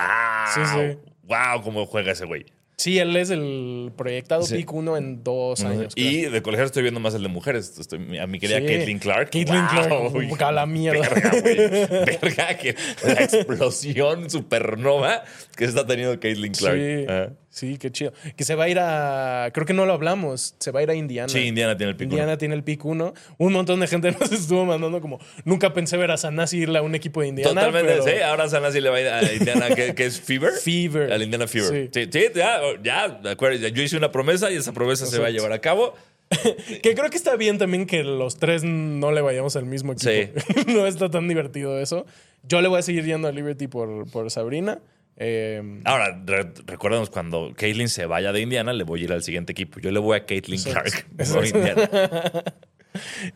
Sí, 0.53 0.61
sí. 0.65 1.09
¡Wow! 1.23 1.63
¿Cómo 1.63 1.85
juega 1.87 2.11
ese 2.11 2.25
güey? 2.25 2.45
Sí, 2.79 2.99
él 2.99 3.15
es 3.15 3.31
el 3.31 3.91
proyectado 3.97 4.43
Sí. 4.43 4.57
pick 4.57 4.71
uno 4.71 4.97
en 4.97 5.23
dos 5.23 5.63
años. 5.63 5.93
Y 5.95 6.21
de 6.21 6.41
colegial 6.43 6.67
estoy 6.67 6.83
viendo 6.83 6.99
más 6.99 7.15
el 7.15 7.23
de 7.23 7.27
mujeres. 7.27 7.75
Estoy- 7.79 8.19
a 8.19 8.27
mi 8.27 8.39
querida 8.39 8.59
Sí. 8.59 8.65
Caitlin 8.67 8.99
Clark. 8.99 9.31
Caitlin 9.31 9.65
Clark, 9.65 10.41
a 10.43 10.51
la 10.51 10.65
mierda. 10.67 11.09
Verga, 11.09 11.31
güey. 11.41 11.57
Verga, 12.21 12.57
que 12.59 12.75
la 13.03 13.13
explosión 13.13 14.29
supernova 14.29 15.23
que 15.55 15.65
está 15.65 15.87
teniendo 15.87 16.19
Caitlin 16.19 16.53
Clark. 16.53 16.77
Sí. 16.77 17.33
Sí, 17.57 17.77
qué 17.77 17.91
chido. 17.91 18.13
Que 18.35 18.43
se 18.43 18.55
va 18.55 18.65
a 18.65 18.69
ir 18.69 18.77
a. 18.79 19.49
Creo 19.53 19.65
que 19.65 19.73
no 19.73 19.85
lo 19.85 19.93
hablamos. 19.93 20.55
Se 20.59 20.71
va 20.71 20.79
a 20.79 20.83
ir 20.83 20.89
a 20.89 20.95
Indiana. 20.95 21.27
Sí, 21.29 21.39
Indiana 21.39 21.75
tiene 21.75 21.91
el 21.91 21.97
pico. 21.97 22.09
Indiana 22.11 22.37
tiene 22.37 22.55
el 22.55 22.63
pick 22.63 22.85
uno. 22.85 23.13
Un 23.37 23.53
montón 23.53 23.79
de 23.79 23.87
gente 23.87 24.11
nos 24.19 24.31
estuvo 24.31 24.65
mandando 24.65 25.01
como. 25.01 25.19
Nunca 25.45 25.73
pensé 25.73 25.97
ver 25.97 26.11
a 26.11 26.17
Sanasi 26.17 26.59
irle 26.59 26.79
a 26.79 26.81
un 26.81 26.95
equipo 26.95 27.21
de 27.21 27.27
Indiana. 27.27 27.49
Totalmente, 27.49 27.93
pero- 27.93 28.03
sí. 28.03 28.21
Ahora 28.23 28.47
Sanasi 28.49 28.79
le 28.81 28.89
va 28.89 28.97
a 28.97 29.01
ir 29.01 29.07
a 29.07 29.33
Indiana, 29.33 29.75
que, 29.75 29.93
que 29.95 30.05
es 30.05 30.19
Fever. 30.21 30.53
Fever. 30.63 31.11
Al 31.11 31.21
Indiana 31.23 31.47
Fever. 31.47 31.89
Sí. 31.93 32.03
Sí, 32.03 32.09
sí, 32.11 32.25
ya, 32.35 32.59
ya, 32.83 33.07
de 33.09 33.31
acuerdo. 33.31 33.67
Yo 33.67 33.83
hice 33.83 33.97
una 33.97 34.11
promesa 34.11 34.51
y 34.51 34.55
esa 34.55 34.71
promesa 34.73 35.05
se 35.05 35.19
va 35.19 35.27
a 35.27 35.31
llevar 35.31 35.51
a 35.53 35.59
cabo. 35.59 35.93
Que 36.83 36.93
creo 36.93 37.09
que 37.09 37.15
está 37.15 37.37
bien 37.37 37.57
también 37.57 37.85
que 37.85 38.03
los 38.03 38.37
tres 38.37 38.63
no 38.65 39.11
le 39.13 39.21
vayamos 39.21 39.55
al 39.55 39.65
mismo 39.65 39.93
equipo. 39.93 40.37
no 40.67 40.85
está 40.85 41.09
tan 41.09 41.27
divertido 41.29 41.79
eso. 41.79 42.05
Yo 42.43 42.61
le 42.61 42.67
voy 42.67 42.79
a 42.79 42.81
seguir 42.81 43.05
yendo 43.05 43.29
a 43.29 43.31
Liberty 43.31 43.67
por, 43.67 44.09
por 44.11 44.29
Sabrina. 44.29 44.79
Eh, 45.17 45.81
Ahora, 45.85 46.21
re- 46.25 46.51
recuérdanos 46.67 47.09
cuando 47.09 47.51
Caitlin 47.55 47.89
se 47.89 48.05
vaya 48.05 48.31
de 48.31 48.41
Indiana, 48.41 48.71
le 48.73 48.83
voy 48.83 49.01
a 49.01 49.03
ir 49.05 49.11
al 49.13 49.23
siguiente 49.23 49.51
equipo. 49.51 49.79
Yo 49.79 49.91
le 49.91 49.99
voy 49.99 50.15
a 50.17 50.25
Caitlin. 50.25 50.61
Clark. 50.61 51.07
no 51.33 51.43
Indiana. 51.43 51.89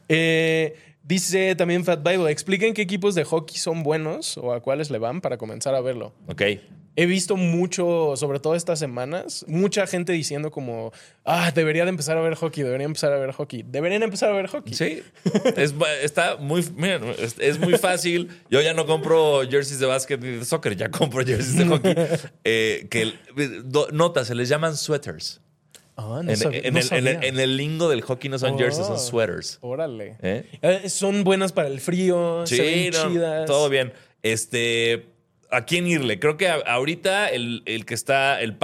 eh, 0.10 0.76
dice 1.12 1.56
también 1.56 1.84
Fat 1.84 2.02
Bible, 2.04 2.32
expliquen 2.32 2.74
qué 2.74 2.82
equipos 2.82 3.16
de 3.16 3.24
hockey 3.26 3.58
son 3.58 3.84
buenos 3.84 4.38
o 4.38 4.54
a 4.54 4.62
cuáles 4.62 4.90
le 4.90 4.98
van 4.98 5.20
para 5.20 5.38
comenzar 5.38 5.76
a 5.76 5.82
verlo. 5.82 6.14
Ok. 6.28 6.42
He 6.98 7.06
visto 7.06 7.38
mucho, 7.38 8.16
sobre 8.18 8.40
todo 8.42 8.54
estas 8.56 8.78
semanas, 8.80 9.46
mucha 9.48 9.88
gente 9.88 10.12
diciendo 10.12 10.52
como, 10.52 10.92
ah, 11.24 11.52
debería 11.56 11.84
de 11.86 11.90
empezar 11.90 12.18
a 12.18 12.22
ver 12.22 12.36
hockey, 12.36 12.64
debería 12.64 12.86
empezar 12.86 13.14
a 13.14 13.18
ver 13.18 13.32
hockey. 13.32 13.64
Deberían 13.66 14.04
empezar 14.04 14.30
a 14.30 14.34
ver 14.34 14.48
hockey. 14.48 14.74
Sí. 14.74 15.02
Es, 15.56 15.74
está 16.04 16.36
muy, 16.38 16.66
miren, 16.76 17.04
es, 17.18 17.36
es 17.40 17.60
muy 17.60 17.78
fácil. 17.78 18.30
Yo 18.50 18.60
ya 18.62 18.74
no 18.74 18.86
compro 18.86 19.42
jerseys 19.50 19.80
de 19.80 19.86
básquet 19.86 20.20
ni 20.22 20.38
de 20.38 20.46
soccer, 20.46 20.76
ya 20.76 20.90
compro 20.92 21.26
jerseys 21.26 21.58
de 21.58 21.66
hockey. 21.66 21.96
Eh, 22.44 22.88
que 22.90 23.14
do- 23.64 23.88
nota, 23.94 24.26
se 24.26 24.36
les 24.36 24.50
llaman 24.50 24.76
sweaters. 24.76 25.40
Ah, 26.02 26.22
no 26.24 26.32
En, 26.32 26.38
sabía- 26.38 26.62
en 26.64 26.74
no 26.74 26.80
el, 26.80 26.86
en 26.92 27.08
el- 27.08 27.14
sabía. 27.14 27.30
en 27.30 27.40
el 27.40 27.58
lingo 27.58 27.90
del 27.90 28.02
hockey 28.02 28.30
no 28.30 28.40
son 28.40 28.54
Oh. 28.54 28.58
jerseys, 28.58 28.88
son 28.88 29.00
sweaters. 29.00 29.58
Órale. 29.62 30.18
¿Eh? 30.22 30.46
Eh, 30.62 30.90
son 30.90 31.24
buenas 31.24 31.52
para 31.52 31.68
el 31.68 31.80
frío, 31.80 32.46
se 32.46 32.62
ven 32.62 32.92
no, 32.94 33.08
chidas. 33.10 33.46
todo 33.46 33.70
bien. 33.70 33.94
Este, 34.24 35.08
¿a 35.50 35.66
quién 35.66 35.88
irle? 35.88 36.20
Creo 36.20 36.38
que 36.38 36.48
a- 36.48 36.56
ahorita 36.66 37.30
el, 37.30 37.64
el 37.66 37.86
que 37.86 37.94
está, 37.94 38.40
el, 38.42 38.58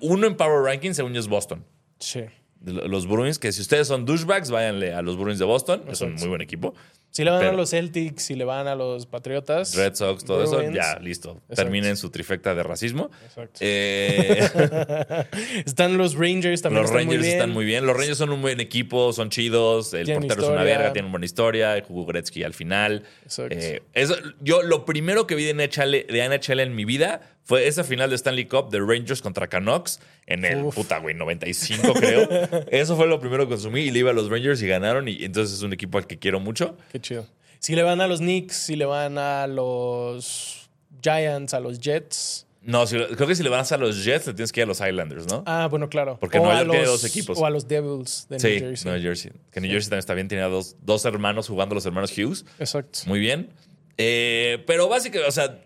uno 0.00 0.26
en 0.26 0.36
Power 0.36 0.62
Ranking, 0.64 0.92
según 0.92 1.12
yo, 1.14 1.20
es 1.20 1.28
Boston. 1.28 1.64
Sí. 1.98 2.22
Los 2.64 3.06
Bruins, 3.06 3.38
que 3.38 3.52
si 3.52 3.60
ustedes 3.60 3.86
son 3.86 4.04
douchebags, 4.06 4.50
váyanle 4.50 4.92
a 4.92 5.00
los 5.02 5.16
Bruins 5.16 5.38
de 5.38 5.44
Boston. 5.44 5.82
Es 5.88 6.00
un 6.00 6.08
Exacto. 6.08 6.20
muy 6.20 6.28
buen 6.30 6.40
equipo. 6.40 6.74
Si 7.16 7.24
le 7.24 7.30
van 7.30 7.40
Pero- 7.40 7.52
a 7.52 7.54
los 7.56 7.70
Celtics, 7.70 8.22
si 8.24 8.34
le 8.34 8.44
van 8.44 8.68
a 8.68 8.74
los 8.74 9.06
Patriotas. 9.06 9.74
Red 9.74 9.94
Sox, 9.94 10.22
todo 10.22 10.44
eso, 10.44 10.60
ya, 10.70 10.98
listo. 10.98 11.30
Exacto. 11.30 11.54
Terminen 11.54 11.96
su 11.96 12.10
trifecta 12.10 12.54
de 12.54 12.62
racismo. 12.62 13.10
Exacto. 13.24 13.58
Eh, 13.62 14.46
Están 15.64 15.96
los 15.96 16.14
Rangers 16.14 16.60
también. 16.60 16.82
los 16.82 16.90
están 16.90 17.04
Rangers 17.06 17.18
muy 17.20 17.26
bien. 17.26 17.32
están 17.38 17.50
muy 17.52 17.64
bien. 17.64 17.86
Los 17.86 17.96
Rangers 17.96 18.18
son 18.18 18.30
un 18.30 18.42
buen 18.42 18.60
equipo, 18.60 19.14
son 19.14 19.30
chidos. 19.30 19.94
El 19.94 20.04
Tienen 20.04 20.24
portero 20.28 20.42
es 20.48 20.52
una 20.52 20.62
verga, 20.62 20.92
tiene 20.92 21.06
una 21.06 21.12
buena 21.12 21.24
historia. 21.26 21.82
Jugó 21.88 22.04
Gretzky 22.04 22.42
al 22.42 22.52
final. 22.52 23.04
Exacto. 23.22 23.56
Eh, 23.58 23.82
eso- 23.94 24.16
yo 24.40 24.62
lo 24.62 24.84
primero 24.84 25.26
que 25.26 25.34
vi 25.36 25.44
de 25.44 25.54
NHL, 25.54 26.06
de 26.12 26.22
NHL 26.28 26.60
en 26.60 26.74
mi 26.74 26.84
vida 26.84 27.35
fue 27.46 27.66
esa 27.66 27.82
final 27.84 28.10
de 28.10 28.16
Stanley 28.16 28.44
Cup 28.46 28.68
de 28.70 28.80
Rangers 28.80 29.22
contra 29.22 29.46
Canucks 29.48 30.00
en 30.26 30.44
el 30.44 30.62
Uf. 30.64 30.74
puta, 30.74 30.98
güey, 30.98 31.14
95 31.14 31.94
creo. 31.94 32.28
Eso 32.70 32.96
fue 32.96 33.06
lo 33.06 33.18
primero 33.20 33.44
que 33.44 33.50
consumí 33.54 33.80
y 33.82 33.90
le 33.90 34.00
iba 34.00 34.10
a 34.10 34.14
los 34.14 34.28
Rangers 34.28 34.60
y 34.62 34.66
ganaron. 34.66 35.08
Y 35.08 35.24
entonces 35.24 35.56
es 35.56 35.62
un 35.62 35.72
equipo 35.72 35.96
al 35.96 36.06
que 36.06 36.18
quiero 36.18 36.40
mucho. 36.40 36.76
Qué 36.92 37.00
chido. 37.00 37.26
Si 37.58 37.74
le 37.74 37.82
van 37.82 38.00
a 38.02 38.06
los 38.06 38.18
Knicks, 38.20 38.54
si 38.56 38.76
le 38.76 38.84
van 38.84 39.16
a 39.16 39.46
los 39.46 40.68
Giants, 41.02 41.54
a 41.54 41.60
los 41.60 41.80
Jets. 41.80 42.46
No, 42.62 42.84
si- 42.86 42.96
creo 42.98 43.28
que 43.28 43.36
si 43.36 43.44
le 43.44 43.48
vas 43.48 43.70
a 43.70 43.76
los 43.76 44.04
Jets, 44.04 44.26
le 44.26 44.34
tienes 44.34 44.50
que 44.50 44.58
ir 44.60 44.64
a 44.64 44.66
los 44.66 44.80
Islanders, 44.80 45.26
¿no? 45.28 45.44
Ah, 45.46 45.68
bueno, 45.70 45.88
claro. 45.88 46.18
Porque 46.20 46.38
O 46.38 46.42
Nueva 46.42 46.56
a 46.58 46.62
York 46.62 46.70
tiene 46.72 46.86
los- 46.86 47.00
dos 47.02 47.10
equipos. 47.10 47.38
O 47.38 47.46
a 47.46 47.50
los 47.50 47.68
Devils 47.68 48.26
de 48.28 48.40
sí, 48.40 48.48
New 48.48 48.58
Jersey. 48.70 48.92
New 48.92 49.00
Jersey. 49.02 49.32
Que 49.52 49.60
New 49.60 49.70
Jersey 49.70 49.88
también 49.90 49.98
está 50.00 50.14
bien, 50.14 50.26
tenía 50.26 50.46
dos, 50.48 50.74
dos 50.82 51.04
hermanos 51.04 51.46
jugando 51.48 51.76
los 51.76 51.86
hermanos 51.86 52.10
Hughes. 52.18 52.44
Exacto. 52.58 52.98
Muy 53.06 53.20
bien. 53.20 53.50
Eh, 53.98 54.64
pero 54.66 54.88
básicamente, 54.88 55.28
o 55.28 55.32
sea, 55.32 55.60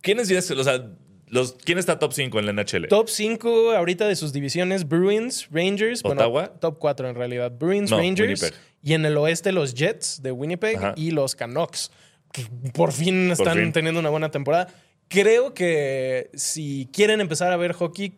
¿quiénes 0.00 0.28
dirías? 0.28 0.48
O 0.50 0.62
sea, 0.64 0.90
los, 1.30 1.52
¿quién 1.64 1.78
está 1.78 1.98
top 1.98 2.12
5 2.12 2.38
en 2.38 2.46
la 2.46 2.52
NHL? 2.52 2.88
Top 2.88 3.08
5 3.08 3.72
ahorita 3.72 4.06
de 4.08 4.16
sus 4.16 4.32
divisiones: 4.32 4.88
Bruins, 4.88 5.48
Rangers. 5.50 6.00
Ottawa. 6.04 6.28
Bueno, 6.28 6.50
top 6.60 6.78
4 6.78 7.08
en 7.08 7.14
realidad. 7.14 7.52
Bruins, 7.52 7.90
No, 7.90 7.98
Rangers. 7.98 8.42
Winnipeg. 8.42 8.54
Y 8.82 8.92
en 8.94 9.04
el 9.06 9.16
oeste, 9.16 9.52
los 9.52 9.74
Jets 9.74 10.22
de 10.22 10.32
Winnipeg 10.32 10.76
Ajá. 10.76 10.94
y 10.96 11.10
los 11.10 11.34
Canucks. 11.34 11.90
Que 12.32 12.46
por 12.72 12.92
fin 12.92 13.30
están 13.30 13.56
fin. 13.58 13.72
teniendo 13.72 13.98
una 14.00 14.10
buena 14.10 14.30
temporada. 14.30 14.68
Creo 15.08 15.54
que 15.54 16.30
si 16.34 16.88
quieren 16.92 17.20
empezar 17.20 17.52
a 17.52 17.56
ver 17.56 17.72
hockey, 17.72 18.14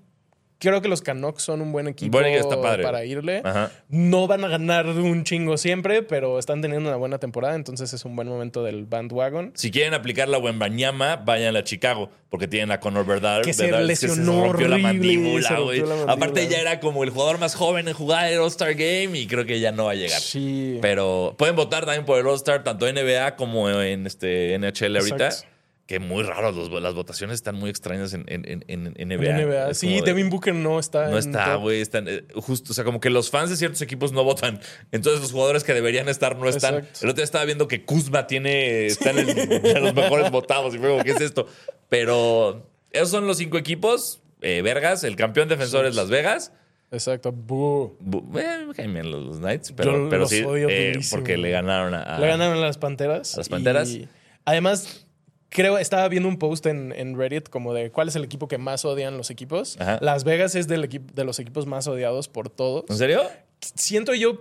creo 0.61 0.81
que 0.83 0.89
los 0.89 1.03
Canucks 1.03 1.43
son 1.43 1.61
un 1.63 1.73
buen 1.73 1.89
equipo 1.89 2.21
está 2.21 2.61
padre. 2.61 2.85
para 2.85 3.05
irle. 3.05 3.43
Ajá. 3.45 3.73
No 3.89 4.27
van 4.27 4.45
a 4.45 4.49
ganar 4.49 4.87
un 4.87 5.25
chingo 5.25 5.57
siempre, 5.57 6.03
pero 6.03 6.39
están 6.39 6.61
teniendo 6.61 6.89
una 6.89 6.97
buena 6.97 7.19
temporada, 7.19 7.55
entonces 7.57 7.93
es 7.93 8.05
un 8.05 8.15
buen 8.15 8.29
momento 8.29 8.63
del 8.63 8.85
bandwagon. 8.85 9.53
Si 9.55 9.71
quieren 9.71 9.95
aplicar 9.95 10.29
la 10.29 10.39
Wembanyama, 10.39 11.17
vayan 11.17 11.57
a 11.57 11.65
Chicago, 11.65 12.11
porque 12.29 12.47
tienen 12.47 12.71
a 12.71 12.79
Conor 12.79 13.07
Bedard. 13.07 13.43
Que 13.45 13.55
se 13.55 13.73
lesionó 13.83 14.45
rompió 14.45 14.69
la 14.69 14.79
mandíbula, 14.79 15.59
güey. 15.61 15.83
Aparte 16.07 16.47
ya 16.47 16.59
era 16.59 16.79
como 16.79 17.03
el 17.03 17.11
jugador 17.11 17.39
más 17.39 17.55
joven 17.55 17.89
en 17.89 17.95
jugar 17.95 18.31
el 18.31 18.39
All-Star 18.39 18.75
Game 18.75 19.19
y 19.19 19.27
creo 19.27 19.47
que 19.47 19.61
ya 19.61 19.73
no 19.73 19.87
va 19.87 19.93
a 19.93 19.97
llegar. 19.97 20.21
Sí. 20.21 20.79
Pero 20.83 21.35
pueden 21.39 21.57
votar 21.57 21.87
también 21.87 22.05
por 22.05 22.19
el 22.21 22.27
All-Star, 22.27 22.63
tanto 22.63 22.87
en 22.87 22.97
NBA 22.97 23.37
como 23.37 23.71
en 23.71 24.07
este 24.07 24.59
NHL 24.59 24.97
ahorita. 24.97 25.27
Exacto. 25.27 25.60
Que 25.91 25.99
muy 25.99 26.23
raro, 26.23 26.53
los- 26.53 26.71
las 26.81 26.95
votaciones 26.95 27.35
están 27.35 27.57
muy 27.57 27.69
extrañas 27.69 28.13
en, 28.15 28.25
en- 28.29 28.45
en- 28.47 28.63
en 28.69 28.95
En 28.97 29.09
NBA. 29.09 29.75
Sí, 29.75 29.93
de- 29.97 30.03
Devin 30.03 30.31
Booker 30.31 30.55
no 30.55 30.79
está. 30.79 31.09
No 31.09 31.19
está, 31.19 31.57
güey. 31.57 31.81
Están 31.81 32.07
eh, 32.07 32.23
justo, 32.37 32.71
o 32.71 32.75
sea, 32.75 32.85
como 32.85 33.01
que 33.01 33.11
los 33.11 33.29
fans 33.29 33.51
de 33.51 33.57
ciertos 33.57 33.83
equipos 33.83 34.13
no 34.13 34.23
votan. 34.23 34.61
Entonces 34.93 35.21
los 35.21 35.33
jugadores 35.33 35.65
que 35.65 35.75
deberían 35.75 36.09
estar 36.09 36.37
no 36.37 36.49
están. 36.49 36.77
Exacto. 36.77 37.01
El 37.03 37.09
otro 37.11 37.17
día 37.17 37.25
estaba 37.25 37.45
viendo 37.45 37.67
que 37.67 37.85
Kuzma 37.85 38.29
tiene, 38.29 38.87
está 38.87 39.11
en, 39.11 39.29
en 39.31 39.83
los 39.83 39.93
mejores 39.93 40.31
votados. 40.31 40.77
Y 40.77 40.79
fue 40.79 40.91
como, 40.91 41.03
¿qué 41.03 41.11
es 41.11 41.21
esto? 41.21 41.49
Pero 41.89 42.71
esos 42.93 43.11
son 43.11 43.27
los 43.27 43.39
cinco 43.39 43.59
equipos. 43.59 44.23
Eh, 44.43 44.63
Vergas, 44.63 45.03
el 45.03 45.17
campeón 45.17 45.49
defensor 45.49 45.87
es 45.87 45.97
Las 45.97 46.09
Vegas. 46.09 46.53
Exacto. 46.93 47.33
Boo. 47.33 47.97
Bu- 48.01 48.39
eh, 48.39 49.03
los, 49.03 49.25
los 49.25 49.39
Knights, 49.39 49.73
pero, 49.77 50.09
pero 50.09 50.27
sí, 50.29 50.45
eh, 50.47 51.01
porque 51.11 51.37
le 51.37 51.51
ganaron 51.51 51.95
a. 51.95 52.17
Le 52.21 52.29
ganaron 52.29 52.59
a 52.59 52.61
las 52.61 52.79
Panteras. 52.79 53.35
¿A 53.35 53.39
las 53.39 53.49
Panteras? 53.49 53.89
y 53.91 54.09
además, 54.45 55.07
creo, 55.51 55.77
estaba 55.79 56.09
viendo 56.09 56.29
un 56.29 56.39
post 56.39 56.65
en, 56.67 56.93
en 56.97 57.17
Reddit 57.19 57.49
como 57.51 57.75
de 57.75 57.91
cuál 57.91 58.09
es 58.09 58.17
el 58.17 58.25
equipo 58.25 58.49
que 58.49 58.57
más 58.59 58.85
odian 58.85 59.17
los 59.19 59.31
equipos. 59.31 59.77
Ajá. 59.81 59.99
Las 60.01 60.25
Vegas 60.25 60.55
es 60.55 60.67
del 60.67 60.83
equipo, 60.85 61.13
de 61.15 61.25
los 61.25 61.39
equipos 61.39 61.67
más 61.67 61.87
odiados 61.87 62.29
por 62.29 62.49
todos. 62.49 62.85
¿En 62.89 62.97
serio? 62.97 63.23
Siento 63.61 64.15
yo, 64.15 64.41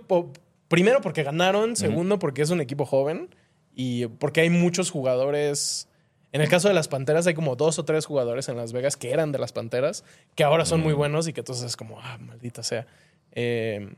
primero 0.68 1.00
porque 1.02 1.22
ganaron, 1.22 1.76
segundo 1.76 2.18
porque 2.18 2.42
es 2.42 2.50
un 2.50 2.60
equipo 2.60 2.86
joven 2.86 3.28
y 3.74 4.06
porque 4.06 4.40
hay 4.40 4.50
muchos 4.50 4.90
jugadores. 4.90 5.86
En 6.32 6.40
el 6.40 6.48
caso 6.48 6.68
de 6.68 6.74
las 6.74 6.86
Panteras 6.88 7.26
hay 7.26 7.34
como 7.34 7.56
dos 7.56 7.78
o 7.80 7.84
tres 7.84 8.06
jugadores 8.06 8.48
en 8.48 8.56
Las 8.56 8.72
Vegas 8.72 8.96
que 8.96 9.10
eran 9.10 9.32
de 9.32 9.38
las 9.40 9.52
Panteras, 9.52 10.04
que 10.36 10.44
ahora 10.44 10.64
son 10.64 10.80
Mm. 10.80 10.84
muy 10.84 10.92
buenos 10.94 11.26
y 11.26 11.32
que 11.32 11.40
entonces 11.40 11.64
es 11.66 11.76
como, 11.76 11.98
ah, 12.00 12.18
maldita 12.18 12.62
sea. 12.62 12.86
Eh, 13.32 13.92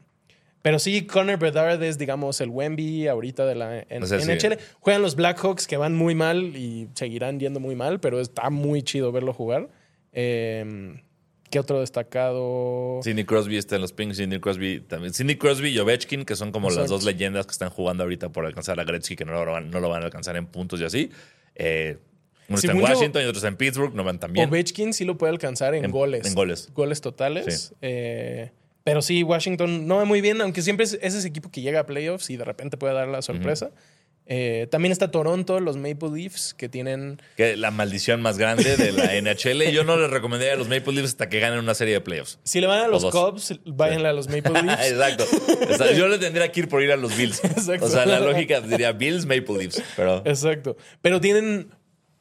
pero 0.62 0.78
sí, 0.78 1.06
Connor 1.06 1.38
Bedard 1.38 1.82
es, 1.82 1.98
digamos, 1.98 2.40
el 2.40 2.48
Wemby 2.50 3.08
ahorita 3.08 3.44
de 3.46 3.54
la 3.54 3.80
en, 3.88 4.02
O 4.02 4.06
sea, 4.06 4.20
sí. 4.20 4.26
NHL. 4.30 4.58
Juegan 4.80 5.02
los 5.02 5.16
Blackhawks 5.16 5.66
que 5.66 5.76
van 5.76 5.94
muy 5.94 6.14
mal 6.14 6.56
y 6.56 6.88
seguirán 6.94 7.38
yendo 7.40 7.60
muy 7.60 7.74
mal, 7.74 8.00
pero 8.00 8.20
está 8.20 8.48
muy 8.50 8.82
chido 8.82 9.10
verlo 9.12 9.32
jugar. 9.32 9.68
Eh, 10.12 10.94
¿Qué 11.50 11.58
otro 11.58 11.80
destacado? 11.80 13.00
Sidney 13.02 13.24
Crosby 13.24 13.58
está 13.58 13.74
en 13.76 13.82
los 13.82 13.92
Pings, 13.92 14.16
Sidney 14.16 14.40
Crosby 14.40 14.80
también. 14.80 15.12
Sidney 15.12 15.36
Crosby 15.36 15.68
y 15.68 15.78
Ovechkin, 15.80 16.24
que 16.24 16.34
son 16.34 16.50
como 16.50 16.70
las 16.70 16.88
dos 16.88 17.04
leyendas 17.04 17.44
que 17.46 17.52
están 17.52 17.68
jugando 17.68 18.04
ahorita 18.04 18.30
por 18.30 18.46
alcanzar 18.46 18.80
a 18.80 18.84
Gretzky, 18.84 19.16
que 19.16 19.26
no 19.26 19.32
lo 19.44 19.52
van, 19.52 19.70
no 19.70 19.78
lo 19.80 19.90
van 19.90 20.02
a 20.02 20.06
alcanzar 20.06 20.36
en 20.36 20.46
puntos 20.46 20.80
y 20.80 20.84
así. 20.84 21.10
Eh, 21.54 21.98
uno 22.48 22.56
está 22.58 22.72
en 22.72 22.80
Washington 22.80 23.22
y 23.22 23.24
otro 23.26 23.36
está 23.36 23.48
en 23.48 23.56
Pittsburgh, 23.56 23.94
no 23.94 24.02
van 24.02 24.18
tan 24.18 24.32
bien. 24.32 24.48
Ovechkin 24.48 24.94
sí 24.94 25.04
lo 25.04 25.18
puede 25.18 25.32
alcanzar 25.32 25.74
en, 25.74 25.84
En- 25.84 25.90
goles. 25.90 26.26
en 26.26 26.34
goles. 26.34 26.70
Goles 26.72 27.02
totales. 27.02 27.66
Sí. 27.68 27.74
Eh, 27.82 28.50
pero 28.84 29.02
sí, 29.02 29.22
Washington 29.22 29.86
no 29.86 29.96
va 29.96 30.04
muy 30.04 30.20
bien, 30.20 30.40
aunque 30.40 30.62
siempre 30.62 30.84
es, 30.84 30.98
es 31.02 31.14
ese 31.14 31.28
equipo 31.28 31.50
que 31.50 31.60
llega 31.60 31.80
a 31.80 31.86
playoffs 31.86 32.30
y 32.30 32.36
de 32.36 32.44
repente 32.44 32.76
puede 32.76 32.94
dar 32.94 33.08
la 33.08 33.22
sorpresa. 33.22 33.70
Eh, 34.24 34.68
también 34.70 34.92
está 34.92 35.10
Toronto, 35.10 35.58
los 35.58 35.76
Maple 35.76 36.10
Leafs, 36.14 36.54
que 36.54 36.68
tienen... 36.68 37.20
Que 37.36 37.56
la 37.56 37.72
maldición 37.72 38.22
más 38.22 38.38
grande 38.38 38.76
de 38.76 38.92
la 38.92 39.12
NHL. 39.20 39.72
Yo 39.72 39.82
no 39.82 39.96
les 39.96 40.08
recomendaría 40.10 40.54
a 40.54 40.56
los 40.56 40.68
Maple 40.68 40.92
Leafs 40.92 41.10
hasta 41.10 41.28
que 41.28 41.40
ganen 41.40 41.58
una 41.58 41.74
serie 41.74 41.94
de 41.94 42.00
playoffs. 42.00 42.38
Si 42.44 42.60
le 42.60 42.68
van 42.68 42.82
a 42.84 42.86
los. 42.88 43.04
Cubs, 43.04 43.58
váyanle 43.66 44.08
a 44.08 44.12
los 44.12 44.28
Maple 44.28 44.52
Leafs. 44.62 44.86
Exacto. 44.90 45.24
O 45.68 45.74
sea, 45.76 45.92
yo 45.92 46.06
le 46.06 46.18
tendría 46.18 46.50
que 46.52 46.60
ir 46.60 46.68
por 46.68 46.82
ir 46.84 46.92
a 46.92 46.96
los 46.96 47.16
Bills. 47.16 47.42
Exacto. 47.44 47.86
O 47.86 47.88
sea, 47.88 48.06
la 48.06 48.20
lógica 48.20 48.60
diría 48.60 48.92
Bills, 48.92 49.26
Maple 49.26 49.58
Leafs. 49.58 49.82
Pero 49.96 50.22
Exacto. 50.24 50.76
Pero 51.02 51.20
tienen 51.20 51.72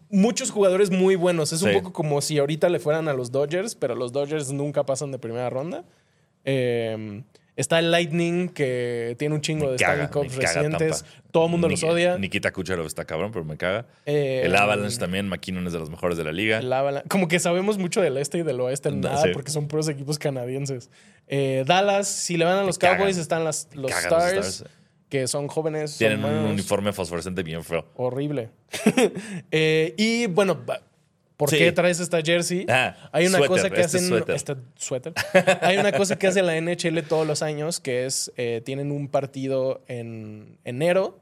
muchos 0.09 0.49
jugadores 0.49 0.89
muy 0.89 1.15
buenos. 1.15 1.53
Es 1.53 1.61
un 1.61 1.69
Sí. 1.69 1.75
poco 1.77 1.93
como 1.93 2.19
si 2.21 2.39
ahorita 2.39 2.67
le 2.69 2.79
fueran 2.79 3.09
a 3.09 3.13
los 3.13 3.31
Dodgers, 3.31 3.75
pero 3.75 3.93
los 3.95 4.11
Dodgers 4.11 4.51
nunca 4.51 4.85
pasan 4.87 5.11
de 5.11 5.19
primera 5.19 5.51
ronda. 5.51 5.85
Eh, 6.45 7.23
está 7.55 7.79
el 7.79 7.91
Lightning, 7.91 8.49
que 8.49 9.15
tiene 9.19 9.35
un 9.35 9.41
chingo 9.41 9.65
Me 9.65 9.71
de 9.73 9.77
caga, 9.77 10.05
Stanley 10.05 10.27
Cups 10.29 10.35
recientes. 10.37 11.03
Tampa. 11.03 11.21
Todo 11.31 11.45
el 11.45 11.51
mundo 11.51 11.69
los 11.69 11.83
odia. 11.83 12.17
Nikita 12.17 12.51
Kucherov 12.51 12.85
está 12.85 13.05
cabrón, 13.05 13.31
pero 13.31 13.45
me 13.45 13.55
caga. 13.57 13.85
Eh, 14.05 14.41
el 14.45 14.55
Avalanche 14.55 14.97
también, 14.97 15.27
McKinnon 15.29 15.65
es 15.67 15.71
de 15.73 15.79
los 15.79 15.89
mejores 15.89 16.17
de 16.17 16.23
la 16.25 16.31
liga. 16.31 16.57
El 16.59 16.71
Avalanche- 16.73 17.07
Como 17.07 17.27
que 17.27 17.39
sabemos 17.39 17.77
mucho 17.77 18.01
del 18.01 18.17
este 18.17 18.39
y 18.39 18.43
del 18.43 18.59
oeste, 18.59 18.89
Da- 18.89 18.95
nada, 18.95 19.23
sí. 19.23 19.29
porque 19.33 19.51
son 19.51 19.67
puros 19.67 19.87
equipos 19.87 20.19
canadienses. 20.19 20.89
Eh, 21.27 21.63
Dallas, 21.65 22.07
si 22.07 22.35
le 22.37 22.45
van 22.45 22.57
a 22.57 22.63
los. 22.63 22.77
Cowboys, 22.79 23.17
están 23.17 23.43
las, 23.45 23.69
los 23.73 23.91
Stars, 23.91 24.65
que 25.07 25.27
son 25.27 25.47
jóvenes. 25.47 25.91
son 25.91 25.97
Tienen 25.99 26.25
un 26.25 26.45
uniforme 26.51 26.91
fosforescente 26.91 27.43
bien 27.43 27.63
feo. 27.63 27.85
Horrible. 27.95 28.49
Eh, 29.51 29.93
y 29.97 30.27
bueno, 30.27 30.61
¿por 31.41 31.49
Sí. 31.49 31.57
qué 31.57 31.71
traes 31.71 31.99
esta 31.99 32.21
jersey? 32.21 32.65
Ah, 32.69 32.95
Hay 33.11 33.25
una 33.25 33.39
suéter, 33.39 33.47
cosa 33.47 33.69
que 33.71 33.81
este 33.81 33.97
hacen. 33.97 34.09
suéter. 34.09 34.35
este 34.35 34.55
suéter. 34.77 35.13
Hay 35.61 35.77
una 35.77 35.91
cosa 35.91 36.17
que 36.19 36.27
hace 36.27 36.41
la 36.43 36.55
NHL 36.55 37.01
todos 37.03 37.25
los 37.25 37.41
años, 37.41 37.79
que 37.79 38.05
es 38.05 38.31
eh, 38.37 38.61
tienen 38.63 38.91
un 38.91 39.07
partido 39.07 39.81
en 39.87 40.57
enero 40.65 41.19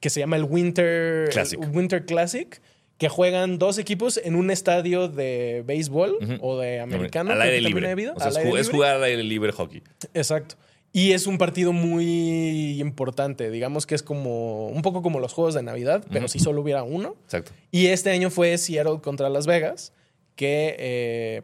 que 0.00 0.10
se 0.10 0.20
llama 0.20 0.36
el 0.36 0.44
Winter 0.44 1.28
Classic. 1.30 1.58
el 1.62 1.70
Winter 1.70 2.04
Classic. 2.04 2.60
Que 2.98 3.08
juegan 3.08 3.58
dos 3.60 3.78
equipos 3.78 4.20
en 4.24 4.34
un 4.34 4.50
estadio 4.50 5.06
de 5.06 5.62
béisbol 5.64 6.18
o 6.40 6.58
de 6.58 6.80
americano. 6.80 7.30
Al 7.30 7.40
aire 7.42 7.60
libre. 7.60 7.86
ha 7.88 7.92
habido, 7.92 8.12
O 8.14 8.18
sea, 8.18 8.26
al 8.26 8.32
es, 8.32 8.36
aire 8.38 8.50
ju- 8.50 8.58
es 8.58 8.66
libre. 8.66 8.76
jugar 8.76 8.96
al 8.96 9.04
aire 9.04 9.22
libre 9.22 9.52
hockey. 9.52 9.82
Exacto. 10.14 10.56
Y 10.92 11.12
es 11.12 11.26
un 11.26 11.36
partido 11.38 11.72
muy 11.72 12.80
importante. 12.80 13.50
Digamos 13.50 13.86
que 13.86 13.94
es 13.94 14.02
como 14.02 14.68
un 14.68 14.82
poco 14.82 15.02
como 15.02 15.20
los 15.20 15.32
juegos 15.32 15.54
de 15.54 15.62
Navidad, 15.62 16.04
pero 16.10 16.28
si 16.28 16.38
solo 16.38 16.62
hubiera 16.62 16.82
uno. 16.82 17.14
Exacto. 17.24 17.52
Y 17.70 17.86
este 17.88 18.10
año 18.10 18.30
fue 18.30 18.56
Seattle 18.58 19.00
contra 19.02 19.28
Las 19.28 19.46
Vegas, 19.46 19.92
que 20.34 20.76
eh, 20.78 21.42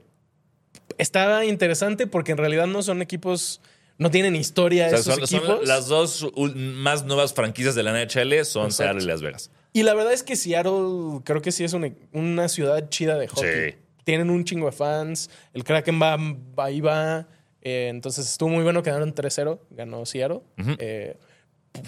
estaba 0.98 1.44
interesante 1.44 2.06
porque 2.06 2.32
en 2.32 2.38
realidad 2.38 2.66
no 2.66 2.82
son 2.82 3.02
equipos, 3.02 3.60
no 3.98 4.10
tienen 4.10 4.34
historia 4.34 4.86
O 4.86 4.90
sea, 4.90 4.98
esos 5.00 5.14
son, 5.16 5.26
son 5.26 5.38
equipos. 5.40 5.68
las 5.68 5.88
dos 5.88 6.26
más 6.54 7.04
nuevas 7.04 7.34
franquicias 7.34 7.74
de 7.74 7.82
la 7.82 7.92
NHL 7.92 8.44
son 8.44 8.66
Exacto. 8.66 8.70
Seattle 8.72 9.02
y 9.02 9.06
Las 9.06 9.22
Vegas. 9.22 9.50
Y 9.72 9.82
la 9.82 9.94
verdad 9.94 10.12
es 10.12 10.22
que 10.22 10.36
Seattle 10.36 11.20
creo 11.24 11.42
que 11.42 11.52
sí 11.52 11.64
es 11.64 11.72
una, 11.74 11.92
una 12.12 12.48
ciudad 12.48 12.88
chida 12.88 13.18
de 13.18 13.28
hockey. 13.28 13.70
Sí. 13.72 13.76
Tienen 14.04 14.30
un 14.30 14.44
chingo 14.44 14.66
de 14.66 14.72
fans, 14.72 15.28
el 15.52 15.64
Kraken 15.64 16.00
va- 16.00 16.18
ahí 16.64 16.80
va. 16.80 17.26
Eh, 17.64 17.88
entonces 17.90 18.30
estuvo 18.30 18.50
muy 18.50 18.62
bueno, 18.62 18.82
quedaron 18.82 19.14
3-0, 19.14 19.58
ganó 19.70 20.06
Seattle. 20.06 20.40
Eh, 20.78 21.16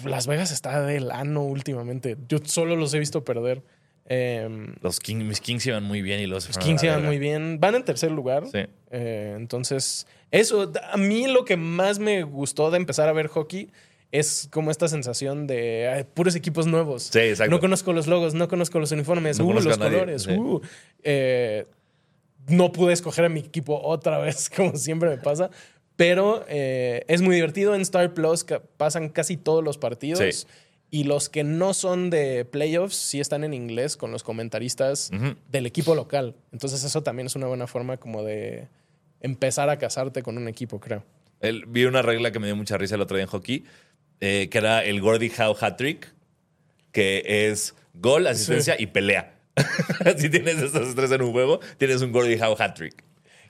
Las 0.03 0.27
Vegas 0.27 0.51
está 0.51 0.81
del 0.81 1.11
ano 1.11 1.43
últimamente. 1.43 2.17
Yo 2.27 2.39
solo 2.43 2.75
los 2.75 2.93
he 2.93 2.99
visto 2.99 3.23
perder. 3.23 3.63
Eh, 4.09 4.47
Los 4.81 4.99
King- 4.99 5.25
mis 5.27 5.39
Kings 5.41 5.65
iban 5.65 5.83
muy 5.83 6.01
bien 6.01 6.19
y 6.21 6.27
los, 6.27 6.47
Los 6.47 6.57
Kings 6.57 6.83
iban 6.83 7.05
muy 7.05 7.17
bien. 7.19 7.59
Van 7.59 7.75
en 7.75 7.83
tercer 7.85 8.11
lugar. 8.11 8.45
Sí. 8.51 8.59
Eh, 8.91 9.33
entonces, 9.37 10.07
eso, 10.31 10.71
a 10.91 10.97
mí 10.97 11.27
lo 11.27 11.45
que 11.45 11.57
más 11.57 11.99
me 11.99 12.23
gustó 12.23 12.71
de 12.71 12.77
empezar 12.77 13.07
a 13.09 13.13
ver 13.13 13.27
hockey 13.27 13.69
es 14.13 14.47
como 14.51 14.71
esta 14.71 14.87
sensación 14.87 15.45
de 15.47 15.89
ay, 15.93 16.05
puros 16.05 16.35
equipos 16.35 16.65
nuevos. 16.67 17.03
Sí, 17.03 17.19
exacto. 17.19 17.51
No 17.51 17.59
conozco 17.59 17.91
los 17.91 18.07
logos, 18.07 18.33
no 18.33 18.47
conozco 18.47 18.79
los 18.79 18.91
uniformes, 18.93 19.37
No 19.39 19.43
uh, 19.45 19.47
conozco 19.49 19.69
los 19.69 19.77
colores. 19.77 20.23
sí. 20.23 20.31
uh. 20.31 20.61
Eh, 21.03 21.65
no 22.47 22.71
pude 22.71 22.93
escoger 22.93 23.25
a 23.25 23.29
mi 23.29 23.41
equipo 23.41 23.79
otra 23.81 24.17
vez, 24.19 24.49
como 24.55 24.75
siempre 24.77 25.09
me 25.09 25.17
pasa. 25.17 25.49
Pero 25.95 26.45
eh, 26.47 27.03
es 27.07 27.21
muy 27.21 27.35
divertido. 27.35 27.73
En 27.75 27.81
Star 27.81 28.13
Plus 28.13 28.45
pasan 28.77 29.09
casi 29.09 29.35
todos 29.37 29.63
los 29.63 29.77
partidos. 29.77 30.19
Sí. 30.19 30.47
Y 30.89 31.03
los 31.03 31.27
que 31.27 31.43
no 31.43 31.73
son 31.73 32.09
de 32.09 32.45
playoffs 32.45 32.95
sí 32.95 33.19
están 33.19 33.43
en 33.43 33.53
inglés 33.53 33.97
con 33.97 34.11
los 34.11 34.23
comentaristas 34.23 35.11
del 35.51 35.65
equipo 35.65 35.95
local. 35.95 36.35
Entonces 36.53 36.83
eso 36.83 37.03
también 37.03 37.25
es 37.25 37.35
una 37.35 37.47
buena 37.47 37.67
forma 37.67 37.97
como 37.97 38.23
de 38.23 38.67
empezar 39.19 39.69
a 39.69 39.77
casarte 39.79 40.21
con 40.23 40.37
un 40.37 40.47
equipo, 40.47 40.79
creo. 40.79 41.03
El- 41.41 41.65
vi 41.65 41.85
una 41.85 42.01
regla 42.03 42.31
que 42.31 42.39
me 42.39 42.45
dio 42.47 42.55
mucha 42.55 42.77
risa 42.77 42.95
el 42.95 43.01
otro 43.01 43.17
día 43.17 43.23
en 43.23 43.29
hockey, 43.29 43.65
eh, 44.21 44.47
que 44.49 44.57
era 44.59 44.83
el 44.85 45.01
Gordie 45.01 45.31
Howe 45.37 45.57
hat 45.59 45.75
trick, 45.77 46.13
que 46.93 47.49
es 47.49 47.75
gol, 47.95 48.25
asistencia 48.27 48.75
y 48.79 48.85
pelea. 48.87 49.36
si 50.17 50.29
tienes 50.29 50.61
esas 50.61 50.95
tres 50.95 51.11
en 51.11 51.21
un 51.21 51.31
juego, 51.31 51.59
tienes 51.77 52.01
un 52.01 52.11
Gordie 52.11 52.39
Howe 52.41 52.55
hat 52.59 52.75
trick. 52.75 53.03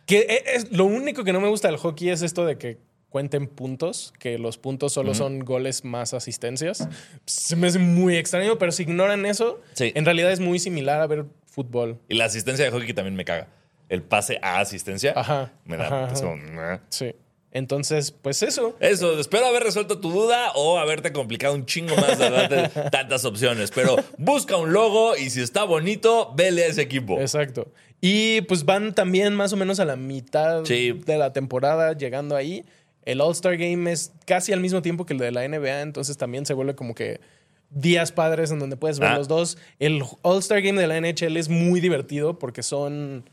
Que 0.05 0.19
e- 0.19 0.55
es, 0.55 0.71
lo 0.71 0.85
único 0.85 1.23
que 1.23 1.33
no 1.33 1.41
me 1.41 1.49
gusta 1.49 1.67
del 1.67 1.77
hockey 1.77 2.09
es 2.09 2.21
esto 2.21 2.45
de 2.45 2.57
que 2.57 2.77
cuenten 3.09 3.47
puntos, 3.47 4.13
que 4.19 4.37
los 4.37 4.57
puntos 4.57 4.93
solo 4.93 5.13
son 5.15 5.39
goles 5.39 5.83
más 5.85 6.13
asistencias. 6.13 6.87
Se 7.25 7.55
me 7.55 7.67
hace 7.67 7.79
muy 7.79 8.15
extraño, 8.15 8.57
pero 8.57 8.71
si 8.71 8.83
ignoran 8.83 9.25
eso, 9.25 9.61
Sí. 9.73 9.91
en 9.95 10.05
realidad 10.05 10.31
es 10.31 10.39
muy 10.39 10.59
similar 10.59 11.01
a 11.01 11.07
ver 11.07 11.25
fútbol. 11.45 11.99
Y 12.09 12.15
la 12.15 12.25
asistencia 12.25 12.63
de 12.65 12.71
hockey 12.71 12.93
también 12.93 13.15
me 13.15 13.25
caga. 13.25 13.47
El 13.89 14.03
pase 14.03 14.37
a 14.41 14.59
asistencia 14.59 15.13
Ajá, 15.15 15.53
me 15.65 15.77
da. 15.77 15.87
ajá, 15.87 16.05
es 16.13 16.21
ajá. 16.21 16.21
como, 16.21 16.35
"Nah". 16.35 16.79
Sí. 16.89 17.15
Entonces, 17.51 18.11
pues 18.11 18.43
eso. 18.43 18.75
Eso, 18.79 19.19
espero 19.19 19.45
haber 19.47 19.63
resuelto 19.63 19.99
tu 19.99 20.11
duda 20.11 20.51
o 20.55 20.77
haberte 20.77 21.11
complicado 21.13 21.55
un 21.55 21.65
chingo 21.65 21.95
más 21.95 22.19
de 22.19 22.29
darte 22.29 22.69
tantas 22.91 23.25
opciones. 23.25 23.71
Pero 23.71 23.95
busca 24.17 24.57
un 24.57 24.73
logo 24.73 25.15
y 25.15 25.29
si 25.29 25.41
está 25.41 25.63
bonito, 25.63 26.33
vele 26.35 26.63
a 26.63 26.67
ese 26.67 26.81
equipo. 26.81 27.19
Exacto. 27.19 27.67
Y 28.01 28.41
pues 28.41 28.63
van 28.65 28.93
también 28.93 29.33
más 29.33 29.53
o 29.53 29.57
menos 29.57 29.79
a 29.79 29.85
la 29.85 29.95
mitad 29.95 30.65
Sí. 30.65 30.91
de 31.05 31.17
la 31.17 31.33
temporada 31.33 31.93
llegando 31.97 32.35
ahí. 32.35 32.63
El 33.05 33.21
All-Star 33.21 33.57
Game 33.57 33.89
es 33.91 34.11
casi 34.25 34.51
al 34.51 34.59
mismo 34.59 34.81
tiempo 34.81 35.05
que 35.05 35.13
el 35.13 35.19
de 35.19 35.31
la 35.31 35.47
NBA, 35.47 35.81
entonces 35.81 36.17
también 36.17 36.45
se 36.45 36.53
vuelve 36.53 36.75
como 36.75 36.93
que 36.93 37.21
días 37.69 38.11
padres 38.11 38.51
en 38.51 38.59
donde 38.59 38.75
puedes 38.77 38.99
ver 38.99 39.09
Ah. 39.09 39.17
los 39.17 39.27
dos. 39.29 39.57
El 39.79 40.03
All-Star 40.21 40.61
Game 40.61 40.79
de 40.79 40.87
la 40.87 40.97
NHL 40.99 41.37
es 41.37 41.47
muy 41.49 41.79
divertido 41.79 42.37
porque 42.37 42.61
son. 42.61 43.29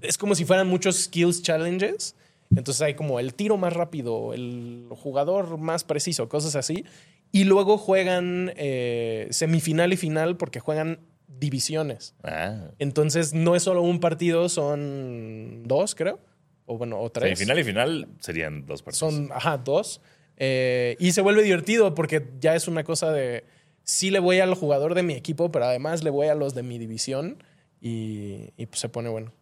Es 0.00 0.16
como 0.16 0.34
si 0.36 0.44
fueran 0.44 0.68
muchos 0.68 0.96
skills 0.96 1.42
challenges. 1.42 2.14
Entonces 2.54 2.82
hay 2.82 2.94
como 2.94 3.20
el 3.20 3.34
tiro 3.34 3.56
más 3.56 3.72
rápido, 3.72 4.34
el 4.34 4.86
jugador 4.90 5.58
más 5.58 5.84
preciso, 5.84 6.28
cosas 6.28 6.56
así. 6.56 6.84
Y 7.32 7.44
luego 7.44 7.78
juegan 7.78 8.52
eh, 8.56 9.28
semifinal 9.30 9.92
y 9.92 9.96
final 9.96 10.36
porque 10.36 10.58
juegan 10.58 10.98
divisiones. 11.28 12.14
Ah. 12.24 12.70
Entonces 12.78 13.34
no 13.34 13.54
es 13.54 13.62
solo 13.62 13.82
un 13.82 14.00
partido, 14.00 14.48
son 14.48 15.62
dos, 15.64 15.94
creo. 15.94 16.18
O 16.66 16.76
bueno, 16.76 17.00
o 17.00 17.10
tres. 17.10 17.38
Semifinal 17.38 17.58
y 17.58 17.64
final 17.64 18.08
serían 18.18 18.66
dos 18.66 18.82
partidos. 18.82 19.14
Son, 19.14 19.30
ajá, 19.32 19.58
dos. 19.58 20.00
Eh, 20.36 20.96
y 20.98 21.12
se 21.12 21.20
vuelve 21.20 21.42
divertido 21.42 21.94
porque 21.94 22.30
ya 22.40 22.56
es 22.56 22.66
una 22.66 22.82
cosa 22.82 23.12
de. 23.12 23.44
Sí 23.84 24.10
le 24.10 24.18
voy 24.18 24.40
al 24.40 24.54
jugador 24.54 24.94
de 24.94 25.02
mi 25.02 25.14
equipo, 25.14 25.50
pero 25.50 25.66
además 25.66 26.02
le 26.02 26.10
voy 26.10 26.28
a 26.28 26.34
los 26.34 26.54
de 26.54 26.62
mi 26.62 26.78
división. 26.78 27.42
Y, 27.80 28.52
y, 28.56 28.66
pues 28.66 28.80
se 28.80 28.88
pone 28.88 29.08
bueno. 29.08 29.32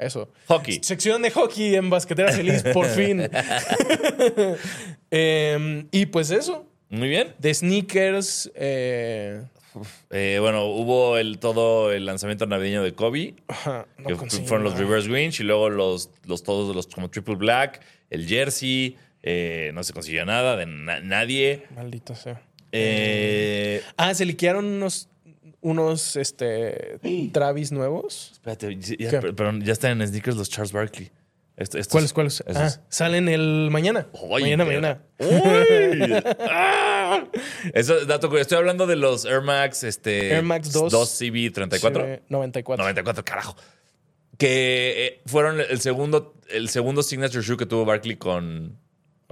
Eso. 0.00 0.28
Hockey. 0.48 0.80
Sección 0.82 1.20
de 1.22 1.30
hockey 1.30 1.74
en 1.76 1.90
Basquetera 1.90 2.32
Feliz, 2.32 2.62
por 2.72 2.86
fin. 2.96 3.28
Em, 5.10 5.86
y 5.90 6.06
pues 6.06 6.30
eso. 6.30 6.66
Muy 6.88 7.08
bien. 7.08 7.34
De 7.38 7.52
sneakers. 7.54 8.50
eh, 8.54 9.42
Eh, 10.10 10.38
bueno, 10.40 10.64
hubo 10.66 11.16
el 11.18 11.38
todo 11.38 11.92
el 11.92 12.04
lanzamiento 12.06 12.46
navideño 12.46 12.82
de 12.82 12.92
Kobe. 12.94 13.34
ajá, 13.46 13.86
no 13.98 14.06
que 14.08 14.16
fueron 14.16 14.64
los 14.64 14.76
reverse 14.76 15.08
Grinch 15.08 15.38
y 15.40 15.44
luego 15.44 15.70
los, 15.70 16.10
los 16.26 16.42
todos 16.42 16.74
los 16.74 16.88
como 16.88 17.08
triple 17.08 17.36
black, 17.36 17.80
el 18.10 18.26
jersey, 18.26 18.96
eh, 19.22 19.70
no 19.74 19.84
se 19.84 19.92
consiguió 19.92 20.24
nada 20.26 20.56
de 20.56 20.66
na- 20.66 20.98
nadie. 21.00 21.66
Maldito 21.76 22.14
sea. 22.16 22.42
Ah, 23.96 24.14
se 24.14 24.24
liquearon 24.24 24.64
unos, 24.64 25.08
unos 25.60 26.16
este, 26.16 26.98
Travis 27.32 27.72
nuevos. 27.72 28.30
espérate, 28.32 28.76
ya, 28.76 29.10
¿Qué? 29.10 29.32
pero- 29.32 29.58
ya 29.58 29.72
están 29.72 30.00
en 30.00 30.08
sneakers 30.08 30.36
los 30.36 30.48
Charles 30.50 30.72
Barkley. 30.72 31.10
Esto- 31.56 31.76
estos- 31.76 31.92
¿Cuáles, 31.92 32.12
cuáles? 32.14 32.42
Ah, 32.54 32.70
salen 32.88 33.28
el 33.28 33.68
mañana. 33.70 34.06
Ay, 34.14 34.42
mañana, 34.42 34.64
mañana. 34.64 35.02
¡Ah! 36.48 37.24
Eso, 37.74 38.04
dato 38.06 38.28
curioso. 38.28 38.42
Estoy 38.42 38.58
hablando 38.58 38.86
de 38.86 38.96
los 38.96 39.24
Air 39.26 39.42
Max, 39.42 39.84
este, 39.84 40.32
Air 40.32 40.42
Max 40.42 40.72
2. 40.72 40.92
CB34. 40.92 42.16
Sí, 42.16 42.22
94. 42.28 42.82
94, 42.82 43.24
carajo. 43.24 43.56
Que 44.38 45.06
eh, 45.06 45.20
fueron 45.26 45.60
el 45.60 45.80
segundo, 45.80 46.34
el 46.48 46.70
segundo 46.70 47.02
signature 47.02 47.42
shoe 47.44 47.56
que 47.58 47.66
tuvo 47.66 47.84
Barkley 47.84 48.16
con. 48.16 48.78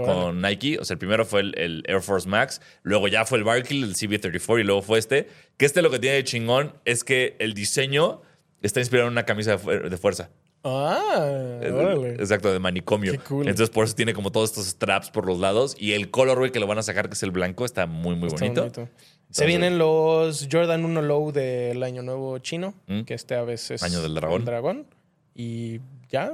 Con 0.06 0.40
Nike. 0.42 0.78
O 0.78 0.84
sea, 0.84 0.94
el 0.94 0.98
primero 0.98 1.24
fue 1.26 1.40
el, 1.40 1.58
el 1.58 1.82
Air 1.86 2.00
Force 2.00 2.28
Max, 2.28 2.60
luego 2.82 3.08
ya 3.08 3.24
fue 3.24 3.38
el 3.38 3.44
Barkley, 3.44 3.82
el 3.82 3.94
CB34 3.94 4.60
y 4.60 4.64
luego 4.64 4.82
fue 4.82 4.98
este. 4.98 5.28
Que 5.56 5.66
este 5.66 5.82
lo 5.82 5.90
que 5.90 5.98
tiene 5.98 6.16
de 6.16 6.24
chingón 6.24 6.72
es 6.84 7.04
que 7.04 7.36
el 7.38 7.54
diseño 7.54 8.22
está 8.62 8.80
inspirado 8.80 9.08
en 9.08 9.12
una 9.12 9.24
camisa 9.24 9.52
de, 9.52 9.58
fu- 9.58 9.70
de 9.70 9.96
fuerza. 9.96 10.30
Ah, 10.64 11.60
órale. 11.72 12.14
Exacto, 12.14 12.52
de 12.52 12.58
manicomio. 12.58 13.12
Qué 13.12 13.18
cool. 13.18 13.48
Entonces 13.48 13.70
por 13.70 13.84
eso 13.84 13.94
tiene 13.94 14.12
como 14.14 14.32
todos 14.32 14.50
estos 14.50 14.66
straps 14.66 15.10
por 15.10 15.26
los 15.26 15.38
lados 15.38 15.76
y 15.78 15.92
el 15.92 16.10
colorway 16.10 16.50
que 16.50 16.58
lo 16.60 16.66
van 16.66 16.78
a 16.78 16.82
sacar, 16.82 17.08
que 17.08 17.14
es 17.14 17.22
el 17.22 17.30
blanco, 17.30 17.64
está 17.64 17.86
muy, 17.86 18.16
muy 18.16 18.28
Está 18.28 18.40
bonito. 18.44 18.60
bonito. 18.62 18.88
Se 19.30 19.44
vienen 19.46 19.78
los 19.78 20.48
Jordan 20.50 20.84
1 20.84 21.02
Low 21.02 21.32
del 21.32 21.82
Año 21.82 22.02
Nuevo 22.02 22.38
chino, 22.38 22.74
Mm. 22.86 23.02
que 23.02 23.14
este 23.14 23.34
a 23.34 23.42
veces 23.42 23.82
Año 23.82 24.00
del 24.02 24.14
dragón. 24.14 24.40
el 24.40 24.44
dragón. 24.46 24.86
Y 25.34 25.80
ya. 26.10 26.32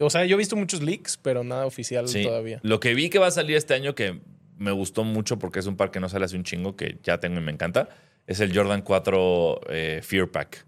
O 0.00 0.10
sea, 0.10 0.24
yo 0.24 0.34
he 0.34 0.38
visto 0.38 0.56
muchos 0.56 0.82
leaks, 0.82 1.16
pero 1.18 1.44
nada 1.44 1.66
oficial 1.66 2.08
Sí. 2.08 2.22
todavía. 2.24 2.58
Lo 2.62 2.80
que 2.80 2.94
vi 2.94 3.10
que 3.10 3.18
va 3.18 3.26
a 3.26 3.30
salir 3.30 3.56
este 3.56 3.74
año 3.74 3.94
que 3.94 4.20
me 4.56 4.72
gustó 4.72 5.04
mucho 5.04 5.38
porque 5.38 5.58
es 5.58 5.66
un 5.66 5.76
par 5.76 5.90
que 5.90 6.00
no 6.00 6.08
sale 6.08 6.24
hace 6.24 6.36
un 6.36 6.44
chingo 6.44 6.74
que 6.76 6.98
ya 7.02 7.18
tengo 7.20 7.38
y 7.38 7.42
me 7.42 7.52
encanta, 7.52 7.88
es 8.26 8.40
el 8.40 8.54
Jordan 8.56 8.82
4 8.82 9.60
eh, 9.68 10.00
Fear 10.02 10.30
Pack, 10.30 10.66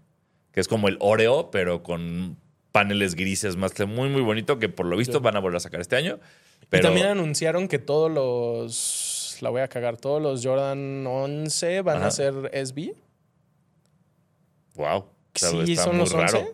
que 0.51 0.59
es 0.59 0.67
como 0.67 0.87
el 0.87 0.97
Oreo, 0.99 1.49
pero 1.51 1.83
con 1.83 2.37
paneles 2.71 3.15
grises 3.15 3.55
más 3.55 3.71
muy 3.87 4.09
muy 4.09 4.21
bonito 4.21 4.57
que 4.59 4.67
por 4.69 4.85
lo 4.87 4.97
visto 4.97 5.19
van 5.21 5.35
a 5.35 5.39
volver 5.39 5.57
a 5.57 5.59
sacar 5.59 5.79
este 5.81 5.95
año. 5.95 6.19
Pero 6.69 6.81
Y 6.81 6.85
también 6.87 7.07
anunciaron 7.07 7.67
que 7.67 7.77
todos 7.79 8.11
los. 8.11 9.37
La 9.41 9.49
voy 9.49 9.61
a 9.61 9.67
cagar. 9.67 9.97
Todos 9.97 10.21
los 10.21 10.43
Jordan 10.43 11.05
11 11.05 11.81
van 11.81 11.97
Ajá. 11.97 12.07
a 12.07 12.11
ser 12.11 12.33
SB. 12.53 12.93
wow, 14.75 15.05
Sí, 15.35 15.75
son 15.75 15.97
los 15.97 16.13
11. 16.13 16.51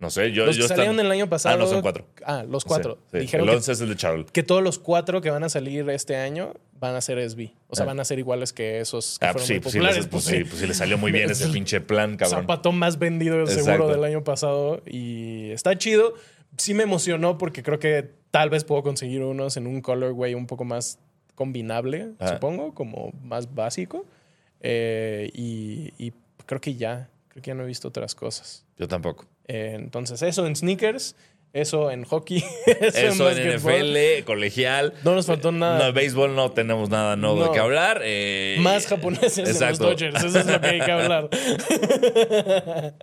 No 0.00 0.10
sé, 0.10 0.32
yo, 0.32 0.44
Los 0.44 0.56
yo 0.56 0.60
que 0.60 0.64
están- 0.64 0.76
salieron 0.78 1.00
el 1.00 1.10
año 1.10 1.28
pasado. 1.28 1.54
Ah, 1.54 1.58
no, 1.58 1.66
son 1.66 1.80
cuatro. 1.80 2.04
Ah, 2.26 2.44
los 2.46 2.64
cuatro. 2.64 2.98
Sí, 3.06 3.08
sí. 3.12 3.18
Dijeron 3.20 3.46
el 3.46 3.52
que, 3.52 3.56
11 3.56 3.72
es 3.72 3.80
el 3.80 3.88
de 3.88 3.96
Charles. 3.96 4.30
que 4.32 4.42
todos 4.42 4.62
los 4.62 4.78
cuatro 4.78 5.20
que 5.20 5.30
van 5.30 5.44
a 5.44 5.48
salir 5.48 5.88
este 5.88 6.16
año 6.16 6.52
van 6.78 6.94
a 6.96 7.00
ser 7.00 7.18
SB. 7.18 7.52
O 7.68 7.76
sea, 7.76 7.84
Ah. 7.84 7.86
van 7.86 8.00
a 8.00 8.04
ser 8.04 8.18
iguales 8.18 8.52
que 8.52 8.80
esos 8.80 9.18
que 9.18 9.24
Ah, 9.26 9.32
fueron 9.32 9.34
pues 9.36 9.46
sí, 9.46 9.52
muy 9.54 9.60
pues 9.60 9.74
populares. 9.74 10.06
pues 10.08 10.24
sí, 10.24 10.44
pues 10.44 10.60
sí, 10.60 10.66
le 10.66 10.74
salió 10.74 10.98
muy 10.98 11.12
bien 11.12 11.24
Es 11.30 11.40
ese 11.40 11.50
pinche 11.52 11.80
plan, 11.80 12.16
cabrón. 12.16 12.42
zapato 12.42 12.72
más 12.72 12.98
vendido 12.98 13.46
seguro 13.46 13.72
Exacto. 13.72 13.88
del 13.88 14.04
año 14.04 14.24
pasado. 14.24 14.82
Y 14.84 15.50
está 15.52 15.78
chido. 15.78 16.14
Sí 16.58 16.74
me 16.74 16.82
emocionó 16.82 17.38
porque 17.38 17.62
creo 17.62 17.78
que 17.78 18.10
tal 18.30 18.50
vez 18.50 18.64
puedo 18.64 18.82
conseguir 18.82 19.22
unos 19.22 19.56
en 19.56 19.66
un 19.66 19.80
colorway 19.80 20.34
un 20.34 20.46
poco 20.46 20.64
más 20.64 20.98
combinable, 21.34 22.10
Ah. 22.18 22.28
supongo, 22.28 22.74
como 22.74 23.12
más 23.22 23.54
básico. 23.54 24.04
Eh, 24.60 25.30
y, 25.34 25.92
y 25.98 26.12
creo 26.46 26.60
que 26.60 26.74
ya, 26.74 27.08
creo 27.28 27.42
que 27.42 27.48
ya 27.48 27.54
no 27.54 27.62
he 27.62 27.66
visto 27.66 27.88
otras 27.88 28.14
cosas. 28.14 28.64
Yo 28.78 28.86
tampoco. 28.88 29.26
Eh, 29.46 29.72
entonces, 29.78 30.22
eso 30.22 30.46
en 30.46 30.56
sneakers, 30.56 31.16
eso 31.52 31.90
en 31.90 32.04
hockey, 32.04 32.42
eso, 32.66 32.98
Eso 32.98 33.30
en 33.30 33.36
basquetbol. 33.58 33.72
NFL, 34.18 34.24
colegial. 34.24 34.92
No 35.04 35.14
nos 35.14 35.26
faltó 35.26 35.52
nada. 35.52 35.86
No, 35.86 35.92
béisbol 35.92 36.34
no 36.34 36.50
tenemos 36.50 36.88
nada 36.90 37.14
nuevo 37.16 37.36
No. 37.36 37.44
de 37.46 37.50
qué 37.52 37.58
hablar. 37.60 38.00
eh, 38.02 38.56
Más 38.60 38.86
japoneses 38.86 39.38
en 39.38 39.68
los. 39.68 39.78
Dodgers, 39.78 40.24
eso 40.24 40.38
es 40.40 40.46
lo 40.46 40.60
que 40.60 40.66
hay 40.66 40.80
que 40.80 40.90
hablar. 40.90 41.28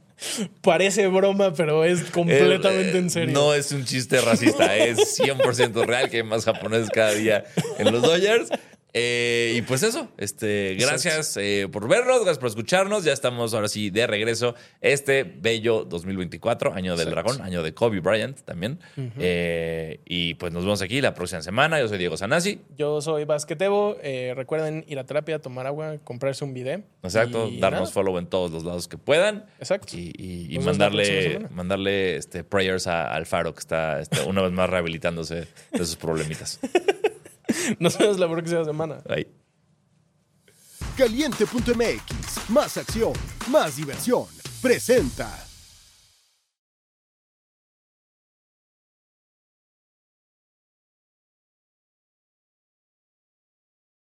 Parece 0.62 1.08
broma, 1.08 1.54
pero 1.54 1.84
es 1.84 2.04
completamente 2.12 2.92
Eh, 2.98 3.00
en 3.00 3.10
serio. 3.10 3.34
No 3.34 3.54
es 3.54 3.72
un 3.72 3.86
chiste 3.86 4.22
racista, 4.22 4.76
es 4.78 5.20
100% 5.20 5.86
real 5.86 6.10
que 6.10 6.18
hay 6.18 6.24
más 6.24 6.46
japoneses 6.46 6.90
cada 6.92 7.12
día 7.14 7.44
en 7.80 7.92
los 7.92 8.02
Dodgers. 8.04 8.50
Eh, 8.94 9.54
y 9.56 9.62
pues 9.62 9.84
eso, 9.84 10.10
este, 10.18 10.76
gracias 10.78 11.38
eh, 11.38 11.68
por 11.72 11.88
vernos, 11.88 12.18
gracias 12.18 12.40
por 12.40 12.50
escucharnos. 12.50 13.04
Ya 13.04 13.14
estamos 13.14 13.54
ahora 13.54 13.70
sí 13.70 13.90
de 13.90 14.06
regreso. 14.06 14.56
Este 14.82 15.24
bello 15.24 15.86
2024, 15.86 16.74
año 16.74 16.98
del 16.98 17.08
Exacto. 17.08 17.32
dragón, 17.32 17.46
año 17.46 17.64
de 17.64 17.74
Kobe 17.74 18.02
Bryant 18.02 18.42
también. 18.42 18.80
Eh, 19.18 20.02
y 20.06 20.34
pues 20.36 20.52
nos 20.52 20.64
vemos 20.64 20.82
aquí 20.82 21.00
la 21.00 21.14
próxima 21.14 21.42
semana. 21.42 21.80
Yo 21.80 21.88
soy 21.88 21.98
Diego 21.98 22.18
Sanasi. 22.18 22.60
Yo 22.78 23.02
soy 23.02 23.24
Basquetebo. 23.26 23.98
recuerden 24.36 24.84
ir 24.88 25.00
a 25.00 25.06
terapia, 25.06 25.40
tomar 25.40 25.68
agua, 25.68 25.98
comprarse 26.04 26.44
un 26.44 26.54
video. 26.54 26.82
Exacto, 27.04 27.48
y 27.48 27.60
darnos 27.60 27.82
nada. 27.82 27.92
follow 27.92 28.18
en 28.18 28.28
todos 28.28 28.52
los 28.52 28.64
lados 28.64 28.88
que 28.88 28.98
puedan. 28.98 29.46
Exacto. 29.60 29.96
Y, 29.96 30.60
mandarle, 30.64 31.48
mandarle 31.52 32.18
este, 32.18 32.44
prayers 32.44 32.88
a 32.88 33.14
Alfaro, 33.14 33.54
que 33.54 33.60
está 33.60 34.00
este, 34.00 34.22
una 34.22 34.42
vez 34.42 34.52
más 34.52 34.70
rehabilitándose 34.70 35.48
de 35.72 35.80
sus 35.80 35.96
problemitas. 35.96 36.60
Nos 37.80 37.98
vemos 37.98 38.20
la 38.20 38.30
próxima 38.30 38.64
semana. 38.66 39.04
Caliente.mx, 40.98 42.50
más 42.50 42.78
acción, 42.78 43.14
más 43.50 43.78
diversión. 43.78 44.26
Presenta. 44.62 45.51